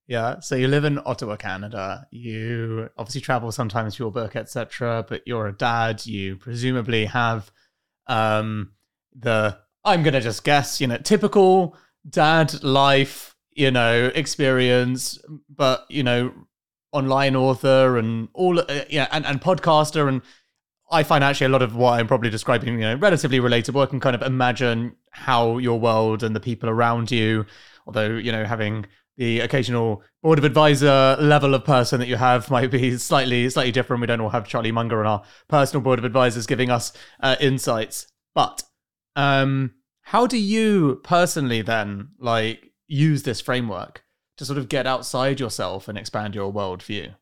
Yeah. 0.08 0.40
So 0.40 0.56
you 0.56 0.68
live 0.68 0.86
in 0.86 1.00
Ottawa, 1.06 1.36
Canada. 1.36 2.08
You 2.12 2.90
obviously 2.98 3.22
travel 3.22 3.52
sometimes 3.52 3.96
for 3.96 4.04
your 4.04 4.12
work, 4.12 4.36
etc. 4.36 5.06
But 5.08 5.24
you're 5.26 5.48
a 5.48 5.54
dad. 5.54 6.06
You 6.06 6.36
presumably 6.36 7.06
have 7.06 7.52
um, 8.08 8.72
the 9.18 9.58
I'm 9.84 10.04
gonna 10.04 10.22
just 10.22 10.44
guess, 10.44 10.80
you 10.80 10.88
know, 10.88 10.98
typical 10.98 11.76
dad 12.08 12.64
life, 12.64 13.36
you 13.52 13.72
know, 13.72 14.12
experience, 14.14 15.20
but 15.50 15.86
you 15.90 16.04
know, 16.04 16.34
online 16.96 17.36
author 17.36 17.98
and 17.98 18.30
all, 18.34 18.60
uh, 18.60 18.86
yeah, 18.90 19.08
and, 19.12 19.26
and 19.26 19.42
podcaster 19.42 20.08
and 20.08 20.22
I 20.92 21.04
find 21.04 21.24
actually 21.24 21.48
a 21.48 21.50
lot 21.50 21.62
of 21.62 21.76
what 21.76 22.00
I'm 22.00 22.08
probably 22.08 22.30
describing, 22.30 22.76
you 22.76 22.80
know, 22.82 22.96
relatively 22.96 23.40
relatable. 23.40 23.84
I 23.84 23.88
can 23.88 24.00
kind 24.00 24.16
of 24.16 24.22
imagine 24.22 24.96
how 25.10 25.58
your 25.58 25.80
world 25.80 26.24
and 26.24 26.36
the 26.36 26.40
people 26.40 26.70
around 26.70 27.12
you, 27.12 27.46
although, 27.88 28.12
you 28.12 28.32
know, 28.32 28.46
having 28.46 28.86
the 29.18 29.40
occasional 29.40 30.04
board 30.22 30.38
of 30.38 30.46
advisor 30.46 31.18
level 31.20 31.56
of 31.56 31.64
person 31.64 32.00
that 32.00 32.08
you 32.08 32.18
have 32.18 32.52
might 32.52 32.70
be 32.70 32.98
slightly 32.98 33.50
slightly 33.50 33.72
different. 33.72 34.02
We 34.02 34.08
don't 34.08 34.22
all 34.22 34.30
have 34.30 34.48
Charlie 34.48 34.72
Munger 34.72 35.00
on 35.00 35.08
our 35.08 35.24
personal 35.48 35.82
board 35.82 36.00
of 36.00 36.06
advisors 36.06 36.46
giving 36.46 36.70
us 36.70 36.94
uh, 37.20 37.36
insights. 37.40 38.08
But 38.36 38.64
um, 39.16 39.72
how 40.02 40.28
do 40.28 40.38
you 40.38 41.02
personally 41.04 41.62
then 41.62 42.10
like 42.20 42.72
use 42.88 43.24
this 43.24 43.42
framework 43.42 44.04
to 44.38 44.46
sort 44.46 44.58
of 44.58 44.68
get 44.68 44.86
outside 44.86 45.40
yourself 45.40 45.88
and 45.88 45.98
expand 45.98 46.36
your 46.36 46.52
worldview? 46.52 47.14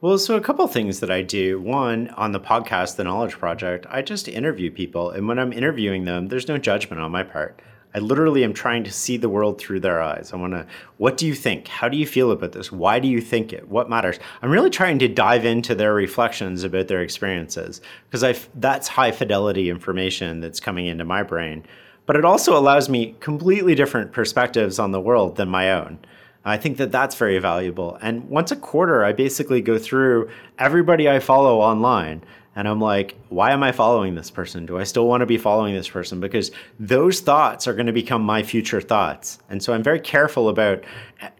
Well, 0.00 0.18
so 0.18 0.36
a 0.36 0.40
couple 0.40 0.66
things 0.66 1.00
that 1.00 1.10
I 1.10 1.22
do. 1.22 1.60
One, 1.60 2.08
on 2.10 2.32
the 2.32 2.40
podcast, 2.40 2.96
The 2.96 3.04
Knowledge 3.04 3.38
Project, 3.38 3.86
I 3.88 4.02
just 4.02 4.28
interview 4.28 4.70
people. 4.70 5.10
And 5.10 5.26
when 5.28 5.38
I'm 5.38 5.52
interviewing 5.52 6.04
them, 6.04 6.28
there's 6.28 6.48
no 6.48 6.58
judgment 6.58 7.00
on 7.00 7.10
my 7.10 7.22
part. 7.22 7.60
I 7.94 8.00
literally 8.00 8.42
am 8.44 8.52
trying 8.52 8.82
to 8.84 8.90
see 8.90 9.16
the 9.16 9.28
world 9.28 9.58
through 9.58 9.80
their 9.80 10.02
eyes. 10.02 10.32
I 10.32 10.36
want 10.36 10.52
to, 10.54 10.66
what 10.96 11.16
do 11.16 11.26
you 11.26 11.34
think? 11.34 11.68
How 11.68 11.88
do 11.88 11.96
you 11.96 12.06
feel 12.06 12.32
about 12.32 12.52
this? 12.52 12.72
Why 12.72 12.98
do 12.98 13.08
you 13.08 13.20
think 13.20 13.52
it? 13.52 13.68
What 13.68 13.88
matters? 13.88 14.18
I'm 14.42 14.50
really 14.50 14.70
trying 14.70 14.98
to 14.98 15.08
dive 15.08 15.44
into 15.44 15.74
their 15.74 15.94
reflections 15.94 16.64
about 16.64 16.88
their 16.88 17.02
experiences 17.02 17.80
because 18.10 18.48
that's 18.56 18.88
high 18.88 19.12
fidelity 19.12 19.70
information 19.70 20.40
that's 20.40 20.60
coming 20.60 20.86
into 20.86 21.04
my 21.04 21.22
brain. 21.22 21.64
But 22.04 22.16
it 22.16 22.24
also 22.24 22.58
allows 22.58 22.88
me 22.88 23.14
completely 23.20 23.74
different 23.74 24.12
perspectives 24.12 24.78
on 24.78 24.90
the 24.90 25.00
world 25.00 25.36
than 25.36 25.48
my 25.48 25.70
own. 25.72 26.00
I 26.44 26.56
think 26.56 26.76
that 26.76 26.92
that's 26.92 27.14
very 27.14 27.38
valuable. 27.38 27.98
And 28.02 28.28
once 28.28 28.50
a 28.50 28.56
quarter, 28.56 29.04
I 29.04 29.12
basically 29.12 29.62
go 29.62 29.78
through 29.78 30.30
everybody 30.58 31.08
I 31.08 31.18
follow 31.18 31.60
online. 31.60 32.22
And 32.56 32.68
I'm 32.68 32.80
like, 32.80 33.16
why 33.30 33.50
am 33.50 33.64
I 33.64 33.72
following 33.72 34.14
this 34.14 34.30
person? 34.30 34.64
Do 34.64 34.78
I 34.78 34.84
still 34.84 35.08
want 35.08 35.22
to 35.22 35.26
be 35.26 35.38
following 35.38 35.74
this 35.74 35.88
person? 35.88 36.20
Because 36.20 36.52
those 36.78 37.20
thoughts 37.20 37.66
are 37.66 37.74
going 37.74 37.86
to 37.86 37.92
become 37.92 38.22
my 38.22 38.42
future 38.44 38.80
thoughts. 38.80 39.40
And 39.48 39.60
so 39.60 39.72
I'm 39.72 39.82
very 39.82 39.98
careful 39.98 40.48
about 40.48 40.84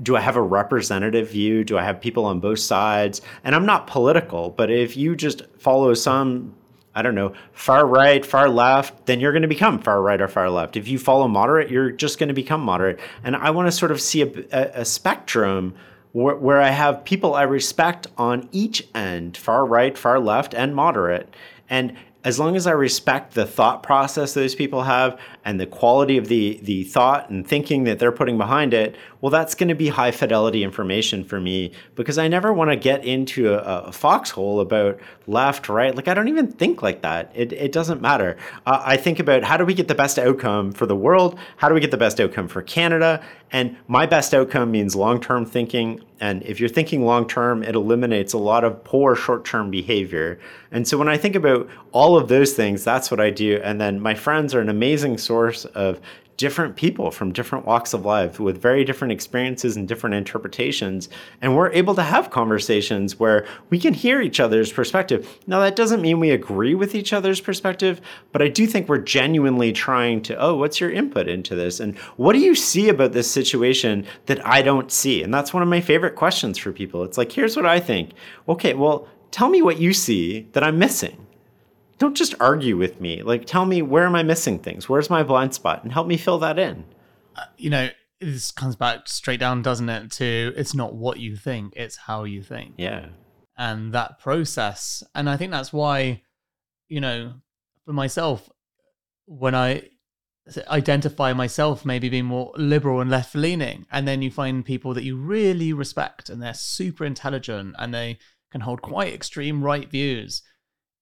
do 0.02 0.16
I 0.16 0.20
have 0.20 0.36
a 0.36 0.42
representative 0.42 1.30
view? 1.30 1.62
Do 1.62 1.78
I 1.78 1.84
have 1.84 2.00
people 2.00 2.24
on 2.24 2.40
both 2.40 2.58
sides? 2.58 3.20
And 3.44 3.54
I'm 3.54 3.66
not 3.66 3.86
political, 3.86 4.50
but 4.50 4.70
if 4.70 4.96
you 4.96 5.14
just 5.14 5.42
follow 5.58 5.94
some 5.94 6.54
I 6.94 7.02
don't 7.02 7.14
know, 7.14 7.32
far 7.52 7.86
right, 7.86 8.24
far 8.24 8.48
left, 8.48 9.06
then 9.06 9.18
you're 9.18 9.32
going 9.32 9.42
to 9.42 9.48
become 9.48 9.80
far 9.80 10.00
right 10.00 10.20
or 10.20 10.28
far 10.28 10.48
left. 10.48 10.76
If 10.76 10.86
you 10.86 10.98
follow 10.98 11.26
moderate, 11.26 11.70
you're 11.70 11.90
just 11.90 12.18
going 12.18 12.28
to 12.28 12.34
become 12.34 12.60
moderate. 12.60 13.00
And 13.24 13.34
I 13.34 13.50
want 13.50 13.66
to 13.66 13.72
sort 13.72 13.90
of 13.90 14.00
see 14.00 14.22
a, 14.22 14.28
a, 14.52 14.80
a 14.80 14.84
spectrum 14.84 15.74
where, 16.12 16.36
where 16.36 16.62
I 16.62 16.70
have 16.70 17.04
people 17.04 17.34
I 17.34 17.42
respect 17.42 18.06
on 18.16 18.48
each 18.52 18.86
end, 18.94 19.36
far 19.36 19.66
right, 19.66 19.98
far 19.98 20.20
left, 20.20 20.54
and 20.54 20.74
moderate. 20.74 21.34
And 21.68 21.96
as 22.22 22.38
long 22.38 22.56
as 22.56 22.66
I 22.66 22.72
respect 22.72 23.34
the 23.34 23.46
thought 23.46 23.82
process 23.82 24.32
those 24.32 24.54
people 24.54 24.84
have 24.84 25.18
and 25.44 25.60
the 25.60 25.66
quality 25.66 26.16
of 26.16 26.28
the 26.28 26.58
the 26.62 26.84
thought 26.84 27.28
and 27.30 27.46
thinking 27.46 27.84
that 27.84 27.98
they're 27.98 28.12
putting 28.12 28.38
behind 28.38 28.72
it, 28.72 28.96
well, 29.20 29.30
that's 29.30 29.54
going 29.54 29.68
to 29.68 29.74
be 29.74 29.88
high 29.88 30.10
fidelity 30.10 30.64
information 30.64 31.24
for 31.24 31.40
me 31.40 31.72
because 31.94 32.18
I 32.18 32.28
never 32.28 32.52
want 32.52 32.70
to 32.70 32.76
get 32.76 33.04
into 33.04 33.54
a, 33.54 33.84
a, 33.84 33.92
foxhole 33.92 34.60
about 34.60 34.98
left, 35.26 35.68
right. 35.68 35.94
Like 35.94 36.08
I 36.08 36.14
don't 36.14 36.28
even 36.28 36.50
think 36.50 36.82
like 36.82 37.02
that. 37.02 37.30
It 37.34 37.52
it 37.52 37.72
doesn't 37.72 38.00
matter. 38.00 38.36
Uh, 38.66 38.82
I 38.84 38.96
think 38.96 39.20
about 39.20 39.44
how 39.44 39.56
do 39.56 39.64
we 39.64 39.74
get 39.74 39.88
the 39.88 39.94
best 39.94 40.18
outcome 40.18 40.72
for 40.72 40.86
the 40.86 40.96
world? 40.96 41.38
How 41.56 41.68
do 41.68 41.74
we 41.74 41.80
get 41.80 41.90
the 41.90 41.96
best 41.96 42.20
outcome 42.20 42.48
for 42.48 42.62
Canada? 42.62 43.22
And 43.52 43.76
my 43.86 44.06
best 44.06 44.34
outcome 44.34 44.70
means 44.70 44.96
long 44.96 45.20
term 45.20 45.46
thinking. 45.46 46.00
And 46.20 46.42
if 46.42 46.58
you're 46.58 46.68
thinking 46.68 47.04
long 47.04 47.28
term, 47.28 47.62
it 47.62 47.74
eliminates 47.74 48.32
a 48.32 48.38
lot 48.38 48.64
of 48.64 48.82
poor 48.82 49.14
short 49.14 49.44
term 49.44 49.70
behavior. 49.70 50.40
And 50.70 50.88
so 50.88 50.98
when 50.98 51.08
I 51.08 51.16
think 51.16 51.36
about 51.36 51.68
all 51.92 52.16
of 52.16 52.28
those 52.28 52.54
things, 52.54 52.82
that's 52.82 53.10
what 53.10 53.20
I 53.20 53.30
do. 53.30 53.60
And 53.62 53.80
then 53.80 54.00
my 54.00 54.14
friends 54.14 54.54
are 54.54 54.60
an 54.60 54.68
amazing 54.68 55.18
source 55.18 55.33
of 55.66 56.00
different 56.36 56.74
people 56.74 57.10
from 57.10 57.32
different 57.32 57.64
walks 57.64 57.94
of 57.94 58.04
life 58.04 58.40
with 58.40 58.60
very 58.60 58.84
different 58.84 59.12
experiences 59.12 59.76
and 59.76 59.86
different 59.86 60.14
interpretations. 60.14 61.08
And 61.40 61.56
we're 61.56 61.70
able 61.72 61.94
to 61.94 62.02
have 62.02 62.30
conversations 62.30 63.20
where 63.20 63.46
we 63.70 63.78
can 63.78 63.94
hear 63.94 64.20
each 64.20 64.40
other's 64.40 64.72
perspective. 64.72 65.28
Now, 65.46 65.60
that 65.60 65.76
doesn't 65.76 66.02
mean 66.02 66.20
we 66.20 66.30
agree 66.30 66.74
with 66.74 66.94
each 66.94 67.12
other's 67.12 67.40
perspective, 67.40 68.00
but 68.32 68.42
I 68.42 68.48
do 68.48 68.66
think 68.66 68.88
we're 68.88 68.98
genuinely 68.98 69.72
trying 69.72 70.22
to, 70.22 70.36
oh, 70.36 70.56
what's 70.56 70.80
your 70.80 70.90
input 70.90 71.28
into 71.28 71.54
this? 71.54 71.80
And 71.80 71.96
what 72.16 72.32
do 72.32 72.40
you 72.40 72.54
see 72.54 72.88
about 72.88 73.12
this 73.12 73.30
situation 73.30 74.06
that 74.26 74.44
I 74.46 74.62
don't 74.62 74.90
see? 74.90 75.22
And 75.22 75.32
that's 75.32 75.54
one 75.54 75.62
of 75.62 75.68
my 75.68 75.80
favorite 75.80 76.16
questions 76.16 76.58
for 76.58 76.72
people. 76.72 77.04
It's 77.04 77.18
like, 77.18 77.30
here's 77.30 77.56
what 77.56 77.66
I 77.66 77.78
think. 77.78 78.10
Okay, 78.48 78.74
well, 78.74 79.08
tell 79.30 79.48
me 79.48 79.62
what 79.62 79.78
you 79.78 79.92
see 79.92 80.48
that 80.52 80.64
I'm 80.64 80.78
missing 80.78 81.23
don't 82.04 82.14
just 82.14 82.34
argue 82.38 82.76
with 82.76 83.00
me. 83.00 83.22
Like, 83.22 83.46
tell 83.46 83.64
me 83.64 83.80
where 83.80 84.04
am 84.04 84.14
I 84.14 84.22
missing 84.22 84.58
things? 84.58 84.88
Where's 84.90 85.08
my 85.08 85.22
blind 85.22 85.54
spot? 85.54 85.82
And 85.82 85.92
help 85.92 86.06
me 86.06 86.18
fill 86.18 86.38
that 86.40 86.58
in. 86.58 86.84
Uh, 87.34 87.46
you 87.56 87.70
know, 87.70 87.88
this 88.20 88.50
comes 88.50 88.76
back 88.76 89.08
straight 89.08 89.40
down, 89.40 89.62
doesn't 89.62 89.88
it? 89.88 90.12
To 90.12 90.52
it's 90.54 90.74
not 90.74 90.94
what 90.94 91.18
you 91.18 91.34
think, 91.34 91.72
it's 91.76 91.96
how 91.96 92.24
you 92.24 92.42
think. 92.42 92.74
Yeah. 92.76 93.06
And 93.56 93.94
that 93.94 94.18
process. 94.18 95.02
And 95.14 95.30
I 95.30 95.38
think 95.38 95.50
that's 95.50 95.72
why, 95.72 96.22
you 96.88 97.00
know, 97.00 97.34
for 97.86 97.94
myself, 97.94 98.50
when 99.24 99.54
I 99.54 99.88
identify 100.68 101.32
myself 101.32 101.86
maybe 101.86 102.10
being 102.10 102.26
more 102.26 102.52
liberal 102.54 103.00
and 103.00 103.10
left 103.10 103.34
leaning, 103.34 103.86
and 103.90 104.06
then 104.06 104.20
you 104.20 104.30
find 104.30 104.62
people 104.62 104.92
that 104.92 105.04
you 105.04 105.16
really 105.16 105.72
respect 105.72 106.28
and 106.28 106.42
they're 106.42 106.52
super 106.52 107.06
intelligent 107.06 107.74
and 107.78 107.94
they 107.94 108.18
can 108.52 108.60
hold 108.60 108.82
quite 108.82 109.14
extreme 109.14 109.64
right 109.64 109.90
views 109.90 110.42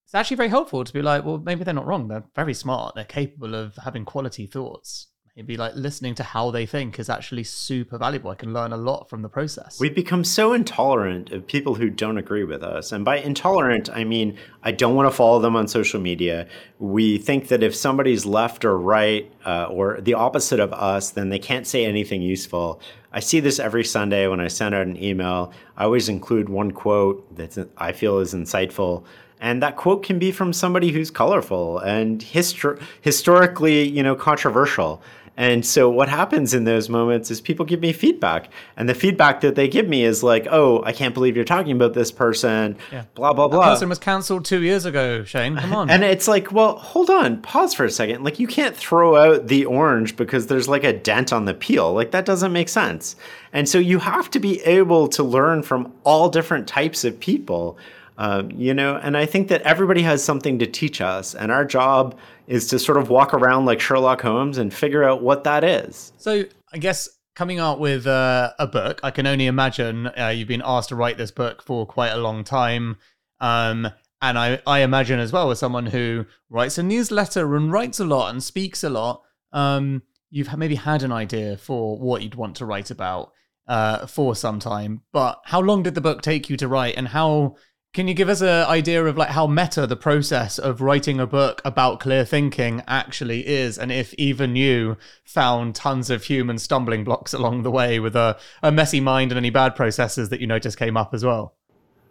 it's 0.05 0.15
actually 0.15 0.37
very 0.37 0.49
helpful 0.49 0.83
to 0.83 0.93
be 0.93 1.01
like, 1.01 1.25
well, 1.25 1.39
maybe 1.39 1.63
they're 1.63 1.73
not 1.73 1.87
wrong. 1.87 2.07
They're 2.07 2.25
very 2.35 2.53
smart. 2.53 2.95
They're 2.95 3.05
capable 3.05 3.55
of 3.55 3.75
having 3.83 4.05
quality 4.05 4.45
thoughts. 4.45 5.07
Maybe 5.35 5.57
like 5.57 5.73
listening 5.73 6.13
to 6.15 6.23
how 6.23 6.51
they 6.51 6.67
think 6.67 6.99
is 6.99 7.09
actually 7.09 7.43
super 7.43 7.97
valuable. 7.97 8.29
I 8.29 8.35
can 8.35 8.53
learn 8.53 8.71
a 8.71 8.77
lot 8.77 9.09
from 9.09 9.23
the 9.23 9.29
process. 9.29 9.79
We've 9.79 9.95
become 9.95 10.23
so 10.23 10.53
intolerant 10.53 11.31
of 11.31 11.47
people 11.47 11.73
who 11.73 11.89
don't 11.89 12.19
agree 12.19 12.43
with 12.43 12.61
us. 12.61 12.91
And 12.91 13.03
by 13.03 13.17
intolerant, 13.17 13.89
I 13.89 14.03
mean 14.03 14.37
I 14.61 14.71
don't 14.71 14.93
want 14.93 15.09
to 15.09 15.15
follow 15.15 15.39
them 15.39 15.55
on 15.55 15.67
social 15.67 15.99
media. 15.99 16.47
We 16.77 17.17
think 17.17 17.47
that 17.47 17.63
if 17.63 17.73
somebody's 17.73 18.27
left 18.27 18.63
or 18.63 18.77
right 18.77 19.31
uh, 19.43 19.65
or 19.71 19.99
the 20.01 20.13
opposite 20.13 20.59
of 20.59 20.71
us, 20.71 21.09
then 21.09 21.29
they 21.29 21.39
can't 21.39 21.65
say 21.65 21.83
anything 21.83 22.21
useful. 22.21 22.79
I 23.11 23.19
see 23.19 23.39
this 23.39 23.57
every 23.59 23.85
Sunday 23.85 24.27
when 24.27 24.39
I 24.39 24.49
send 24.49 24.75
out 24.75 24.85
an 24.85 25.01
email. 25.01 25.51
I 25.75 25.85
always 25.85 26.09
include 26.09 26.47
one 26.47 26.69
quote 26.69 27.35
that 27.37 27.69
I 27.75 27.91
feel 27.91 28.19
is 28.19 28.35
insightful 28.35 29.03
and 29.43 29.61
that 29.61 29.75
quote 29.75 30.01
can 30.07 30.17
be 30.17 30.31
from 30.31 30.51
somebody 30.53 30.89
who's 30.91 31.11
colorful 31.11 31.77
and 31.79 32.21
histor- 32.21 32.79
historically 33.01 33.87
you 33.87 34.01
know 34.01 34.15
controversial 34.15 35.01
And 35.35 35.65
so 35.65 35.89
what 35.89 36.09
happens 36.09 36.53
in 36.53 36.63
those 36.65 36.89
moments 36.89 37.31
is 37.31 37.41
people 37.41 37.65
give 37.65 37.81
me 37.81 37.91
feedback. 37.91 38.41
And 38.77 38.87
the 38.87 38.93
feedback 38.93 39.41
that 39.41 39.55
they 39.55 39.67
give 39.67 39.87
me 39.87 40.03
is 40.11 40.21
like, 40.21 40.45
oh, 40.51 40.83
I 40.85 40.91
can't 40.99 41.15
believe 41.15 41.35
you're 41.35 41.43
talking 41.55 41.71
about 41.79 41.95
this 41.95 42.11
person, 42.11 42.75
Yeah. 42.91 43.05
blah, 43.15 43.33
blah, 43.33 43.47
That 43.47 43.55
blah. 43.57 43.69
person 43.73 43.89
was 43.89 43.97
cancelled 43.97 44.45
two 44.45 44.61
years 44.61 44.85
ago, 44.85 45.23
Shane. 45.23 45.55
Come 45.57 45.73
on. 45.73 45.89
And 45.89 46.03
it's 46.03 46.27
like, 46.27 46.51
well, 46.51 46.73
hold 46.77 47.09
on, 47.09 47.41
pause 47.41 47.73
for 47.73 47.83
a 47.83 47.89
second. 47.89 48.23
Like, 48.23 48.37
you 48.39 48.45
can't 48.45 48.75
throw 48.77 49.15
out 49.15 49.47
the 49.47 49.65
orange 49.65 50.15
because 50.15 50.45
there's 50.45 50.67
like 50.69 50.83
a 50.83 50.93
dent 50.93 51.33
on 51.33 51.45
the 51.45 51.55
peel. 51.55 51.87
Like, 51.99 52.11
that 52.11 52.25
doesn't 52.25 52.53
make 52.53 52.69
sense. 52.69 53.15
And 53.53 53.67
so 53.67 53.79
you 53.79 53.97
have 54.13 54.29
to 54.35 54.39
be 54.39 54.61
able 54.79 55.07
to 55.17 55.23
learn 55.23 55.63
from 55.63 55.91
all 56.03 56.29
different 56.29 56.67
types 56.67 57.03
of 57.03 57.19
people, 57.19 57.75
um, 58.23 58.51
you 58.51 58.73
know. 58.73 58.95
And 59.03 59.17
I 59.17 59.25
think 59.25 59.49
that 59.49 59.61
everybody 59.63 60.01
has 60.03 60.23
something 60.23 60.59
to 60.59 60.65
teach 60.65 61.01
us, 61.01 61.35
and 61.35 61.51
our 61.51 61.65
job 61.65 62.17
is 62.47 62.67
to 62.67 62.79
sort 62.79 62.97
of 62.97 63.09
walk 63.09 63.33
around 63.33 63.65
like 63.65 63.81
Sherlock 63.81 64.21
Holmes 64.21 64.57
and 64.57 64.73
figure 64.73 65.03
out 65.03 65.21
what 65.21 65.43
that 65.43 65.63
is. 65.63 66.13
So 66.17 66.43
I 66.73 66.77
guess 66.77 67.09
coming 67.35 67.59
out 67.59 67.79
with 67.79 68.07
uh, 68.07 68.53
a 68.59 68.67
book, 68.67 68.99
I 69.03 69.11
can 69.11 69.27
only 69.27 69.47
imagine 69.47 70.07
uh, 70.07 70.33
you've 70.35 70.47
been 70.47 70.61
asked 70.63 70.89
to 70.89 70.95
write 70.95 71.17
this 71.17 71.31
book 71.31 71.61
for 71.63 71.85
quite 71.85 72.11
a 72.11 72.17
long 72.17 72.43
time. 72.43 72.97
Um, 73.39 73.89
and 74.21 74.39
I, 74.39 74.61
I 74.65 74.79
imagine 74.79 75.19
as 75.19 75.33
well, 75.33 75.51
as 75.51 75.59
someone 75.59 75.87
who 75.87 76.25
writes 76.49 76.77
a 76.77 76.83
newsletter 76.83 77.57
and 77.57 77.71
writes 77.73 77.99
a 77.99 78.05
lot 78.05 78.29
and 78.29 78.41
speaks 78.41 78.83
a 78.83 78.89
lot, 78.89 79.21
um, 79.51 80.03
you've 80.29 80.55
maybe 80.57 80.75
had 80.75 81.03
an 81.03 81.11
idea 81.11 81.57
for 81.57 81.99
what 81.99 82.21
you'd 82.21 82.35
want 82.35 82.55
to 82.57 82.65
write 82.65 82.89
about 82.89 83.31
uh, 83.67 84.05
for 84.05 84.35
some 84.35 84.59
time. 84.59 85.01
But 85.11 85.41
how 85.43 85.59
long 85.59 85.83
did 85.83 85.95
the 85.95 86.01
book 86.01 86.21
take 86.21 86.49
you 86.49 86.55
to 86.57 86.69
write, 86.69 86.95
and 86.95 87.07
how 87.09 87.55
can 87.93 88.07
you 88.07 88.15
give 88.15 88.27
us 88.27 88.41
an 88.41 88.65
idea 88.65 89.05
of 89.05 89.17
like 89.17 89.29
how 89.29 89.45
meta 89.45 89.85
the 89.85 89.95
process 89.95 90.57
of 90.57 90.81
writing 90.81 91.19
a 91.19 91.27
book 91.27 91.61
about 91.63 91.99
clear 91.99 92.25
thinking 92.25 92.81
actually 92.87 93.47
is, 93.47 93.77
and 93.77 93.91
if 93.91 94.15
even 94.15 94.55
you 94.55 94.97
found 95.23 95.75
tons 95.75 96.09
of 96.09 96.23
human 96.23 96.57
stumbling 96.57 97.03
blocks 97.03 97.33
along 97.33 97.61
the 97.61 97.69
way 97.69 97.99
with 97.99 98.15
a, 98.15 98.35
a 98.63 98.71
messy 98.71 98.99
mind 98.99 99.31
and 99.31 99.37
any 99.37 99.51
bad 99.51 99.75
processes 99.75 100.29
that 100.29 100.41
you 100.41 100.47
noticed 100.47 100.77
came 100.77 100.97
up 100.97 101.13
as 101.13 101.23
well? 101.23 101.53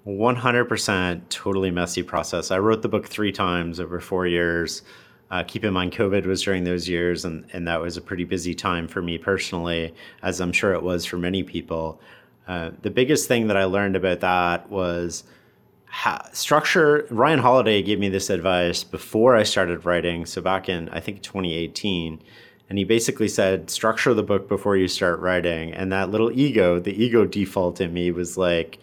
100% 0.06 1.28
totally 1.28 1.70
messy 1.72 2.02
process. 2.04 2.52
I 2.52 2.58
wrote 2.58 2.82
the 2.82 2.88
book 2.88 3.08
three 3.08 3.32
times 3.32 3.80
over 3.80 3.98
four 3.98 4.26
years. 4.26 4.82
Uh, 5.32 5.42
keep 5.42 5.64
in 5.64 5.72
mind, 5.72 5.92
COVID 5.92 6.26
was 6.26 6.42
during 6.42 6.62
those 6.62 6.88
years, 6.88 7.24
and, 7.24 7.44
and 7.52 7.66
that 7.66 7.80
was 7.80 7.96
a 7.96 8.00
pretty 8.00 8.24
busy 8.24 8.54
time 8.54 8.86
for 8.86 9.02
me 9.02 9.18
personally, 9.18 9.94
as 10.22 10.40
I'm 10.40 10.52
sure 10.52 10.74
it 10.74 10.82
was 10.82 11.04
for 11.04 11.18
many 11.18 11.42
people. 11.42 12.00
Uh, 12.46 12.70
the 12.82 12.90
biggest 12.90 13.26
thing 13.26 13.48
that 13.48 13.56
I 13.56 13.64
learned 13.64 13.96
about 13.96 14.20
that 14.20 14.68
was 14.70 15.24
ha- 15.92 16.26
structure. 16.32 17.06
Ryan 17.10 17.38
Holiday 17.38 17.82
gave 17.82 17.98
me 17.98 18.08
this 18.08 18.30
advice 18.30 18.82
before 18.82 19.36
I 19.36 19.42
started 19.42 19.84
writing. 19.84 20.24
So 20.24 20.40
back 20.40 20.68
in, 20.68 20.88
I 20.88 21.00
think, 21.00 21.22
2018. 21.22 22.20
And 22.68 22.78
he 22.78 22.84
basically 22.84 23.28
said, 23.28 23.68
structure 23.68 24.14
the 24.14 24.22
book 24.22 24.48
before 24.48 24.76
you 24.76 24.88
start 24.88 25.20
writing. 25.20 25.72
And 25.72 25.92
that 25.92 26.10
little 26.10 26.32
ego, 26.32 26.80
the 26.80 27.00
ego 27.00 27.26
default 27.26 27.80
in 27.80 27.92
me 27.92 28.10
was 28.10 28.38
like, 28.38 28.78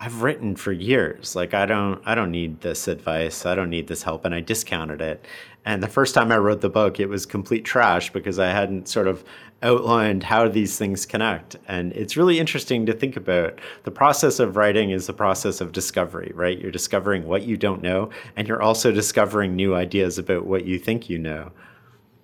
I've 0.00 0.22
written 0.22 0.56
for 0.56 0.72
years. 0.72 1.36
Like 1.36 1.54
I 1.54 1.66
don't 1.66 2.00
I 2.06 2.14
don't 2.14 2.30
need 2.30 2.60
this 2.60 2.86
advice. 2.86 3.44
I 3.44 3.56
don't 3.56 3.68
need 3.68 3.88
this 3.88 4.04
help 4.04 4.24
and 4.24 4.32
I 4.32 4.40
discounted 4.40 5.00
it. 5.00 5.24
And 5.64 5.82
the 5.82 5.88
first 5.88 6.14
time 6.14 6.30
I 6.30 6.38
wrote 6.38 6.60
the 6.60 6.70
book, 6.70 7.00
it 7.00 7.06
was 7.06 7.26
complete 7.26 7.64
trash 7.64 8.12
because 8.12 8.38
I 8.38 8.46
hadn't 8.46 8.88
sort 8.88 9.08
of 9.08 9.24
outlined 9.62 10.22
how 10.22 10.48
these 10.48 10.78
things 10.78 11.04
connect. 11.04 11.56
And 11.66 11.92
it's 11.92 12.16
really 12.16 12.38
interesting 12.38 12.86
to 12.86 12.92
think 12.92 13.16
about. 13.16 13.58
The 13.84 13.90
process 13.90 14.38
of 14.38 14.56
writing 14.56 14.90
is 14.90 15.06
the 15.06 15.12
process 15.12 15.60
of 15.60 15.72
discovery, 15.72 16.32
right? 16.34 16.58
You're 16.58 16.70
discovering 16.70 17.26
what 17.26 17.42
you 17.42 17.56
don't 17.56 17.82
know 17.82 18.10
and 18.36 18.46
you're 18.46 18.62
also 18.62 18.92
discovering 18.92 19.56
new 19.56 19.74
ideas 19.74 20.18
about 20.18 20.46
what 20.46 20.64
you 20.64 20.78
think 20.78 21.08
you 21.08 21.18
know. 21.18 21.50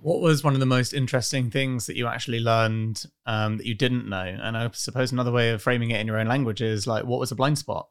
What 0.01 0.20
was 0.20 0.45
one 0.45 0.53
of 0.53 0.61
the 0.61 0.66
most 0.66 0.93
interesting 0.93 1.51
things 1.51 1.87
that 1.87 1.97
you 1.97 2.07
actually 2.07 2.41
learned 2.41 3.07
um, 3.24 3.57
that 3.57 3.66
you 3.66 3.74
didn't 3.74 4.09
know? 4.09 4.37
And 4.43 4.57
I 4.57 4.68
suppose 4.74 5.12
another 5.12 5.32
way 5.32 5.51
of 5.51 5.62
framing 5.62 5.91
it 5.91 6.01
in 6.01 6.07
your 6.07 6.18
own 6.18 6.26
language 6.26 6.61
is 6.61 6.87
like, 6.87 7.05
what 7.05 7.20
was 7.20 7.32
a 7.32 7.35
blind 7.35 7.59
spot? 7.59 7.89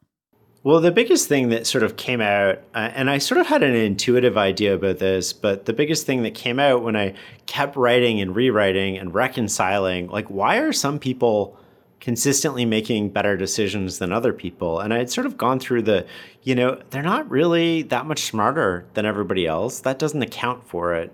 Well, 0.66 0.80
the 0.80 0.92
biggest 0.94 1.28
thing 1.28 1.50
that 1.50 1.68
sort 1.68 1.84
of 1.84 1.98
came 1.98 2.22
out, 2.22 2.60
uh, 2.74 2.90
and 2.96 3.10
I 3.10 3.18
sort 3.18 3.42
of 3.42 3.48
had 3.48 3.64
an 3.64 3.76
intuitive 3.76 4.38
idea 4.38 4.74
about 4.74 4.98
this, 4.98 5.34
but 5.34 5.66
the 5.66 5.74
biggest 5.74 6.06
thing 6.06 6.24
that 6.24 6.36
came 6.36 6.58
out 6.58 6.84
when 6.84 6.96
I 6.96 7.16
kept 7.48 7.76
writing 7.76 8.22
and 8.22 8.34
rewriting 8.34 8.98
and 8.98 9.14
reconciling, 9.14 10.08
like, 10.08 10.30
why 10.30 10.60
are 10.60 10.72
some 10.72 11.00
people 11.00 11.58
consistently 12.00 12.64
making 12.64 13.10
better 13.10 13.36
decisions 13.36 14.00
than 14.00 14.14
other 14.14 14.32
people? 14.32 14.80
And 14.80 14.94
I 14.94 15.00
had 15.00 15.10
sort 15.10 15.28
of 15.28 15.36
gone 15.36 15.60
through 15.60 15.82
the, 15.82 16.06
you 16.44 16.56
know, 16.56 16.82
they're 16.92 17.04
not 17.04 17.30
really 17.30 17.82
that 17.84 18.06
much 18.06 18.22
smarter 18.22 18.86
than 18.94 19.06
everybody 19.06 19.46
else. 19.46 19.82
That 19.82 20.00
doesn't 20.00 20.22
account 20.22 20.66
for 20.66 20.94
it. 20.96 21.14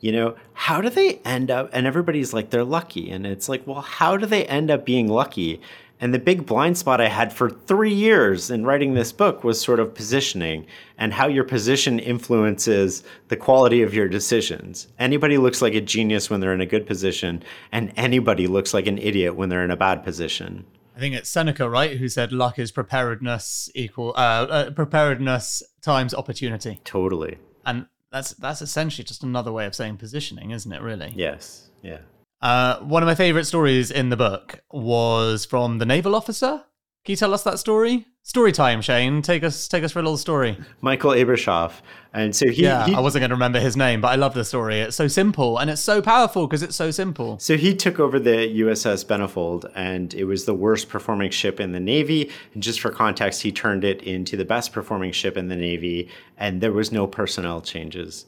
You 0.00 0.12
know, 0.12 0.36
how 0.52 0.82
do 0.82 0.90
they 0.90 1.16
end 1.24 1.50
up? 1.50 1.70
And 1.72 1.86
everybody's 1.86 2.34
like, 2.34 2.50
they're 2.50 2.64
lucky. 2.64 3.10
And 3.10 3.26
it's 3.26 3.48
like, 3.48 3.66
well, 3.66 3.80
how 3.80 4.18
do 4.18 4.26
they 4.26 4.44
end 4.44 4.70
up 4.70 4.84
being 4.84 5.08
lucky? 5.08 5.62
And 6.00 6.14
the 6.14 6.18
big 6.18 6.46
blind 6.46 6.78
spot 6.78 7.00
I 7.00 7.08
had 7.08 7.30
for 7.30 7.50
three 7.50 7.92
years 7.92 8.50
in 8.50 8.64
writing 8.64 8.94
this 8.94 9.12
book 9.12 9.44
was 9.44 9.60
sort 9.60 9.78
of 9.78 9.94
positioning 9.94 10.66
and 10.96 11.12
how 11.12 11.28
your 11.28 11.44
position 11.44 11.98
influences 11.98 13.02
the 13.28 13.36
quality 13.36 13.82
of 13.82 13.92
your 13.92 14.08
decisions. 14.08 14.88
Anybody 14.98 15.36
looks 15.36 15.60
like 15.60 15.74
a 15.74 15.80
genius 15.80 16.30
when 16.30 16.40
they're 16.40 16.54
in 16.54 16.62
a 16.62 16.66
good 16.66 16.86
position, 16.86 17.42
and 17.70 17.92
anybody 17.96 18.46
looks 18.46 18.72
like 18.72 18.86
an 18.86 18.96
idiot 18.98 19.36
when 19.36 19.50
they're 19.50 19.64
in 19.64 19.70
a 19.70 19.76
bad 19.76 20.02
position. 20.02 20.64
I 20.96 21.00
think 21.00 21.14
it's 21.14 21.28
Seneca, 21.28 21.68
right, 21.68 21.96
who 21.96 22.08
said 22.08 22.32
luck 22.32 22.58
is 22.58 22.72
preparedness 22.72 23.70
equal 23.74 24.14
uh, 24.16 24.46
uh, 24.50 24.70
preparedness 24.70 25.62
times 25.82 26.14
opportunity, 26.14 26.80
Totally. 26.84 27.38
and 27.64 27.86
that's 28.10 28.32
that's 28.34 28.60
essentially 28.60 29.04
just 29.04 29.22
another 29.22 29.52
way 29.52 29.66
of 29.66 29.74
saying 29.74 29.98
positioning, 29.98 30.50
isn't 30.50 30.72
it? 30.72 30.82
Really. 30.82 31.12
Yes. 31.14 31.70
Yeah. 31.82 32.00
Uh, 32.40 32.78
one 32.80 33.02
of 33.02 33.06
my 33.06 33.14
favorite 33.14 33.44
stories 33.44 33.90
in 33.90 34.08
the 34.08 34.16
book 34.16 34.60
was 34.72 35.44
from 35.44 35.78
the 35.78 35.86
naval 35.86 36.14
officer. 36.14 36.64
Can 37.04 37.12
you 37.12 37.16
tell 37.16 37.34
us 37.34 37.42
that 37.44 37.58
story? 37.58 38.06
Story 38.22 38.52
time, 38.52 38.82
Shane. 38.82 39.22
Take 39.22 39.42
us 39.42 39.66
take 39.66 39.82
us 39.82 39.92
for 39.92 39.98
a 39.98 40.02
little 40.02 40.18
story. 40.18 40.58
Michael 40.82 41.12
Abrashoff. 41.12 41.80
And 42.12 42.36
so 42.36 42.48
he, 42.48 42.64
yeah, 42.64 42.84
he 42.84 42.94
I 42.94 43.00
wasn't 43.00 43.22
going 43.22 43.30
to 43.30 43.34
remember 43.34 43.58
his 43.58 43.76
name, 43.76 44.02
but 44.02 44.08
I 44.08 44.16
love 44.16 44.34
the 44.34 44.44
story. 44.44 44.80
It's 44.80 44.96
so 44.96 45.08
simple 45.08 45.56
and 45.58 45.70
it's 45.70 45.80
so 45.80 46.02
powerful 46.02 46.46
because 46.46 46.62
it's 46.62 46.76
so 46.76 46.90
simple. 46.90 47.38
So 47.38 47.56
he 47.56 47.74
took 47.74 47.98
over 47.98 48.18
the 48.18 48.60
USS 48.60 49.06
Benfold, 49.06 49.70
and 49.74 50.12
it 50.12 50.24
was 50.24 50.44
the 50.44 50.54
worst 50.54 50.90
performing 50.90 51.30
ship 51.30 51.58
in 51.58 51.72
the 51.72 51.80
Navy. 51.80 52.30
And 52.52 52.62
just 52.62 52.80
for 52.80 52.90
context, 52.90 53.42
he 53.42 53.52
turned 53.52 53.84
it 53.84 54.02
into 54.02 54.36
the 54.36 54.44
best 54.44 54.72
performing 54.72 55.12
ship 55.12 55.36
in 55.38 55.48
the 55.48 55.56
Navy, 55.56 56.10
and 56.36 56.60
there 56.60 56.72
was 56.72 56.92
no 56.92 57.06
personnel 57.06 57.62
changes. 57.62 58.26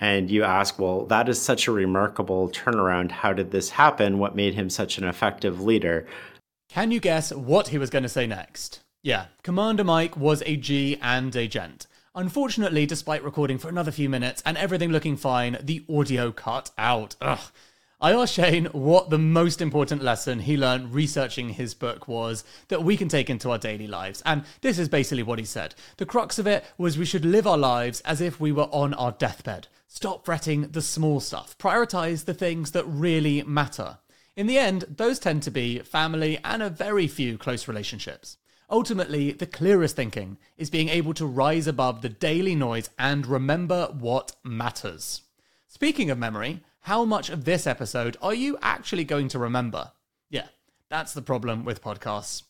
And 0.00 0.30
you 0.30 0.42
ask, 0.42 0.78
well, 0.78 1.04
that 1.06 1.28
is 1.28 1.40
such 1.40 1.68
a 1.68 1.72
remarkable 1.72 2.48
turnaround. 2.48 3.10
How 3.10 3.34
did 3.34 3.50
this 3.50 3.70
happen? 3.70 4.18
What 4.18 4.34
made 4.34 4.54
him 4.54 4.70
such 4.70 4.96
an 4.96 5.04
effective 5.04 5.60
leader? 5.60 6.06
Can 6.70 6.90
you 6.90 7.00
guess 7.00 7.32
what 7.32 7.68
he 7.68 7.78
was 7.78 7.90
going 7.90 8.04
to 8.04 8.08
say 8.08 8.26
next? 8.26 8.80
Yeah, 9.02 9.26
Commander 9.42 9.84
Mike 9.84 10.16
was 10.16 10.42
a 10.46 10.56
G 10.56 10.98
and 11.02 11.34
a 11.36 11.46
gent. 11.46 11.86
Unfortunately, 12.14 12.86
despite 12.86 13.22
recording 13.22 13.58
for 13.58 13.68
another 13.68 13.90
few 13.90 14.08
minutes 14.08 14.42
and 14.44 14.56
everything 14.56 14.90
looking 14.90 15.16
fine, 15.16 15.58
the 15.62 15.84
audio 15.88 16.32
cut 16.32 16.70
out. 16.78 17.14
Ugh. 17.20 17.40
I 18.00 18.12
asked 18.12 18.34
Shane 18.34 18.64
what 18.66 19.10
the 19.10 19.18
most 19.18 19.60
important 19.60 20.02
lesson 20.02 20.40
he 20.40 20.56
learned 20.56 20.94
researching 20.94 21.50
his 21.50 21.74
book 21.74 22.08
was 22.08 22.44
that 22.68 22.82
we 22.82 22.96
can 22.96 23.08
take 23.08 23.28
into 23.28 23.50
our 23.50 23.58
daily 23.58 23.86
lives. 23.86 24.22
And 24.24 24.44
this 24.62 24.78
is 24.78 24.88
basically 24.88 25.22
what 25.22 25.38
he 25.38 25.44
said. 25.44 25.74
The 25.98 26.06
crux 26.06 26.38
of 26.38 26.46
it 26.46 26.64
was 26.78 26.96
we 26.96 27.04
should 27.04 27.26
live 27.26 27.46
our 27.46 27.58
lives 27.58 28.00
as 28.00 28.22
if 28.22 28.40
we 28.40 28.52
were 28.52 28.68
on 28.72 28.94
our 28.94 29.12
deathbed. 29.12 29.68
Stop 29.92 30.24
fretting 30.24 30.68
the 30.68 30.82
small 30.82 31.18
stuff. 31.18 31.58
Prioritize 31.58 32.24
the 32.24 32.32
things 32.32 32.70
that 32.70 32.84
really 32.86 33.42
matter. 33.42 33.98
In 34.36 34.46
the 34.46 34.56
end, 34.56 34.84
those 34.88 35.18
tend 35.18 35.42
to 35.42 35.50
be 35.50 35.80
family 35.80 36.38
and 36.44 36.62
a 36.62 36.70
very 36.70 37.08
few 37.08 37.36
close 37.36 37.66
relationships. 37.66 38.36
Ultimately, 38.70 39.32
the 39.32 39.48
clearest 39.48 39.96
thinking 39.96 40.38
is 40.56 40.70
being 40.70 40.88
able 40.88 41.12
to 41.14 41.26
rise 41.26 41.66
above 41.66 42.02
the 42.02 42.08
daily 42.08 42.54
noise 42.54 42.88
and 43.00 43.26
remember 43.26 43.88
what 43.98 44.36
matters. 44.44 45.22
Speaking 45.66 46.08
of 46.08 46.18
memory, 46.18 46.62
how 46.82 47.04
much 47.04 47.28
of 47.28 47.44
this 47.44 47.66
episode 47.66 48.16
are 48.22 48.32
you 48.32 48.56
actually 48.62 49.04
going 49.04 49.26
to 49.26 49.40
remember? 49.40 49.90
Yeah, 50.30 50.46
that's 50.88 51.14
the 51.14 51.20
problem 51.20 51.64
with 51.64 51.82
podcasts. 51.82 52.44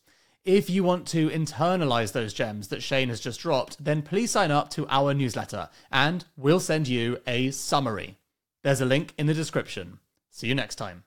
If 0.51 0.69
you 0.69 0.83
want 0.83 1.07
to 1.09 1.31
internalize 1.31 2.11
those 2.11 2.35
gems 2.35 2.67
that 2.69 2.83
Shane 2.83 3.09
has 3.09 3.21
just 3.21 3.39
dropped, 3.39 3.85
then 3.85 4.03
please 4.03 4.33
sign 4.33 4.51
up 4.51 4.69
to 4.71 4.85
our 4.89 5.15
newsletter 5.15 5.69
and 5.93 6.25
we'll 6.37 6.59
send 6.59 6.89
you 6.89 7.19
a 7.25 7.53
summary. 7.53 8.19
There's 8.65 8.81
a 8.81 8.85
link 8.85 9.15
in 9.17 9.29
the 9.29 9.33
description. 9.33 10.01
See 10.29 10.49
you 10.49 10.57
next 10.57 10.75
time. 10.75 11.05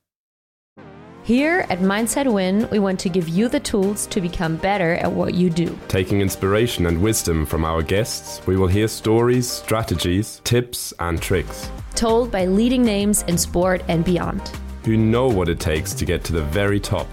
Here 1.24 1.66
at 1.70 1.80
Mindset 1.80 2.32
Win, 2.32 2.70
we 2.70 2.80
want 2.80 3.02
to 3.02 3.10
give 3.10 3.28
you 3.28 3.50
the 3.50 3.60
tools 3.60 4.08
to 4.08 4.22
become 4.22 4.56
better 4.56 4.94
at 4.94 5.12
what 5.12 5.34
you 5.34 5.50
do. 5.50 5.78
Taking 5.90 6.22
inspiration 6.22 6.86
and 6.86 7.02
wisdom 7.02 7.46
from 7.46 7.66
our 7.66 7.82
guests, 7.82 8.48
we 8.48 8.56
will 8.56 8.68
hear 8.68 8.88
stories, 8.88 9.50
strategies, 9.52 10.40
tips, 10.46 10.94
and 11.00 11.22
tricks. 11.22 11.70
Told 11.96 12.32
by 12.32 12.46
leading 12.46 12.82
names 12.82 13.24
in 13.24 13.38
sport 13.38 13.84
and 13.90 14.06
beyond. 14.06 14.54
Who 14.86 14.96
know 14.96 15.28
what 15.28 15.50
it 15.50 15.60
takes 15.60 15.94
to 15.96 16.06
get 16.06 16.24
to 16.24 16.32
the 16.32 16.44
very 16.44 16.80
top. 16.80 17.08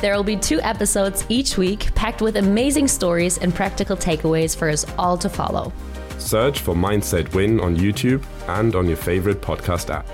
There 0.00 0.14
will 0.14 0.24
be 0.24 0.36
two 0.36 0.60
episodes 0.60 1.24
each 1.30 1.56
week 1.56 1.94
packed 1.94 2.20
with 2.20 2.36
amazing 2.36 2.86
stories 2.86 3.38
and 3.38 3.54
practical 3.54 3.96
takeaways 3.96 4.54
for 4.54 4.68
us 4.68 4.84
all 4.98 5.16
to 5.16 5.28
follow. 5.28 5.72
Search 6.18 6.60
for 6.60 6.74
Mindset 6.74 7.34
Win 7.34 7.60
on 7.60 7.76
YouTube 7.76 8.22
and 8.48 8.74
on 8.74 8.86
your 8.86 8.98
favorite 8.98 9.40
podcast 9.40 9.88
app. 9.88 10.06